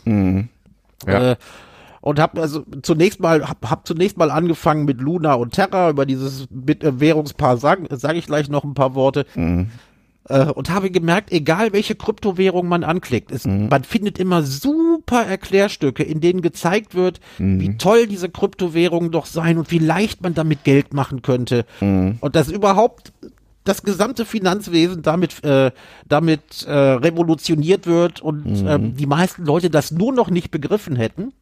[1.06, 1.32] Ja.
[1.32, 1.36] Äh,
[2.02, 6.06] und habe also zunächst mal hab, hab zunächst mal angefangen mit Luna und Terra über
[6.06, 9.26] dieses äh, Währungspaar sage sag ich gleich noch ein paar Worte
[10.30, 16.04] äh, und habe gemerkt, egal welche Kryptowährung man anklickt, es, man findet immer super Erklärstücke,
[16.04, 17.20] in denen gezeigt wird,
[17.60, 21.66] wie toll diese Kryptowährungen doch seien und wie leicht man damit Geld machen könnte.
[22.20, 23.14] Und dass überhaupt
[23.68, 25.72] das gesamte Finanzwesen damit äh,
[26.08, 31.34] damit äh, revolutioniert wird und ähm, die meisten Leute das nur noch nicht begriffen hätten.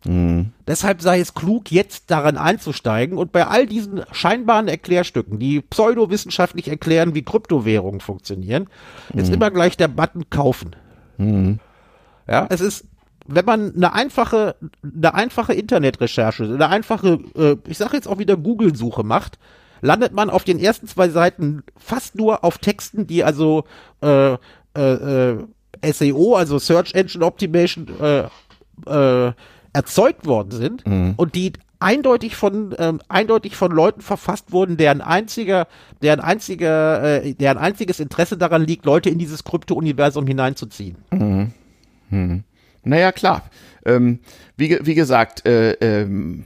[0.68, 6.68] Deshalb sei es klug, jetzt daran einzusteigen und bei all diesen scheinbaren Erklärstücken, die pseudowissenschaftlich
[6.68, 8.68] erklären, wie Kryptowährungen funktionieren,
[9.14, 10.76] ist immer gleich der Button kaufen.
[12.28, 12.86] Ja, es ist,
[13.28, 18.38] wenn man eine einfache, eine einfache Internetrecherche, eine einfache, äh, ich sage jetzt auch wieder
[18.38, 19.38] Google-Suche macht,
[19.86, 23.64] landet man auf den ersten zwei Seiten fast nur auf Texten, die also
[24.02, 24.38] äh, äh,
[24.76, 25.38] äh,
[25.92, 28.24] SEO, also Search Engine Optimation, äh,
[28.88, 29.34] äh,
[29.74, 30.84] erzeugt worden sind
[31.18, 35.68] und die eindeutig von ähm, eindeutig von Leuten verfasst wurden, deren einziger
[36.02, 40.96] deren einziger äh, deren einziges Interesse daran liegt, Leute in dieses Krypto-Universum hineinzuziehen.
[42.84, 43.44] Naja, klar.
[43.86, 44.20] Ähm,
[44.58, 46.46] wie, wie gesagt, äh, ähm,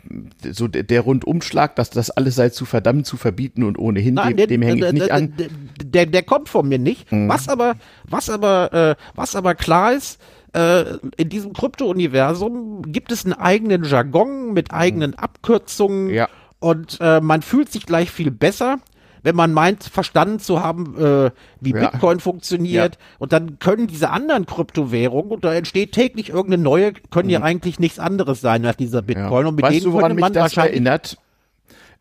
[0.52, 4.36] so der, der Rundumschlag, dass das alles sei zu verdammt zu verbieten und ohnehin, dem,
[4.38, 5.34] der- dem hänge ich nicht an.
[5.38, 5.48] Mhm.
[5.92, 7.08] Der, der, kommt von mir nicht.
[7.12, 7.76] Was aber,
[8.10, 10.20] was aber, äh, was aber klar ist,
[10.54, 10.84] äh,
[11.18, 16.14] in diesem Krypto-Universum gibt es einen eigenen Jargon mit eigenen Abkürzungen Mhm.
[16.14, 16.28] Ja.
[16.60, 18.80] und äh, man fühlt sich gleich viel besser.
[19.24, 21.90] Wenn man meint, verstanden zu haben, äh, wie Ja.
[21.90, 27.30] Bitcoin funktioniert, und dann können diese anderen Kryptowährungen, und da entsteht täglich irgendeine neue, können
[27.30, 29.10] ja eigentlich nichts anderes sein als dieser Mhm.
[29.10, 29.22] Ja.
[29.22, 29.46] Bitcoin.
[29.48, 31.18] Und mit weißt denen du, woran könnte mich man das erinnert?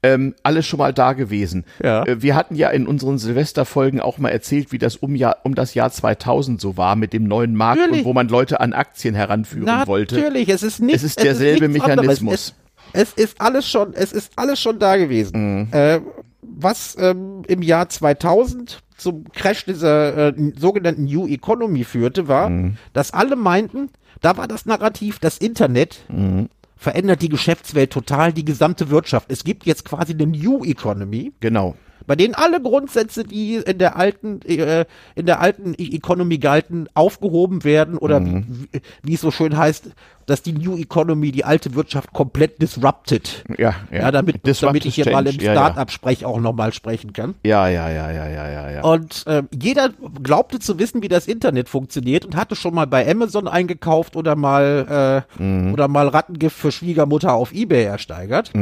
[0.00, 1.64] Ähm, alles schon mal da gewesen.
[1.82, 2.04] Ja.
[2.04, 5.56] Äh, wir hatten ja in unseren Silvesterfolgen auch mal erzählt, wie das um, Jahr, um
[5.56, 8.02] das Jahr 2000 so war mit dem neuen Markt Natürlich.
[8.02, 10.14] und wo man Leute an Aktien heranführen wollte.
[10.14, 10.94] Natürlich, es ist nicht.
[10.94, 12.20] Es ist derselbe nichts Mechanismus.
[12.20, 12.54] Anderes.
[12.92, 15.62] Es, es ist alles schon, es ist alles schon da gewesen.
[15.62, 15.68] Mhm.
[15.72, 16.00] Äh,
[16.42, 22.76] was ähm, im Jahr 2000 zum Crash dieser äh, sogenannten New Economy führte, war, Mhm.
[22.92, 26.48] dass alle meinten, da war das Narrativ, das Internet Mhm.
[26.76, 29.30] verändert die Geschäftswelt total, die gesamte Wirtschaft.
[29.30, 31.76] Es gibt jetzt quasi eine New Economy Genau.
[32.08, 37.62] Bei denen alle Grundsätze, die in der alten, äh, in der alten Economy galten, aufgehoben
[37.62, 39.90] werden oder wie, wie- wie es so schön heißt,
[40.26, 43.44] dass die New Economy die alte Wirtschaft komplett disrupted.
[43.56, 44.00] Ja, ja.
[44.00, 45.60] Ja, damit, damit ich hier mal im Change, ja, ja.
[45.60, 47.34] Startup-Sprech auch nochmal sprechen kann.
[47.44, 48.82] Ja, ja, ja, ja, ja, ja, ja.
[48.84, 49.90] Und äh, jeder
[50.22, 54.34] glaubte zu wissen, wie das Internet funktioniert und hatte schon mal bei Amazon eingekauft oder
[54.36, 55.72] mal äh, Mhm.
[55.72, 58.52] oder mal Rattengift für Schwiegermutter auf Ebay ersteigert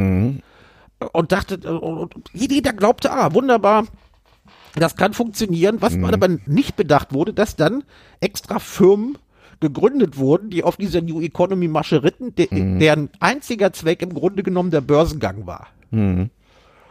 [1.11, 3.85] und dachte äh, und und jeder glaubte, ah wunderbar,
[4.75, 5.77] das kann funktionieren.
[5.81, 7.83] Was man aber nicht bedacht wurde, dass dann
[8.19, 9.17] extra Firmen
[9.59, 14.43] gegründet wurden, die auf dieser New Economy Masche ritten, de deren einziger Zweck im Grunde
[14.43, 15.67] genommen der Börsengang war.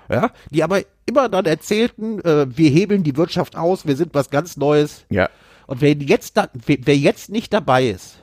[0.09, 4.31] Ja, die aber immer dann erzählten, äh, wir hebeln die Wirtschaft aus, wir sind was
[4.31, 5.05] ganz Neues.
[5.11, 5.29] Ja.
[5.67, 8.19] Und wer jetzt, da, wer, wer jetzt nicht dabei ist,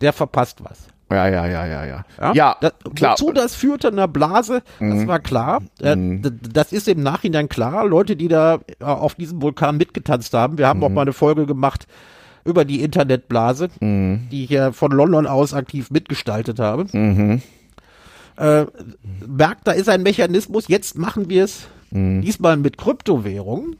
[0.00, 0.88] der verpasst was.
[1.10, 2.04] Ja, ja, ja, ja, ja.
[2.20, 3.12] Ja, Ja, da, klar.
[3.18, 5.60] Wozu das führte einer Blase, das war klar.
[5.80, 7.86] Äh, d- Das ist im Nachhinein klar.
[7.86, 11.46] Leute, die da äh, auf diesem Vulkan mitgetanzt haben, wir haben auch mal eine Folge
[11.46, 11.86] gemacht
[12.44, 13.68] über die Internetblase,
[14.30, 16.86] die ich ja von London aus aktiv mitgestaltet habe.
[18.36, 18.66] äh,
[19.26, 21.66] merkt, da ist ein Mechanismus, jetzt machen wir es
[22.22, 23.76] diesmal mit Kryptowährungen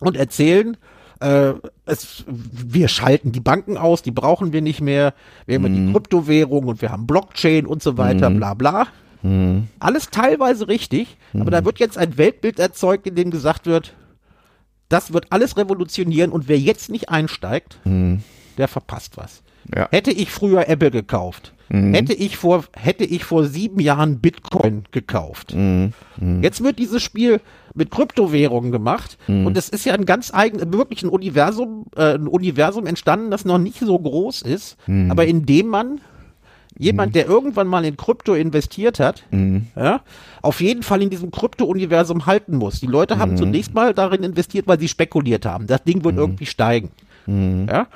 [0.00, 0.76] und erzählen,
[1.20, 1.54] äh,
[1.86, 5.14] es, wir schalten die Banken aus, die brauchen wir nicht mehr,
[5.46, 8.86] wir haben die Kryptowährung und wir haben Blockchain und so weiter, bla bla.
[9.80, 13.94] Alles teilweise richtig, aber da wird jetzt ein Weltbild erzeugt, in dem gesagt wird,
[14.88, 17.78] das wird alles revolutionieren und wer jetzt nicht einsteigt,
[18.56, 19.42] der verpasst was.
[19.74, 19.88] Ja.
[19.90, 25.54] Hätte ich früher Apple gekauft, hätte ich vor hätte ich vor sieben Jahren Bitcoin gekauft.
[26.42, 27.40] Jetzt wird dieses Spiel
[27.74, 32.26] mit Kryptowährungen gemacht und es ist ja ein ganz eigen, wirklich ein Universum, äh, ein
[32.26, 34.76] Universum entstanden, das noch nicht so groß ist,
[35.10, 36.00] aber in dem man
[36.80, 39.24] jemand, der irgendwann mal in Krypto investiert hat,
[39.76, 40.00] ja,
[40.42, 42.80] auf jeden Fall in diesem Krypto-Universum halten muss.
[42.80, 45.66] Die Leute haben zunächst mal darin investiert, weil sie spekuliert haben.
[45.66, 46.90] Das Ding wird irgendwie steigen.
[47.68, 47.86] Ja.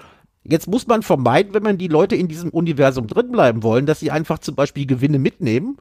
[0.44, 4.00] Jetzt muss man vermeiden, wenn man die Leute in diesem Universum drin bleiben wollen, dass
[4.00, 5.76] sie einfach zum Beispiel Gewinne mitnehmen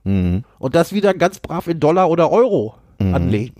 [0.60, 3.56] und das wieder ganz brav in Dollar oder Euro anlegen.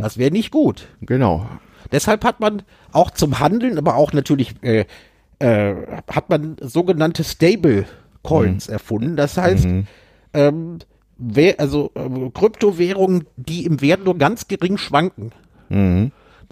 [0.00, 0.86] Das wäre nicht gut.
[1.00, 1.46] Genau.
[1.90, 4.84] Deshalb hat man auch zum Handeln, aber auch natürlich äh,
[5.38, 5.74] äh,
[6.08, 7.84] hat man sogenannte Stable
[8.22, 9.16] Coins erfunden.
[9.16, 9.66] Das heißt,
[10.34, 10.78] ähm,
[11.18, 15.32] wer, also äh, Kryptowährungen, die im Wert nur ganz gering schwanken,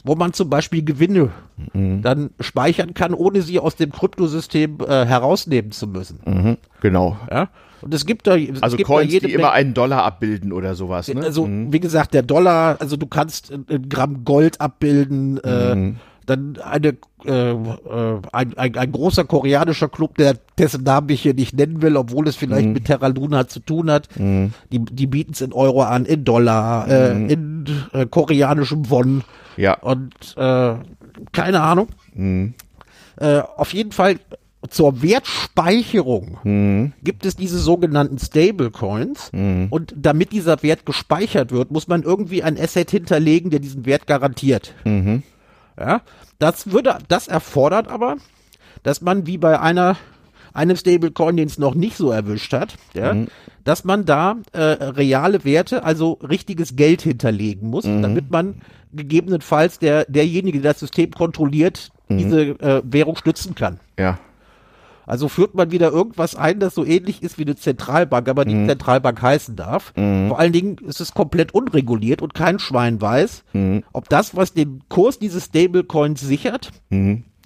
[0.05, 1.31] wo man zum Beispiel Gewinne
[1.73, 6.21] dann speichern kann, ohne sie aus dem Kryptosystem äh, herausnehmen zu müssen.
[6.27, 6.59] Mhm.
[6.81, 7.17] Genau.
[7.31, 7.49] Ja?
[7.81, 10.75] Und es gibt da, es Also gibt Coins, da die immer einen Dollar abbilden oder
[10.75, 11.09] sowas.
[11.09, 11.23] Ne?
[11.23, 15.93] also, wie gesagt, der Dollar, also du kannst ein Gramm Gold abbilden, äh,
[16.27, 21.35] dann eine, äh, äh, ein, ein, ein großer koreanischer Club, der, dessen Namen ich hier
[21.35, 25.33] nicht nennen will, obwohl es vielleicht mit Terra Luna zu tun hat, die, die bieten
[25.33, 29.23] es in Euro an, in Dollar, äh, in äh, koreanischem Won
[29.57, 29.75] Ja.
[29.81, 30.75] und äh,
[31.33, 31.89] keine Ahnung.
[33.17, 34.17] Äh, auf jeden Fall
[34.71, 39.31] zur Wertspeicherung gibt es diese sogenannten Stablecoins
[39.71, 44.07] und damit dieser Wert gespeichert wird, muss man irgendwie ein Asset hinterlegen, der diesen Wert
[44.07, 44.75] garantiert.
[45.79, 46.01] Ja,
[46.39, 48.17] das würde, das erfordert aber,
[48.83, 49.97] dass man wie bei einer
[50.55, 53.15] einem Stablecoin, den es noch nicht so erwischt hat, ja,
[53.65, 60.05] dass man da äh, reale Werte, also richtiges Geld hinterlegen muss, damit man gegebenenfalls der
[60.07, 63.81] derjenige, der das System kontrolliert, diese äh, Währung stützen kann.
[63.99, 64.19] Ja.
[65.07, 68.67] Also führt man wieder irgendwas ein, das so ähnlich ist wie eine Zentralbank, aber nicht
[68.67, 69.93] Zentralbank heißen darf.
[70.29, 73.45] Vor allen Dingen ist es komplett unreguliert und kein Schwein weiß,
[73.93, 76.71] ob das, was den Kurs dieses Stablecoins sichert,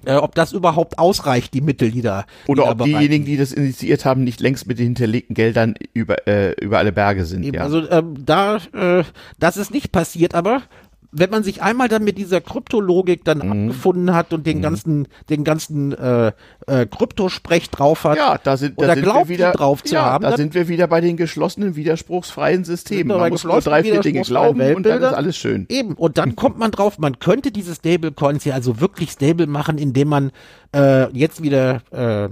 [0.04, 3.24] äh, ob das überhaupt ausreicht, die Mittel, die da die Oder da ob bereit diejenigen,
[3.24, 7.24] die das initiiert haben, nicht längst mit den hinterlegten Geldern über, äh, über alle Berge
[7.24, 7.44] sind.
[7.44, 7.62] Eben, ja.
[7.62, 9.04] Also ähm, da, äh,
[9.38, 10.62] das ist nicht passiert, aber
[11.10, 13.68] wenn man sich einmal dann mit dieser Kryptologik dann Mhm.
[13.68, 16.32] abgefunden hat und den ganzen, den ganzen äh,
[16.66, 19.94] äh, Kryptosprech drauf hat, ja, da sind, da oder sind glaubt, wir wieder drauf zu
[19.94, 23.08] ja, haben, Da sind wir wieder bei den geschlossenen, widerspruchsfreien Systemen.
[23.08, 25.66] bei Man muss nur drei, vier Dinge glauben und dann ist alles schön.
[25.70, 29.78] Eben, und dann kommt man drauf, man könnte diese Stablecoins ja also wirklich stable machen,
[29.78, 30.30] indem man
[30.74, 32.28] äh, jetzt wieder äh,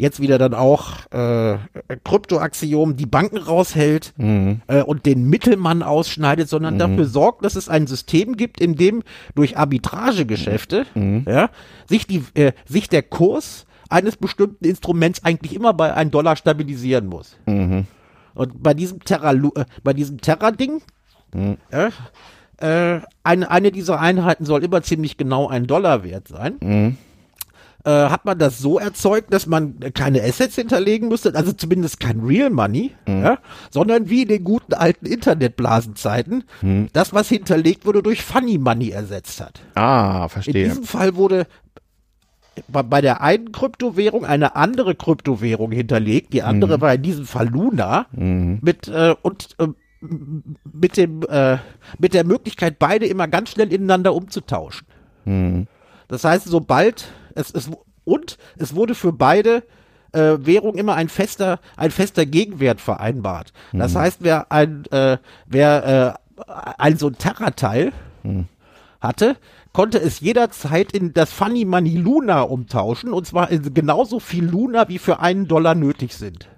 [0.00, 1.58] jetzt wieder dann auch äh,
[2.04, 4.12] Kryptoaxiom die Banken raushält
[4.66, 9.02] äh, und den Mittelmann ausschneidet, sondern dafür sorgt, dass es ein System gibt, in dem
[9.34, 10.86] durch Arbitragegeschäfte
[11.26, 11.50] ja,
[11.88, 17.06] sich, die, äh, sich der Kurs eines bestimmten Instruments eigentlich immer bei einem Dollar stabilisieren
[17.06, 17.36] muss.
[18.34, 20.80] Und bei diesem Terra, äh, bei diesem Terra-Ding,
[21.72, 21.88] ja,
[22.58, 26.56] äh, eine, eine dieser Einheiten soll immer ziemlich genau ein Dollar wert sein.
[27.84, 32.20] Äh, hat man das so erzeugt, dass man keine Assets hinterlegen müsste, also zumindest kein
[32.20, 33.38] Real Money, ja,
[33.70, 36.44] sondern wie in den guten alten Internetblasenzeiten,
[36.92, 39.60] das, was hinterlegt wurde, durch Funny Money ersetzt hat.
[39.74, 40.64] Ah, In verstehe.
[40.68, 41.46] diesem Fall wurde
[42.68, 46.32] bei, der einen Kryptowährung eine andere Kryptowährung hinterlegt.
[46.32, 49.68] Die andere war in diesem Fall Luna mit äh, und äh,
[50.70, 51.58] mit dem äh,
[51.98, 54.86] mit der Möglichkeit beide immer ganz schnell ineinander umzutauschen.
[56.08, 57.08] Das heißt, sobald
[57.40, 57.70] es, es
[58.04, 59.62] und es wurde für beide
[60.12, 63.52] äh, Währung immer ein fester ein fester Gegenwert vereinbart.
[63.72, 66.42] Das heißt, wer ein äh, wer äh,
[66.78, 67.92] ein so ein Terra-Teil
[69.00, 69.36] hatte,
[69.72, 74.88] konnte es jederzeit in das Funny Money Luna umtauschen und zwar in genauso viel Luna
[74.88, 76.48] wie für einen Dollar nötig sind.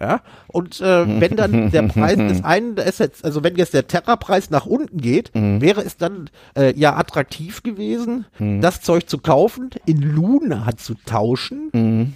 [0.00, 4.50] Ja, und äh, wenn dann der Preis des einen Assets, also wenn jetzt der Terra-Preis
[4.50, 10.02] nach unten geht, wäre es dann äh, ja attraktiv gewesen, das Zeug zu kaufen, in
[10.02, 12.14] Luna zu tauschen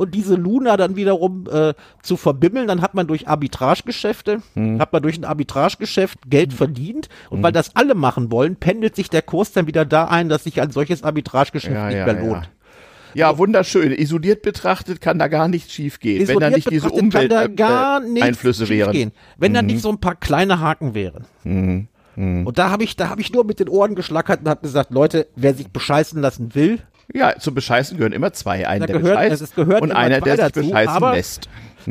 [0.00, 4.40] und diese Luna dann wiederum äh, zu verbimmeln, dann hat man durch Arbitragegeschäfte,
[4.78, 7.10] hat man durch ein Arbitragegeschäft Geld verdient.
[7.28, 10.44] Und weil das alle machen wollen, pendelt sich der Kurs dann wieder da ein, dass
[10.44, 12.44] sich ein solches Arbitragegeschäft Ja, nicht ja, mehr lohnt.
[12.44, 12.50] Ja,
[13.38, 13.92] wunderschön.
[13.92, 18.00] Isoliert betrachtet kann da gar nichts schiefgehen, wenn da nicht diese betrachtet kann da gar
[18.00, 18.92] nichts Umwelteinflüsse wären.
[18.92, 21.88] schiefgehen, Wenn da nicht so ein paar kleine Haken wären.
[22.16, 24.90] Und da habe ich, da habe ich nur mit den Ohren geschlackert und habe gesagt,
[24.90, 26.78] Leute, wer sich bescheißen lassen will,
[27.14, 28.68] Ja, zum Bescheißen gehören immer zwei.
[28.68, 31.48] Einen, Da der gehört- bescheißt es gehört und einer, der sich dazu, bescheißen lässt.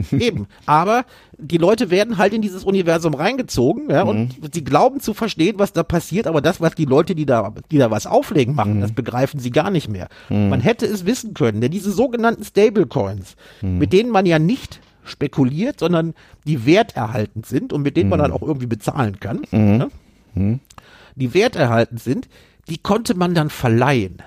[0.11, 0.47] Eben.
[0.65, 1.05] Aber
[1.37, 5.73] die Leute werden halt in dieses Universum reingezogen, ja, und sie glauben zu verstehen, was
[5.73, 8.91] da passiert, aber das, was die Leute, die da, die da was auflegen, machen, das
[8.91, 10.07] begreifen sie gar nicht mehr.
[10.49, 15.79] Man hätte es wissen können, denn diese sogenannten Stablecoins, mit denen man ja nicht spekuliert,
[15.79, 16.13] sondern
[16.45, 20.59] die werterhaltend sind und mit denen man dann auch irgendwie bezahlen kann, ne?
[21.15, 22.29] die werterhaltend sind,
[22.69, 24.21] die konnte man dann verleihen.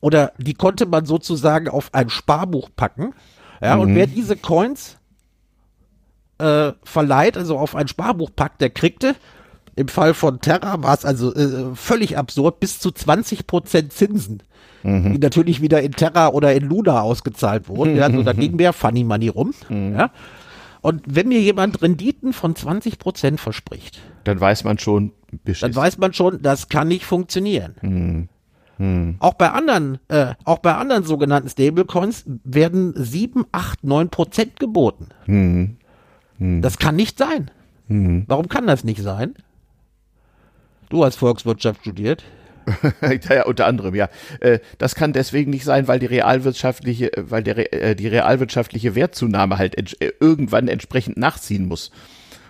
[0.00, 3.14] Oder die konnte man sozusagen auf ein Sparbuch packen.
[3.64, 4.96] Ja, und wer diese Coins
[6.38, 9.14] äh, verleiht, also auf ein Sparbuch packt, der kriegte,
[9.76, 14.42] im Fall von Terra war es also äh, völlig absurd, bis zu 20% Zinsen,
[14.84, 17.96] die natürlich wieder in Terra oder in Luna ausgezahlt wurden.
[17.96, 19.54] Ja, also da ging mehr Funny Money rum.
[19.70, 20.10] Ja.
[20.82, 25.74] Und wenn mir jemand Renditen von 20% verspricht, Dann weiß man schon, dann beschissen.
[25.74, 28.28] weiß man schon, das kann nicht funktionieren.
[29.20, 35.08] Auch bei anderen, äh, auch bei anderen sogenannten Stablecoins werden 7, 8, 9 Prozent geboten.
[36.62, 37.50] Das kann nicht sein.
[38.28, 39.34] Warum kann das nicht sein?
[40.88, 42.24] Du hast Volkswirtschaft studiert.
[43.28, 44.08] ja, unter anderem, ja.
[44.40, 48.94] Äh, Das kann deswegen nicht sein, weil die realwirtschaftliche, äh, weil der, äh, die realwirtschaftliche
[48.94, 49.76] Wertzunahme halt
[50.20, 51.90] irgendwann entsprechend nachziehen muss.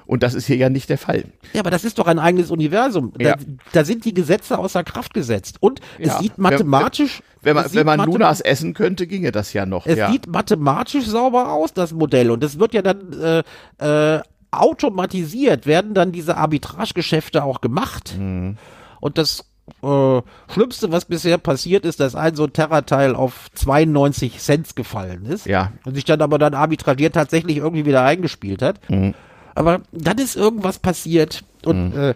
[0.06, 1.24] Und das ist hier ja nicht der Fall.
[1.52, 3.12] Ja, aber das ist doch ein eigenes Universum.
[3.18, 3.36] Da, Ja.
[3.72, 5.56] da sind die Gesetze außer Kraft gesetzt.
[5.60, 6.18] Und es Ja.
[6.18, 7.22] sieht mathematisch.
[7.42, 9.86] Wenn man, es sieht wenn man mathe- Lunas essen könnte, ginge das ja noch.
[9.86, 10.10] Es ja.
[10.10, 12.30] sieht mathematisch sauber aus, das Modell.
[12.30, 13.42] Und es wird ja dann
[13.80, 18.14] äh, äh, automatisiert, werden dann diese Arbitragegeschäfte auch gemacht.
[18.18, 18.56] Mhm.
[19.00, 19.44] Und das
[19.82, 20.20] äh,
[20.52, 25.46] Schlimmste, was bisher passiert ist, dass ein so ein Terra-Teil auf 92 Cent gefallen ist.
[25.46, 25.72] Ja.
[25.86, 28.78] Und sich dann aber dann arbitragiert tatsächlich irgendwie wieder eingespielt hat.
[28.90, 29.14] Mhm.
[29.54, 32.14] Aber dann ist irgendwas passiert und äh,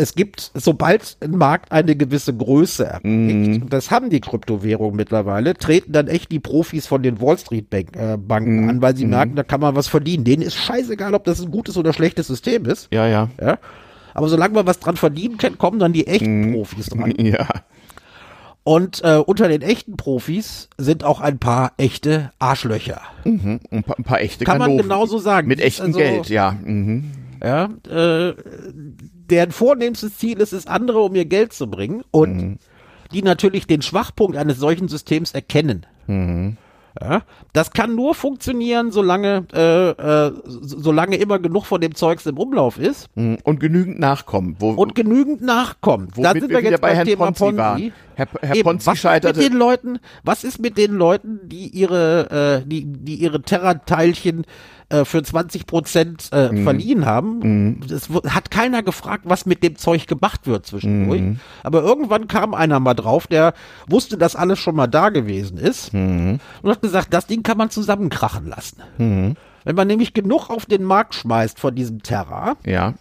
[0.00, 5.54] es gibt, sobald ein Markt eine gewisse Größe erreicht, und das haben die Kryptowährungen mittlerweile,
[5.54, 9.06] treten dann echt die Profis von den Wall Street Bank, äh, Banken an, weil sie
[9.06, 10.22] merken, da kann man was verdienen.
[10.22, 12.88] Denen ist scheißegal, ob das ein gutes oder schlechtes System ist.
[12.92, 13.28] ja, ja.
[13.40, 13.58] Ja?
[14.14, 17.14] Aber solange man was dran verdienen kann, kommen dann die echten Profis dran.
[17.18, 17.46] Ja.
[18.68, 23.00] Und äh, unter den echten Profis sind auch ein paar echte Arschlöcher.
[23.24, 24.82] Ein paar, ein paar echte Kann man Ganoven.
[24.90, 25.48] genauso sagen.
[25.48, 26.54] Mit echtem also- Geld, ja.
[26.62, 27.10] Mhm.
[27.42, 28.34] Ja, äh,
[29.30, 32.58] deren vornehmstes Ziel ist es, andere um ihr Geld zu bringen und
[33.10, 35.86] die natürlich den Schwachpunkt eines solchen Systems erkennen.
[37.00, 37.22] Ja,
[37.52, 42.36] das kann nur funktionieren, solange, äh, äh, so- solange immer genug von dem Zeugs im
[42.38, 43.38] Umlauf ist Mhm.
[43.44, 44.56] Und genügend Nachkommen.
[44.58, 46.12] Wo, und genügend nachkommt.
[46.16, 47.56] Da sind wir wir jetzt bei Herrn Thema Ponzi Ponzi.
[47.58, 47.92] waren.
[48.16, 51.38] Herr- Herr Eben, Ponzi was ist scheiterte- mit den Leuten, was ist mit den Leuten,
[51.44, 54.44] die ihre, äh, die, die ihre Terra-Teilchen
[54.90, 56.64] äh, für 20 Prozent äh, Mhm.
[56.64, 57.80] verliehen haben?
[57.90, 61.20] Es wu- hat keiner gefragt, was mit dem Zeug gemacht wird zwischendurch.
[61.20, 61.40] Mhm.
[61.62, 63.52] Aber irgendwann kam einer mal drauf, der
[63.88, 66.40] wusste, dass alles schon mal da gewesen ist Mhm.
[66.62, 69.36] und hat gesagt, das Ding kann man zusammenkrachen lassen.
[69.64, 72.94] Wenn man nämlich genug auf den Markt schmeißt von diesem Terra, ja.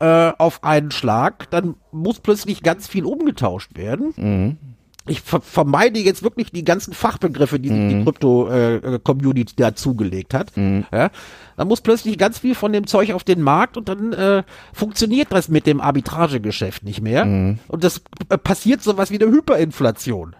[0.00, 4.58] äh, auf einen Schlag, dann muss plötzlich ganz viel umgetauscht werden.
[5.06, 10.52] Ich ver vermeide jetzt wirklich die ganzen Fachbegriffe, die sich die Krypto-Community da zugelegt hat.
[10.56, 11.10] Ja,
[11.56, 14.42] dann muss plötzlich ganz viel von dem Zeug auf den Markt und dann äh,
[14.72, 17.24] funktioniert das mit dem Arbitragegeschäft nicht mehr.
[17.68, 20.36] Und das äh, passiert sowas wie eine Hyperinflation.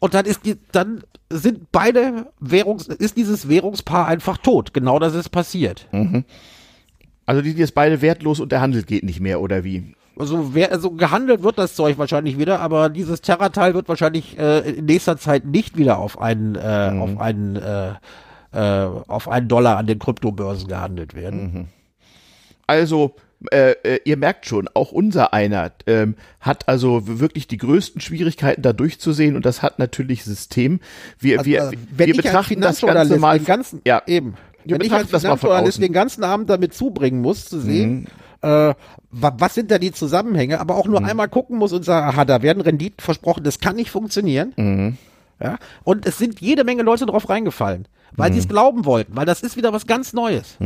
[0.00, 4.74] Und dann ist die, dann sind beide Währungs, ist dieses Währungspaar einfach tot.
[4.74, 5.86] Genau das ist passiert.
[7.26, 9.94] Also die, die ist beide wertlos und der Handel geht nicht mehr, oder wie?
[10.16, 14.60] Also, wer, also gehandelt wird das Zeug wahrscheinlich wieder, aber dieses Terra-Teil wird wahrscheinlich äh,
[14.70, 17.94] in nächster Zeit nicht wieder auf einen, äh, auf einen, äh,
[18.52, 21.68] äh, auf einen Dollar an den Kryptobörsen gehandelt werden.
[22.66, 23.16] Also,
[23.50, 28.62] äh, äh, ihr merkt schon, auch unser einer ähm, hat also wirklich die größten Schwierigkeiten
[28.62, 30.80] da durchzusehen und das hat natürlich System.
[31.18, 33.38] Wir, wir, Also, wir ich als betrachten das Ganze mal.
[33.38, 34.34] den ganzen, ja, eben.
[34.64, 35.78] Wir wenn ich als Finanzjournalist.
[35.78, 35.82] Mhm.
[35.82, 38.06] den ganzen Abend damit zubringen muss, zu sehen,
[38.44, 38.74] äh,
[39.10, 41.06] wa was sind da die Zusammenhänge, aber auch nur Mhm.
[41.06, 44.52] einmal gucken muss und sagen, aha, da werden Renditen versprochen, das kann nicht funktionieren.
[44.56, 44.96] Mhm.
[45.40, 45.58] Ja?
[45.84, 48.34] Und es sind jede Menge Leute drauf reingefallen, weil Mhm.
[48.34, 50.56] sie es glauben wollten, weil das ist wieder was ganz Neues.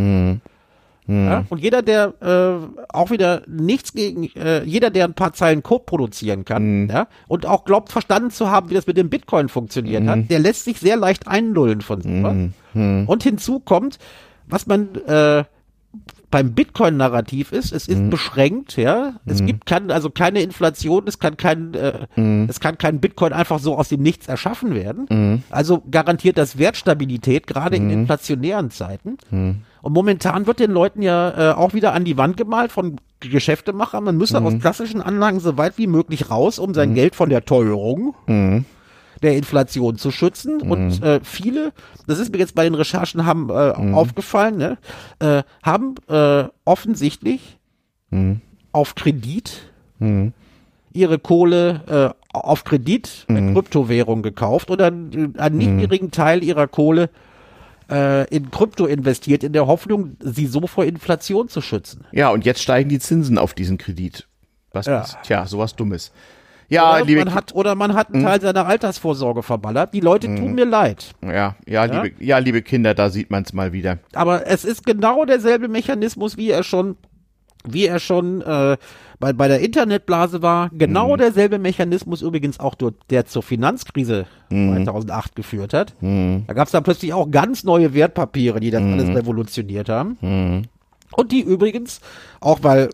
[1.10, 1.46] Ja?
[1.48, 5.84] Und jeder, der äh, auch wieder nichts gegen, äh, jeder, der ein paar Zeilen Code
[5.86, 6.90] produzieren kann, Mhm.
[6.90, 10.08] ja, und auch glaubt, verstanden zu haben, wie das mit dem Bitcoin funktioniert Mhm.
[10.10, 12.36] hat, der lässt sich sehr leicht einlullen von sowas.
[12.74, 13.98] Und hinzu kommt,
[14.46, 15.44] was man äh,
[16.30, 18.10] beim Bitcoin-Narrativ ist, es ist Mhm.
[18.10, 19.14] beschränkt, ja.
[19.24, 22.46] Es gibt kann also keine Inflation, es kann kein, äh, Mhm.
[22.50, 25.42] es kann kein Bitcoin einfach so aus dem Nichts erschaffen werden.
[25.50, 27.84] Also garantiert das Wertstabilität, gerade Mhm.
[27.90, 29.16] in inflationären Zeiten.
[29.30, 34.04] Und momentan wird den Leuten ja äh, auch wieder an die Wand gemalt von Geschäftemachern.
[34.04, 34.46] Man müsse Mhm.
[34.46, 38.64] aus klassischen Anlagen so weit wie möglich raus, um sein Geld von der Teuerung Mhm.
[39.22, 40.62] Der Inflation zu schützen.
[40.62, 41.72] Und äh, viele,
[42.06, 43.94] das ist mir jetzt bei den Recherchen haben äh, Mhm.
[43.94, 44.78] aufgefallen, ne,
[45.20, 47.58] äh, haben äh, offensichtlich
[48.10, 48.40] Mhm.
[48.72, 49.70] auf Kredit
[50.92, 53.36] ihre Kohle äh, auf Kredit Mhm.
[53.36, 57.10] in Kryptowährung gekauft oder äh, einen nicht geringen Teil ihrer Kohle
[57.90, 62.04] äh, in Krypto investiert, in der Hoffnung, sie so vor Inflation zu schützen.
[62.12, 64.28] Ja, und jetzt steigen die Zinsen auf diesen Kredit.
[64.72, 65.00] Was Ja.
[65.00, 66.12] ist, tja, sowas Dummes.
[66.70, 69.94] Ja, oder, liebe, man hat, oder man hat einen Teil seiner Altersvorsorge verballert.
[69.94, 71.14] Die Leute tun mir leid.
[71.22, 73.98] ja, ja, liebe, ja, liebe Kinder, da sieht man es mal wieder.
[74.12, 76.96] Aber es ist genau derselbe Mechanismus, wie er schon,
[77.64, 78.76] wie er schon äh,
[79.18, 80.70] bei, bei der Internetblase war.
[80.74, 85.94] Genau derselbe Mechanismus übrigens auch, durch, der zur Finanzkrise 2008 geführt hat.
[86.00, 90.18] Da gab es dann plötzlich auch ganz neue Wertpapiere, die das alles revolutioniert haben.
[91.16, 92.00] Und die übrigens,
[92.40, 92.90] auch weil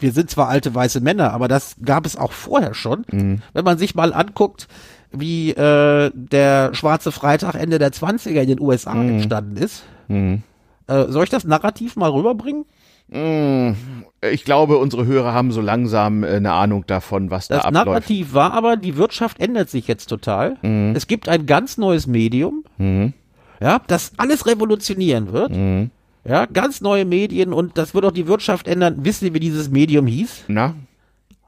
[0.00, 3.04] wir sind zwar alte weiße Männer, aber das gab es auch vorher schon.
[3.52, 4.68] Wenn man sich mal anguckt,
[5.10, 9.84] wie äh, der Schwarze Freitag Ende der 20er in den USA entstanden ist.
[10.08, 12.64] Äh, soll ich das Narrativ mal rüberbringen?
[14.30, 17.86] Ich glaube, unsere Hörer haben so langsam äh, eine Ahnung davon, was Das da abläuft.
[17.86, 20.56] Narrativ war aber, die Wirtschaft ändert sich jetzt total.
[20.96, 22.64] Es gibt ein ganz neues Medium,
[23.60, 25.52] ja, das alles revolutionieren wird.
[26.24, 28.98] Ja, ganz neue Medien und das wird auch die Wirtschaft ändern.
[28.98, 30.44] Wisst ihr, wie dieses Medium hieß?
[30.48, 30.74] Na?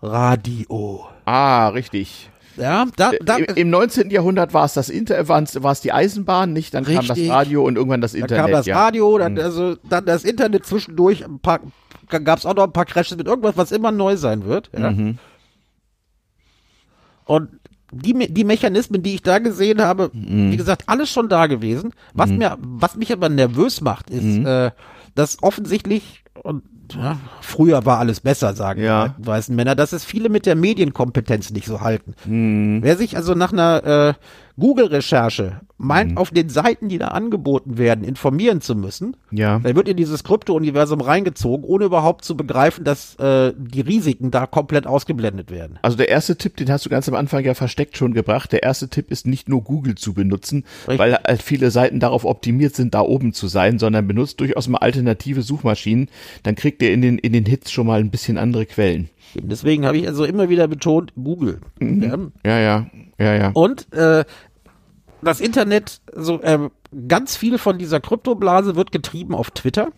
[0.02, 1.06] Radio.
[1.24, 2.30] Ah, richtig.
[2.56, 4.10] Ja, da, da, Im, Im 19.
[4.10, 6.74] Jahrhundert war es das Inter, war es die Eisenbahn, nicht?
[6.74, 7.30] Dann kam das Richtig.
[7.30, 8.42] Radio und irgendwann das da Internet.
[8.44, 8.76] kam das ja.
[8.78, 11.60] Radio, dann, also, dann das Internet zwischendurch, ein paar,
[12.08, 14.70] gab es auch noch ein paar Crashes mit irgendwas, was immer neu sein wird.
[14.76, 14.94] Ja.
[17.24, 17.48] Und
[17.94, 21.92] die, die Mechanismen, die ich da gesehen habe, wie gesagt, alles schon da gewesen.
[22.12, 24.70] Was mir, was mich aber nervös macht, ist, äh,
[25.14, 26.62] dass offensichtlich und
[26.94, 29.14] ja, früher war alles besser, sagen Ja.
[29.18, 32.14] die weißen Männer, dass es viele mit der Medienkompetenz nicht so halten.
[32.82, 34.14] Wer sich also nach einer äh,
[34.58, 39.58] Google-Recherche meint, auf den Seiten, die da angeboten werden, informieren zu müssen, Ja.
[39.58, 44.46] der wird in dieses Krypto-Universum reingezogen, ohne überhaupt zu begreifen, dass äh, die Risiken da
[44.46, 45.78] komplett ausgeblendet werden.
[45.82, 48.52] Also der erste Tipp, den hast du ganz am Anfang ja versteckt schon gebracht.
[48.52, 50.98] Der erste Tipp ist nicht nur Google zu benutzen, Richtig.
[50.98, 54.78] weil halt viele Seiten darauf optimiert sind, da oben zu sein, sondern benutzt durchaus mal
[54.78, 56.08] alternative Suchmaschinen.
[56.44, 59.08] Dann kriegt ihr in den, in den Hits schon mal ein bisschen andere Quellen.
[59.34, 61.60] Deswegen habe ich also immer wieder betont, Google.
[61.80, 62.18] Ja.
[62.44, 62.86] Ja, ja,
[63.18, 63.50] ja, ja.
[63.54, 64.24] Und äh,
[65.22, 66.70] das Internet, so äh,
[67.08, 69.88] ganz viel von dieser Kryptoblase wird getrieben auf Twitter.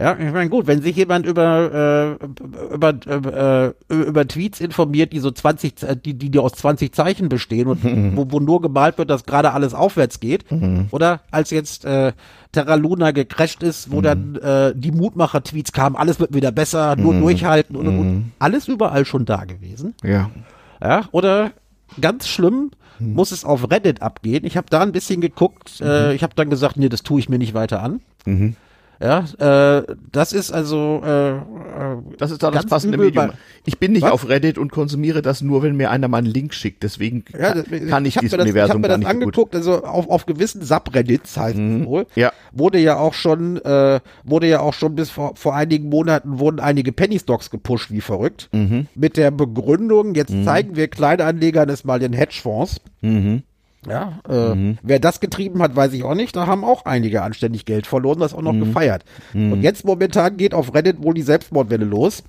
[0.00, 5.18] Ja, ich meine, gut, wenn sich jemand über, äh, über, äh, über Tweets informiert, die
[5.18, 7.84] so 20, Ze- die, die, die aus 20 Zeichen bestehen und
[8.16, 10.46] wo, wo nur gemalt wird, dass gerade alles aufwärts geht,
[10.90, 12.12] oder als jetzt äh,
[12.52, 17.14] Terra Luna gecrasht ist, wo dann äh, die Mutmacher-Tweets kamen, alles wird wieder besser, nur
[17.20, 18.32] durchhalten und, und, und.
[18.38, 19.94] Alles überall schon da gewesen.
[20.02, 20.30] Ja.
[20.82, 21.52] Ja, oder
[22.00, 24.44] ganz schlimm muss es auf Reddit abgehen.
[24.46, 25.80] Ich habe da ein bisschen geguckt.
[25.80, 28.00] Äh, ich habe dann gesagt, nee, das tue ich mir nicht weiter an.
[29.02, 31.40] Ja, äh, das ist also äh, äh,
[32.18, 33.28] Das ist da das passende Medium.
[33.28, 33.34] bei-
[33.64, 34.12] Ich bin nicht Was?
[34.12, 36.82] auf Reddit und konsumiere das nur, wenn mir einer mal einen Link schickt.
[36.84, 38.98] Deswegen ja, kann, kann ich hab dieses mir das, Ich habe Universum mir gar das
[38.98, 39.22] nicht gut.
[39.24, 42.32] angeguckt, also auf, auf gewissen Subreddits heißt es wohl, Ja.
[42.52, 46.60] wurde ja auch schon, äh, wurde ja auch schon bis vor, vor einigen Monaten wurden
[46.60, 48.50] einige Penny Stocks gepusht wie verrückt.
[48.94, 52.80] Mit der Begründung, jetzt zeigen wir Kleinanlegern es mal den Hedgefonds.
[53.88, 54.32] Ja, äh,
[54.82, 56.36] wer das getrieben hat, weiß ich auch nicht.
[56.36, 59.04] Da haben auch einige anständig Geld verloren, das auch noch gefeiert.
[59.52, 62.22] Und jetzt momentan geht auf Reddit wohl die Selbstmordwelle los,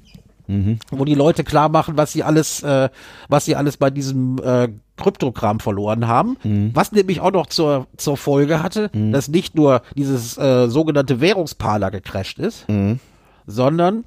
[0.91, 2.89] wo die Leute klar machen, was sie alles, äh,
[3.30, 4.67] was sie alles bei diesem äh,
[4.97, 6.38] Kryptokram verloren haben.
[6.73, 11.91] Was nämlich auch noch zur, zur Folge hatte, dass nicht nur dieses äh, sogenannte Währungspaler
[11.91, 12.65] gecrasht ist,
[13.47, 14.03] sondern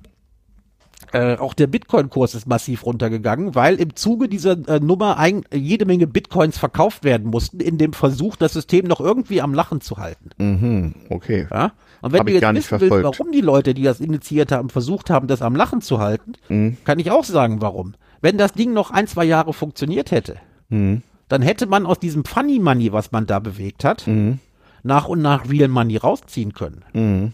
[1.17, 5.85] äh, auch der Bitcoin-Kurs ist massiv runtergegangen, weil im Zuge dieser äh, Nummer ein, jede
[5.87, 9.97] Menge Bitcoins verkauft werden mussten, in dem Versuch, das System noch irgendwie am Lachen zu
[9.99, 10.31] halten.
[10.39, 11.47] Mhm, okay.
[11.51, 11.73] Ja?
[12.03, 15.11] Und wenn Hab du jetzt wissen willst, warum die Leute, die das initiiert haben, versucht
[15.11, 16.77] haben, das am Lachen zu halten, Mhm.
[16.85, 17.95] kann ich auch sagen, warum.
[18.21, 20.37] Wenn das Ding noch ein, zwei Jahre funktioniert hätte,
[20.69, 21.03] Mhm.
[21.29, 24.39] dann hätte man aus diesem Funny Money, was man da bewegt hat, Mhm.
[24.83, 27.33] nach und nach Real Money rausziehen können.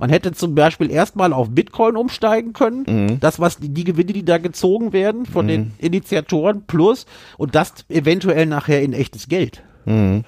[0.00, 3.20] Man hätte zum Beispiel erstmal auf Bitcoin umsteigen können, Mhm.
[3.20, 7.06] das, was die, die Gewinne, die da gezogen werden von den Initiatoren, plus
[7.36, 9.62] und das eventuell nachher in echtes Geld.
[9.84, 10.24] Mhm.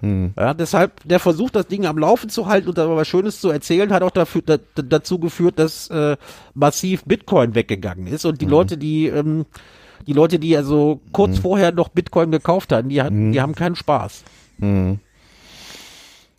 [0.00, 0.32] Hm.
[0.34, 3.50] Ja, deshalb, der versucht, das Ding am Laufen zu halten und da was Schönes zu
[3.50, 6.16] erzählen, hat auch dafür, da, dazu geführt, dass äh,
[6.54, 8.50] massiv Bitcoin weggegangen ist und die hm.
[8.50, 9.44] Leute, die ähm,
[10.06, 11.42] die Leute, die also kurz hm.
[11.42, 14.24] vorher noch Bitcoin gekauft hatten, die, hatten, die haben keinen Spaß.
[14.58, 14.98] Hm.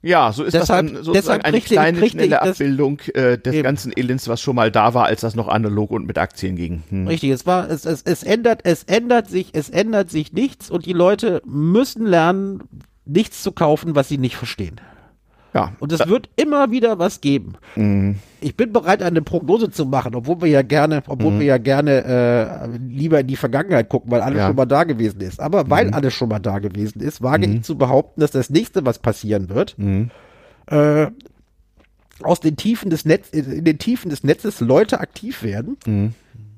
[0.04, 3.54] Ja, so ist deshalb, das dann sozusagen eine richtig, kleine, richtig, schnelle Abbildung äh, des
[3.54, 3.64] eben.
[3.64, 6.84] ganzen Elends, was schon mal da war, als das noch analog und mit Aktien ging.
[6.90, 7.08] Hm.
[7.08, 10.86] Richtig, es war, es, es, es ändert, es ändert sich, es ändert sich nichts und
[10.86, 12.64] die Leute müssen lernen,
[13.06, 14.82] nichts zu kaufen, was sie nicht verstehen.
[15.54, 15.74] Ja.
[15.80, 17.54] Und es wird immer wieder was geben.
[17.76, 18.16] Mhm.
[18.40, 21.40] Ich bin bereit, eine Prognose zu machen, obwohl wir ja gerne, obwohl mhm.
[21.40, 24.48] wir ja gerne äh, lieber in die Vergangenheit gucken, weil alles ja.
[24.48, 25.40] schon mal da gewesen ist.
[25.40, 25.94] Aber weil mhm.
[25.94, 27.64] alles schon mal da gewesen ist, wage ich mhm.
[27.64, 30.10] zu behaupten, dass das nächste, was passieren wird, mhm.
[30.68, 31.08] äh,
[32.24, 36.14] aus den Tiefen des Netz, in den Tiefen des Netzes Leute aktiv werden, mhm.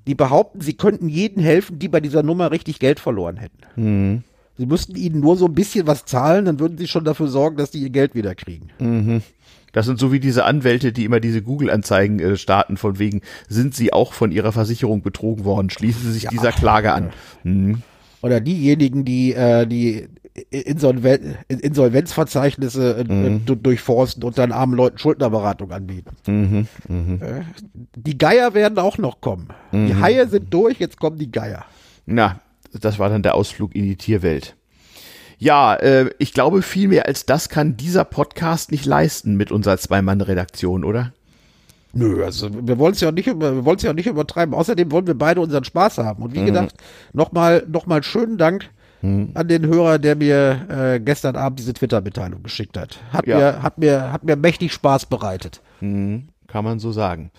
[0.06, 4.24] die behaupten, sie könnten jedem helfen, die bei dieser Nummer richtig Geld verloren hätten.
[4.58, 7.58] Sie müssten ihnen nur so ein bisschen was zahlen, dann würden sie schon dafür sorgen,
[7.58, 8.68] dass die ihr Geld wieder kriegen.
[8.80, 9.22] Mhm.
[9.72, 13.74] Das sind so wie diese Anwälte, die immer diese Google-Anzeigen äh, starten, von wegen, sind
[13.74, 15.72] sie auch von ihrer Versicherung betrogen worden?
[15.72, 16.30] Schließen Sie sich ja.
[16.30, 17.10] dieser Klage an.
[17.44, 17.82] Mhm.
[18.22, 20.08] Oder diejenigen, die äh, die
[20.50, 23.46] Insolven Insolvenzverzeichnisse äh, mhm.
[23.46, 26.16] durchforsten und dann armen Leuten Schuldnerberatung anbieten.
[26.28, 26.68] Mhm.
[26.88, 27.20] Mhm.
[27.22, 27.42] Äh,
[27.96, 29.50] die Geier werden auch noch kommen.
[29.72, 30.02] Die mhm.
[30.02, 31.66] Haie sind durch, jetzt kommen die Geier.
[32.06, 32.40] Na,
[32.80, 34.56] das war dann der Ausflug in die Tierwelt.
[35.38, 39.78] Ja, äh, ich glaube, viel mehr als das kann dieser Podcast nicht leisten mit unserer
[39.78, 41.12] Zwei-Mann-Redaktion, oder?
[41.94, 44.56] Nö, also wir wollen es ja nicht wir wollen es ja nicht übertreiben.
[44.56, 46.24] Außerdem wollen wir beide unseren Spaß haben.
[46.24, 46.48] Und wie mhm.
[46.48, 46.76] gesagt,
[47.14, 48.70] nochmal noch mal schönen Dank
[49.02, 49.32] mhm.
[49.36, 53.00] an den Hörer, der mir äh, gestern Abend diese Twitter-Mitteilung geschickt hat.
[53.12, 53.38] Hat ja.
[53.38, 55.62] mir hat mir hat mir mächtig Spaß bereitet.
[55.82, 56.30] Mhm.
[56.48, 57.32] Kann man so sagen.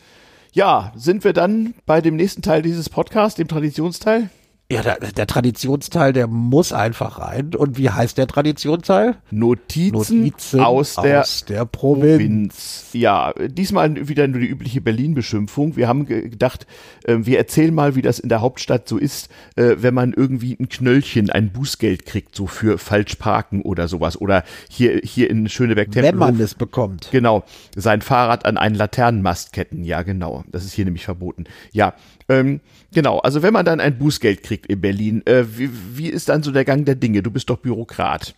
[0.52, 4.30] Ja, sind wir dann bei dem nächsten Teil dieses Podcasts, dem Traditionsteil?
[4.72, 7.54] Ja, der, der, Traditionsteil, der muss einfach rein.
[7.54, 9.16] Und wie heißt der Traditionsteil?
[9.30, 12.16] Notizen, Notizen aus, der, aus der Provinz.
[12.16, 12.88] Provinz.
[12.94, 15.76] Ja, diesmal wieder nur die übliche Berlin-Beschimpfung.
[15.76, 16.66] Wir haben gedacht,
[17.04, 20.56] äh, wir erzählen mal, wie das in der Hauptstadt so ist, äh, wenn man irgendwie
[20.58, 24.18] ein Knöllchen, ein Bußgeld kriegt, so für Falschparken oder sowas.
[24.18, 26.10] Oder hier, hier in Schöneberg-Tempelhof.
[26.10, 27.10] Wenn man es bekommt.
[27.12, 27.44] Genau.
[27.76, 29.84] Sein Fahrrad an einen Laternenmast ketten.
[29.84, 30.42] Ja, genau.
[30.50, 31.44] Das ist hier nämlich verboten.
[31.70, 31.92] Ja,
[32.28, 32.60] ähm,
[32.92, 36.42] genau, also wenn man dann ein Bußgeld kriegt in Berlin, äh, wie, wie ist dann
[36.42, 37.22] so der Gang der Dinge?
[37.22, 38.34] Du bist doch Bürokrat.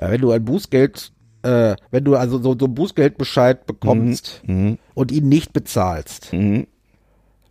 [0.00, 1.12] Ja, wenn du ein Bußgeld,
[1.42, 4.54] äh, wenn du also so, so einen Bußgeldbescheid bekommst mhm.
[4.54, 4.78] mhm.
[4.94, 6.66] und ihn nicht bezahlst, mhm.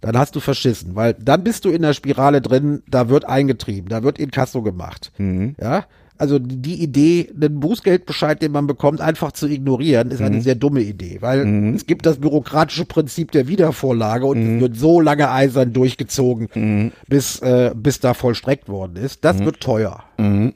[0.02, 3.90] dann hast du verschissen, weil dann bist du in der Spirale drin, da wird eingetrieben,
[3.90, 5.12] da wird Inkasso gemacht.
[5.18, 5.56] Mhm.
[5.62, 5.86] Ja,
[6.22, 10.28] also die Idee, einen Bußgeldbescheid, den man bekommt, einfach zu ignorieren, ist mhm.
[10.28, 11.74] eine sehr dumme Idee, weil mhm.
[11.74, 14.56] es gibt das bürokratische Prinzip der Wiedervorlage und mhm.
[14.56, 16.92] es wird so lange eisern durchgezogen, mhm.
[17.08, 19.26] bis, äh, bis da vollstreckt worden ist.
[19.26, 19.46] Das mhm.
[19.46, 20.04] wird teuer.
[20.20, 20.54] Mhm.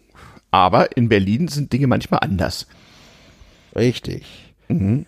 [0.52, 2.68] Aber in Berlin sind Dinge manchmal anders.
[3.76, 4.54] Richtig.
[4.70, 5.06] Äh,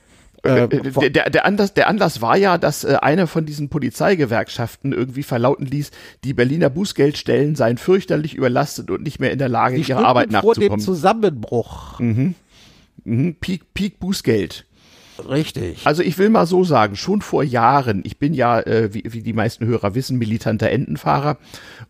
[0.47, 5.23] äh der, der, Anlass, der Anlass war ja, dass äh, eine von diesen Polizeigewerkschaften irgendwie
[5.23, 5.91] verlauten ließ,
[6.23, 10.31] die Berliner Bußgeldstellen seien fürchterlich überlastet und nicht mehr in der Lage, die ihrer Arbeit
[10.31, 10.67] nachzukommen.
[10.67, 11.99] vor dem Zusammenbruch.
[11.99, 12.35] Mhm.
[13.03, 13.35] Mhm.
[13.39, 14.65] Peak, Peak Bußgeld.
[15.19, 15.85] Richtig.
[15.85, 19.21] Also ich will mal so sagen, schon vor Jahren, ich bin ja, äh, wie, wie
[19.21, 21.37] die meisten Hörer wissen, militanter Entenfahrer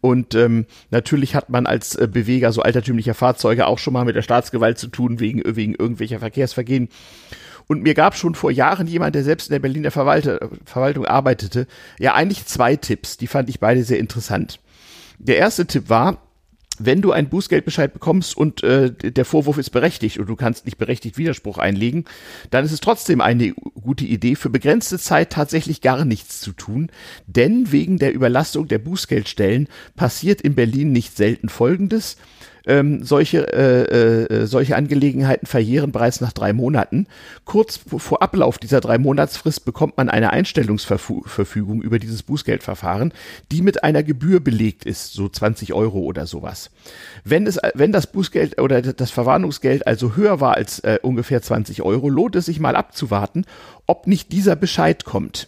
[0.01, 4.15] und ähm, natürlich hat man als äh, Beweger so altertümlicher Fahrzeuge auch schon mal mit
[4.15, 6.89] der Staatsgewalt zu tun wegen, wegen irgendwelcher Verkehrsvergehen.
[7.67, 11.67] Und mir gab schon vor Jahren jemand, der selbst in der Berliner Verwalte, Verwaltung arbeitete,
[11.99, 14.59] ja eigentlich zwei Tipps, die fand ich beide sehr interessant.
[15.19, 16.21] Der erste Tipp war,
[16.79, 20.77] wenn du einen Bußgeldbescheid bekommst und äh, der Vorwurf ist berechtigt und du kannst nicht
[20.77, 22.05] berechtigt Widerspruch einlegen,
[22.51, 26.91] dann ist es trotzdem eine gute Idee, für begrenzte Zeit tatsächlich gar nichts zu tun,
[27.25, 32.17] denn wegen der Überlastung der Bußgeldstellen passiert in Berlin nicht selten Folgendes
[32.67, 37.07] ähm, solche, äh, äh, solche Angelegenheiten verjähren bereits nach drei Monaten.
[37.45, 43.13] Kurz vor Ablauf dieser drei Monatsfrist bekommt man eine Einstellungsverfügung über dieses Bußgeldverfahren,
[43.51, 46.69] die mit einer Gebühr belegt ist, so 20 Euro oder sowas.
[47.23, 51.81] Wenn es, wenn das Bußgeld oder das Verwarnungsgeld also höher war als äh, ungefähr 20
[51.81, 53.45] Euro, lohnt es sich mal abzuwarten,
[53.85, 55.47] ob nicht dieser Bescheid kommt.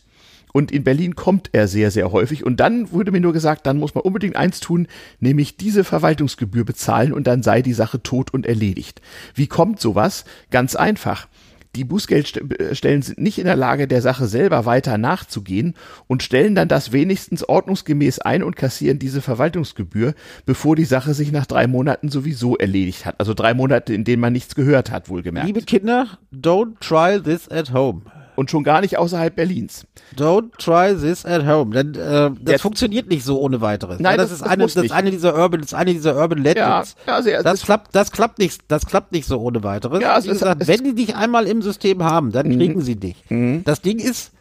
[0.53, 2.45] Und in Berlin kommt er sehr, sehr häufig.
[2.45, 4.87] Und dann wurde mir nur gesagt, dann muss man unbedingt eins tun,
[5.19, 9.01] nämlich diese Verwaltungsgebühr bezahlen und dann sei die Sache tot und erledigt.
[9.35, 10.25] Wie kommt sowas?
[10.49, 11.27] Ganz einfach.
[11.75, 15.75] Die Bußgeldstellen sind nicht in der Lage, der Sache selber weiter nachzugehen
[16.07, 20.15] und stellen dann das wenigstens ordnungsgemäß ein und kassieren diese Verwaltungsgebühr,
[20.47, 23.19] bevor die Sache sich nach drei Monaten sowieso erledigt hat.
[23.19, 25.45] Also drei Monate, in denen man nichts gehört hat, wohlgemerkt.
[25.45, 28.01] Liebe Kinder, don't try this at home.
[28.39, 29.85] Und schon gar nicht außerhalb Berlins.
[30.17, 31.71] Don't try this at home.
[31.75, 33.99] Denn äh, das Jetzt- funktioniert nicht so ohne weiteres.
[33.99, 35.93] Nein, ja, das, das- ist das eine, das ist eine dieser Urban, das ist eine
[35.93, 36.95] dieser Urban Legends.
[37.05, 40.01] Ja, ja, sehr- das klappt, das klappt nicht, das klappt nicht so ohne weiteres.
[40.01, 43.17] Ja, ist- gesagt, es- wenn die dich einmal im System haben, dann kriegen sie dich.
[43.65, 44.31] Das Ding ist,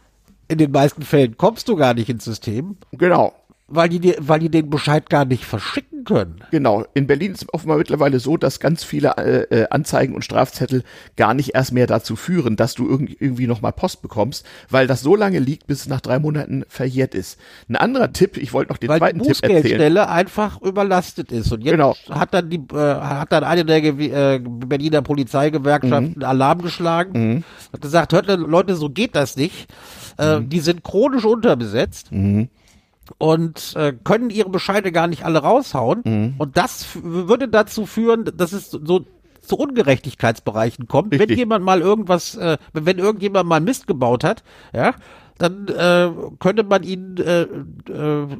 [0.47, 3.33] in den meisten Fällen kommst du gar nicht ins System, Genau.
[3.69, 6.41] Weil die, weil die den Bescheid gar nicht verschicken können.
[6.51, 6.85] Genau.
[6.93, 10.83] In Berlin ist es offenbar mittlerweile so, dass ganz viele äh, äh, Anzeigen und Strafzettel
[11.17, 15.01] gar nicht erst mehr dazu führen, dass du irgend, irgendwie nochmal Post bekommst, weil das
[15.01, 17.39] so lange liegt, bis es nach drei Monaten verjährt ist.
[17.67, 19.61] Ein anderer Tipp, ich wollte noch den Weil die zweiten Tipp erzählen.
[19.61, 21.51] Bußgeldstelle einfach überlastet ist.
[21.51, 21.95] Und jetzt Genau.
[22.09, 26.23] hat dann die, äh, hat dann eine der äh, Berliner Polizeigewerkschaften Mhm.
[26.23, 27.43] Alarm geschlagen.
[27.73, 29.67] Hat gesagt, hört Leute, so geht das nicht.
[30.17, 30.49] Äh, Mhm.
[30.49, 32.09] Die sind chronisch unterbesetzt.
[33.17, 36.01] Und äh, können ihre Bescheide gar nicht alle raushauen.
[36.05, 36.33] Mhm.
[36.37, 39.05] Und das würde dazu führen, dass es so
[39.41, 41.11] zu Ungerechtigkeitsbereichen kommt.
[41.11, 41.37] Wenn Richtig.
[41.37, 44.93] jemand mal irgendwas, äh, wenn wenn irgendjemand mal Mist gebaut hat, ja,
[45.39, 46.09] dann äh,
[46.39, 47.47] könnte man ihn, äh, äh,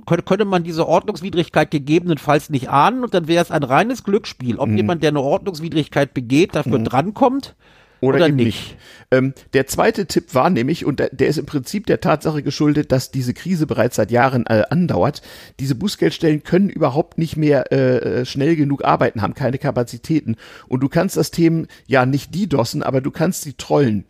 [0.06, 4.56] könnte, könnte man diese Ordnungswidrigkeit gegebenenfalls nicht ahnen und dann wäre es ein reines Glücksspiel,
[4.56, 4.60] Mhm.
[4.60, 7.56] ob jemand, der eine Ordnungswidrigkeit begeht, dafür drankommt
[8.02, 8.78] oder, eben nicht.
[9.12, 13.12] Ähm, der zweite Tipp war nämlich, und der, ist im Prinzip der Tatsache geschuldet, dass
[13.12, 15.22] diese Krise bereits seit Jahren äh, andauert,
[15.60, 20.36] diese Bußgeldstellen können überhaupt nicht mehr äh, äh, schnell genug arbeiten, haben keine Kapazitäten.
[20.68, 24.06] Und du kannst das Thema ja nicht DDoSen, aber du kannst sie trollen.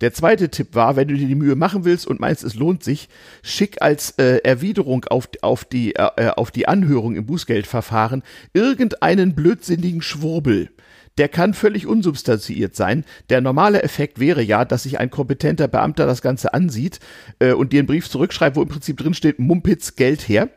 [0.00, 2.84] Der zweite Tipp war, wenn du dir die Mühe machen willst und meinst, es lohnt
[2.84, 3.08] sich,
[3.42, 10.00] schick als äh, Erwiderung auf, auf, die, äh, auf die Anhörung im Bußgeldverfahren irgendeinen blödsinnigen
[10.00, 10.70] Schwurbel.
[11.18, 13.04] Der kann völlig unsubstanziiert sein.
[13.28, 17.00] Der normale Effekt wäre ja, dass sich ein kompetenter Beamter das Ganze ansieht
[17.40, 20.48] äh, und dir einen Brief zurückschreibt, wo im Prinzip drin steht, Mumpitz Geld her.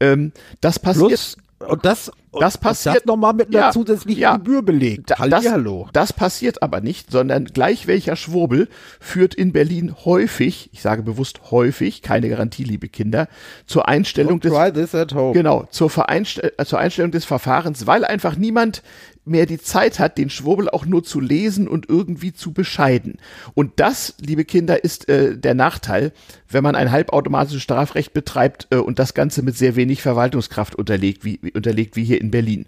[0.00, 1.08] Ähm, das passiert.
[1.08, 1.36] Plus,
[1.68, 4.36] und das, Das und passiert- das nochmal mit einer Ja, zusätzlichen ja.
[4.38, 5.10] Gebühr belegt.
[5.10, 5.88] Da- das, Hallihallo.
[5.92, 8.68] das passiert aber nicht, sondern gleich welcher Schwurbel
[8.98, 13.28] führt in Berlin häufig, ich sage bewusst häufig, keine Garantie, liebe Kinder,
[13.66, 15.34] zur Einstellung des at home.
[15.34, 18.82] Genau, zur, Vereinstell äh, zur Einstellung des Verfahrens, weil einfach niemand
[19.30, 23.18] mehr die Zeit hat, den Schwurbel auch nur zu lesen und irgendwie zu bescheiden.
[23.54, 26.12] Und das, liebe Kinder, ist äh, der Nachteil,
[26.48, 31.24] wenn man ein halbautomatisches Strafrecht betreibt äh, und das Ganze mit sehr wenig Verwaltungskraft unterlegt,
[31.24, 32.66] wie, wie- unterlegt wie hier in Berlin.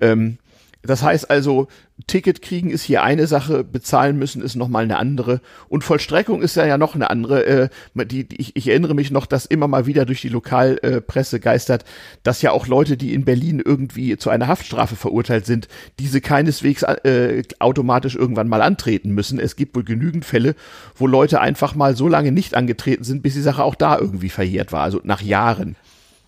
[0.00, 0.38] Ähm,
[0.82, 1.66] das heißt also,
[2.06, 6.54] Ticket kriegen ist hier eine Sache, bezahlen müssen ist nochmal eine andere und Vollstreckung ist
[6.54, 7.44] ja, ja noch eine andere.
[7.44, 11.40] Äh, die, die, ich, ich erinnere mich noch, dass immer mal wieder durch die Lokalpresse
[11.40, 11.84] geistert,
[12.22, 15.66] dass ja auch Leute, die in Berlin irgendwie zu einer Haftstrafe verurteilt sind,
[15.98, 19.40] diese keineswegs äh, automatisch irgendwann mal antreten müssen.
[19.40, 20.54] Es gibt wohl genügend Fälle,
[20.94, 24.28] wo Leute einfach mal so lange nicht angetreten sind, bis die Sache auch da irgendwie
[24.28, 25.74] verjährt war, also nach Jahren.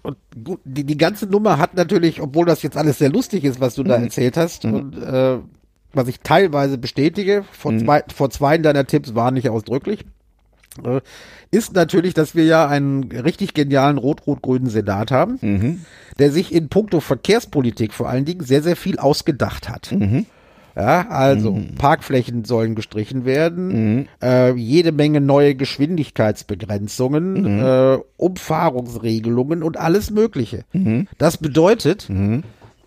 [0.03, 3.61] Und gut, die, die ganze Nummer hat natürlich, obwohl das jetzt alles sehr lustig ist,
[3.61, 5.39] was du da erzählt hast, und äh,
[5.93, 10.05] was ich teilweise bestätige, vor, zwei, vor zwei deiner Tipps war nicht ausdrücklich,
[10.85, 11.01] äh,
[11.51, 15.39] ist natürlich, dass wir ja einen richtig genialen rot-rot-grünen Senat haben,
[16.19, 19.93] der sich in puncto Verkehrspolitik vor allen Dingen sehr, sehr viel ausgedacht hat.
[20.77, 30.13] Ja, also Parkflächen sollen gestrichen werden, äh, jede Menge neue Geschwindigkeitsbegrenzungen, äh, Umfahrungsregelungen und alles
[30.13, 30.65] Mögliche.
[31.17, 32.09] Das bedeutet,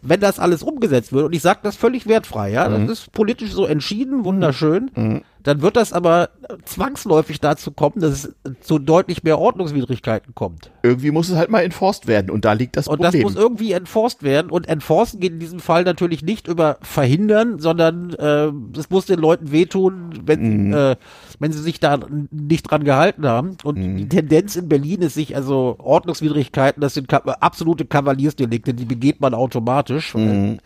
[0.02, 3.52] wenn das alles umgesetzt wird, und ich sage das völlig wertfrei, ja, das ist politisch
[3.52, 6.30] so entschieden, wunderschön, dann wird das aber
[6.66, 10.72] zwangsläufig dazu kommen, dass es zu deutlich mehr Ordnungswidrigkeiten kommt.
[10.84, 13.24] Irgendwie muss es halt mal enforced werden und da liegt das Und das Problem.
[13.24, 14.52] muss irgendwie enforced werden.
[14.52, 19.20] Und enforcen geht in diesem Fall natürlich nicht über verhindern, sondern äh, es muss den
[19.20, 20.74] Leuten wehtun, wenn, Mhm.
[20.74, 20.96] äh,
[21.40, 22.00] wenn sie sich da
[22.32, 23.58] nicht dran gehalten haben.
[23.64, 23.98] Und Mhm.
[23.98, 29.22] die Tendenz in Berlin ist sich, also Ordnungswidrigkeiten, das sind ka absolute Kavaliersdelikte, die begeht
[29.22, 30.14] man automatisch.
[30.16, 30.60] Mhm.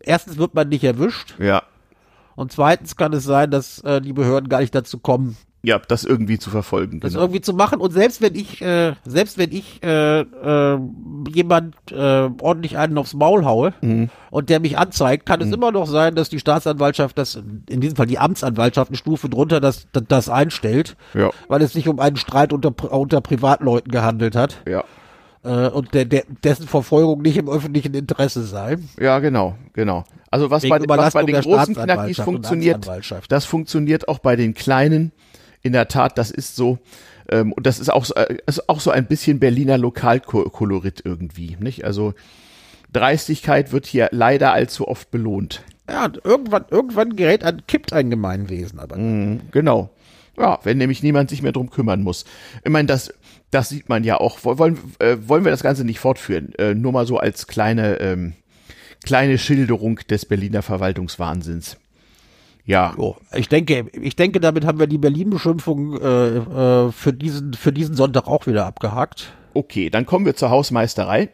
[0.00, 1.62] Erstens wird man nicht erwischt ja.
[2.36, 6.04] Und zweitens kann es sein, dass äh, die Behörden gar nicht dazu kommen, Ja, das
[6.04, 7.00] irgendwie zu verfolgen.
[7.00, 7.24] das genau.
[7.24, 7.80] irgendwie zu machen.
[7.80, 10.78] Und selbst wenn ich, äh, selbst wenn ich äh, äh,
[11.34, 14.10] jemand äh, ordentlich einen aufs Maul haue Mhm.
[14.30, 17.34] und der mich anzeigt, kann es immer noch sein, dass die Staatsanwaltschaft das,
[17.68, 21.30] in diesem Fall die Amtsanwaltschaft, eine Stufe drunter das, das, das einstellt, Ja.
[21.48, 24.84] weil es sich um einen Streit unter, unter Privatleuten gehandelt hat Ja.
[25.44, 28.76] Äh, und der, der, dessen Verfolgung nicht im öffentlichen Interesse sei.
[29.00, 30.04] Ja, genau, genau.
[30.30, 32.88] Also was bei, den- was bei den großen Knackis funktioniert,
[33.28, 35.12] das funktioniert auch bei den kleinen.
[35.62, 36.78] In der Tat, das ist so.
[37.28, 41.56] Ähm, und das ist auch, so, äh, ist auch so ein bisschen Berliner Lokalkolorit irgendwie.
[41.58, 41.84] Nicht?
[41.84, 42.14] Also
[42.92, 45.62] Dreistigkeit wird hier leider allzu oft belohnt.
[45.88, 48.96] Ja, irgendwann, irgendwann gerät ein, kippt ein Gemeinwesen aber.
[48.96, 49.90] Mhm, genau.
[50.38, 52.24] Ja, wenn nämlich niemand sich mehr drum kümmern muss.
[52.64, 53.12] Ich meine, das,
[53.50, 54.38] das sieht man ja auch.
[54.42, 56.54] Wollen, äh, wollen wir das Ganze nicht fortführen?
[56.58, 58.34] Äh, nur mal so als kleine, ähm,
[59.04, 61.76] kleine Schilderung des Berliner Verwaltungswahnsinns.
[62.64, 62.94] Ja.
[62.96, 67.72] So, ich denke, ich denke, damit haben wir die Berlin-Beschimpfung äh, äh, für diesen für
[67.72, 69.32] diesen Sonntag auch wieder abgehakt.
[69.54, 71.30] Okay, dann kommen wir zur Hausmeisterei.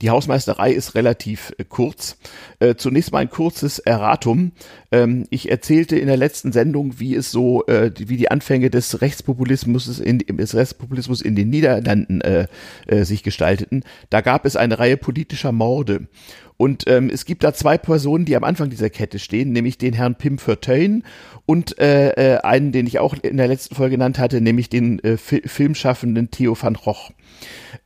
[0.00, 2.16] Die Hausmeisterei ist relativ äh, kurz.
[2.60, 4.52] Äh, zunächst mal ein kurzes Erratum.
[4.90, 9.00] Ähm, ich erzählte in der letzten Sendung, wie es so, äh, wie die Anfänge des
[9.00, 12.46] Rechtspopulismus in, des Rechtspopulismus in den Niederlanden äh,
[12.86, 13.84] äh, sich gestalteten.
[14.10, 16.08] Da gab es eine Reihe politischer Morde.
[16.58, 19.94] Und ähm, es gibt da zwei Personen, die am Anfang dieser Kette stehen, nämlich den
[19.94, 21.04] Herrn Pim Verteun
[21.46, 24.98] und äh, äh, einen, den ich auch in der letzten Folge genannt hatte, nämlich den
[25.04, 27.12] äh, Fi Filmschaffenden Theo van Gogh.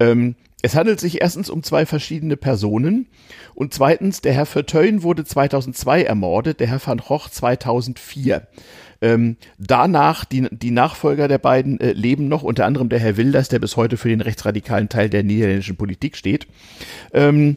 [0.00, 3.08] Ähm, es handelt sich erstens um zwei verschiedene Personen
[3.54, 8.46] und zweitens, der Herr Verteun wurde 2002 ermordet, der Herr van Gogh 2004.
[9.00, 13.48] Ähm, danach, die, die Nachfolger der beiden äh, leben noch, unter anderem der Herr Wilders,
[13.48, 16.46] der bis heute für den rechtsradikalen Teil der niederländischen Politik steht.
[17.12, 17.56] Ähm,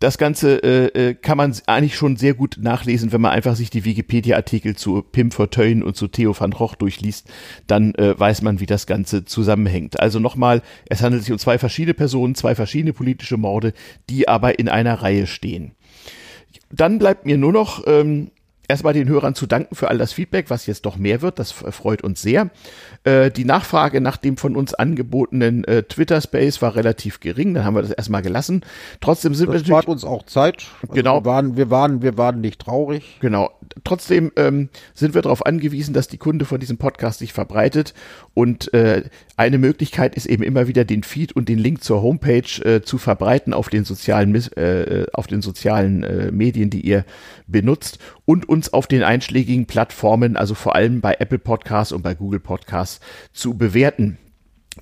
[0.00, 3.70] das Ganze äh, äh, kann man eigentlich schon sehr gut nachlesen, wenn man einfach sich
[3.70, 7.30] die Wikipedia-Artikel zu Pim Fortuyn und zu Theo van Gogh durchliest,
[7.66, 10.00] dann äh, weiß man, wie das Ganze zusammenhängt.
[10.00, 13.72] Also nochmal, es handelt sich um zwei verschiedene Personen, zwei verschiedene politische Morde,
[14.10, 15.72] die aber in einer Reihe stehen.
[16.70, 18.30] Dann bleibt mir nur noch ähm,
[18.68, 21.38] erstmal den Hörern zu danken für all das Feedback, was jetzt doch mehr wird.
[21.38, 22.50] Das freut uns sehr.
[23.04, 27.54] Äh, die Nachfrage nach dem von uns angebotenen äh, Twitter-Space war relativ gering.
[27.54, 28.62] Dann haben wir das erstmal gelassen.
[29.00, 30.66] Trotzdem sind Das wir spart uns auch Zeit.
[30.82, 31.20] Also Genau.
[31.20, 33.18] Wir waren, wir waren, wir waren nicht traurig.
[33.20, 33.50] Genau.
[33.84, 37.94] Trotzdem ähm, sind wir darauf angewiesen, dass die Kunde von diesem Podcast sich verbreitet.
[38.34, 39.04] Und äh,
[39.36, 42.98] eine Möglichkeit ist eben immer wieder den Feed und den Link zur Homepage äh, zu
[42.98, 47.04] verbreiten auf den sozialen, äh, auf den sozialen äh, Medien, die ihr
[47.46, 52.14] benutzt und uns auf den einschlägigen Plattformen, also vor allem bei Apple Podcasts und bei
[52.14, 53.00] Google Podcasts,
[53.32, 54.18] zu bewerten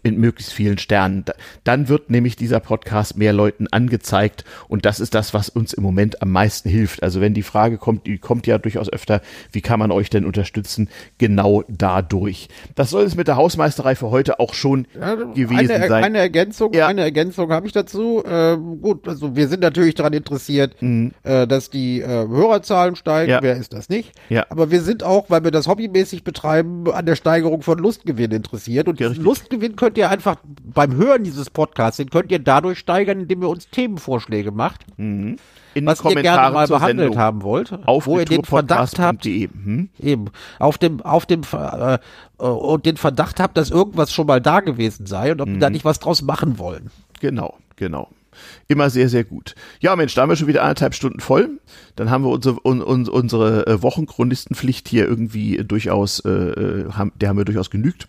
[0.04, 1.24] mit möglichst vielen Sternen.
[1.24, 5.72] Da- Dann wird nämlich dieser Podcast mehr Leuten angezeigt und das ist das, was uns
[5.72, 7.02] im Moment am meisten hilft.
[7.02, 9.20] Also wenn die Frage kommt, die kommt ja durchaus öfter,
[9.52, 10.88] wie kann man euch denn unterstützen?
[11.18, 12.48] Genau dadurch.
[12.74, 14.86] Das soll es mit der Hausmeisterei für heute auch schon
[15.34, 16.04] gewesen eine, sein.
[16.04, 16.86] Eine Ergänzung, Ja.
[16.86, 18.22] eine Ergänzung habe ich dazu.
[18.28, 23.24] Ähm, gut, also wir sind natürlich daran interessiert, äh, dass die äh, Hörerzahlen steigen.
[23.30, 23.34] Mhm.
[23.34, 23.42] Ja.
[23.42, 24.12] Wer ist das nicht?
[24.28, 24.46] Ja.
[24.50, 28.88] Aber wir sind auch, weil wir das hobbymäßig betreiben, an der Steigerung von Lustgewinn interessiert.
[28.88, 29.24] Und Ja, richtig.
[29.24, 33.48] Lustgewinn könnt ihr einfach beim Hören dieses Podcasts, den könnt ihr dadurch steigern, indem ihr
[33.48, 35.38] uns Themenvorschläge macht, in
[35.76, 39.24] den was ihr gerne mal behandelt Sendung haben wollt, auf wo ihr den Verdacht habt.
[39.24, 39.88] Hm?
[40.00, 40.26] Eben.
[40.58, 41.98] Auf dem, auf dem, äh, äh,
[42.42, 45.70] und den Verdacht habt, dass irgendwas schon mal da gewesen sei und ob wir da
[45.70, 46.90] nicht was draus machen wollen.
[47.20, 48.08] Genau, genau.
[48.68, 49.54] Immer sehr, sehr gut.
[49.80, 51.60] Ja, Mensch, da haben wir schon wieder anderthalb Stunden voll.
[51.96, 57.12] Dann haben wir unsere, un, un, unsere äh, Wochenchronistenpflicht hier irgendwie durchaus, äh, äh, haben,
[57.16, 58.08] der haben wir durchaus genügt.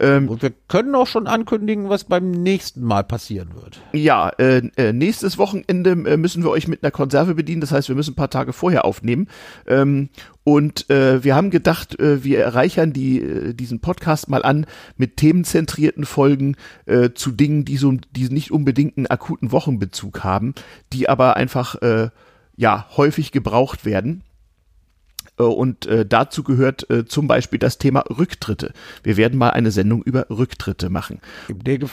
[0.00, 3.80] Ähm, Und wir können auch schon ankündigen, was beim nächsten Mal passieren wird.
[3.92, 7.60] ja, äh, äh, nächstes Wochenende müssen wir euch mit einer Konserve bedienen.
[7.60, 9.28] Das heißt, wir müssen ein paar Tage vorher aufnehmen.
[9.66, 10.08] Ähm,
[10.44, 14.66] und äh, wir haben gedacht, äh, wir erreichern die, äh, diesen Podcast mal an
[14.98, 20.54] mit themenzentrierten Folgen äh, zu Dingen, die so die nicht unbedingt einen akuten Wochenbezug haben,
[20.92, 22.10] die aber einfach äh,
[22.56, 24.22] ja häufig gebraucht werden.
[25.38, 28.72] Äh, Und äh, dazu gehört äh, zum Beispiel das Thema Rücktritte.
[29.02, 31.20] Wir werden mal eine Sendung über Rücktritte machen.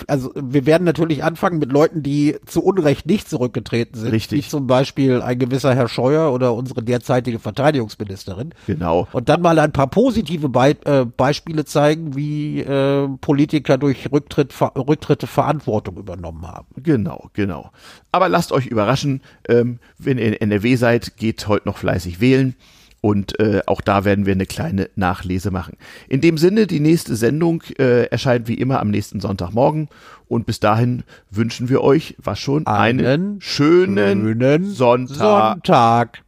[0.08, 4.12] Also wir werden natürlich anfangen mit Leuten, die zu Unrecht nicht zurückgetreten sind.
[4.12, 4.46] Richtig.
[4.46, 8.54] Wie zum Beispiel ein gewisser Herr Scheuer oder unsere derzeitige Verteidigungsministerin.
[8.68, 9.08] Genau.
[9.12, 14.54] Und dann mal ein paar positive Be äh, Beispiele zeigen, wie äh, Politiker durch Rücktritt,
[14.54, 16.68] Ver Rücktritte Verantwortung übernommen haben.
[16.78, 17.72] Genau, genau.
[18.12, 22.56] Aber lasst euch überraschen, ähm, wenn ihr in NRW seid, geht heute noch fleißig wählen.
[23.02, 25.76] Und äh, auch da werden wir eine kleine Nachlese machen.
[26.08, 29.90] In dem Sinne, die nächste Sendung äh, erscheint wie immer am nächsten Sonntagmorgen.
[30.28, 35.54] Und bis dahin wünschen wir euch, was schon, einen, Einen schönen, Schönen Sonntag.
[35.66, 36.22] Sonntag.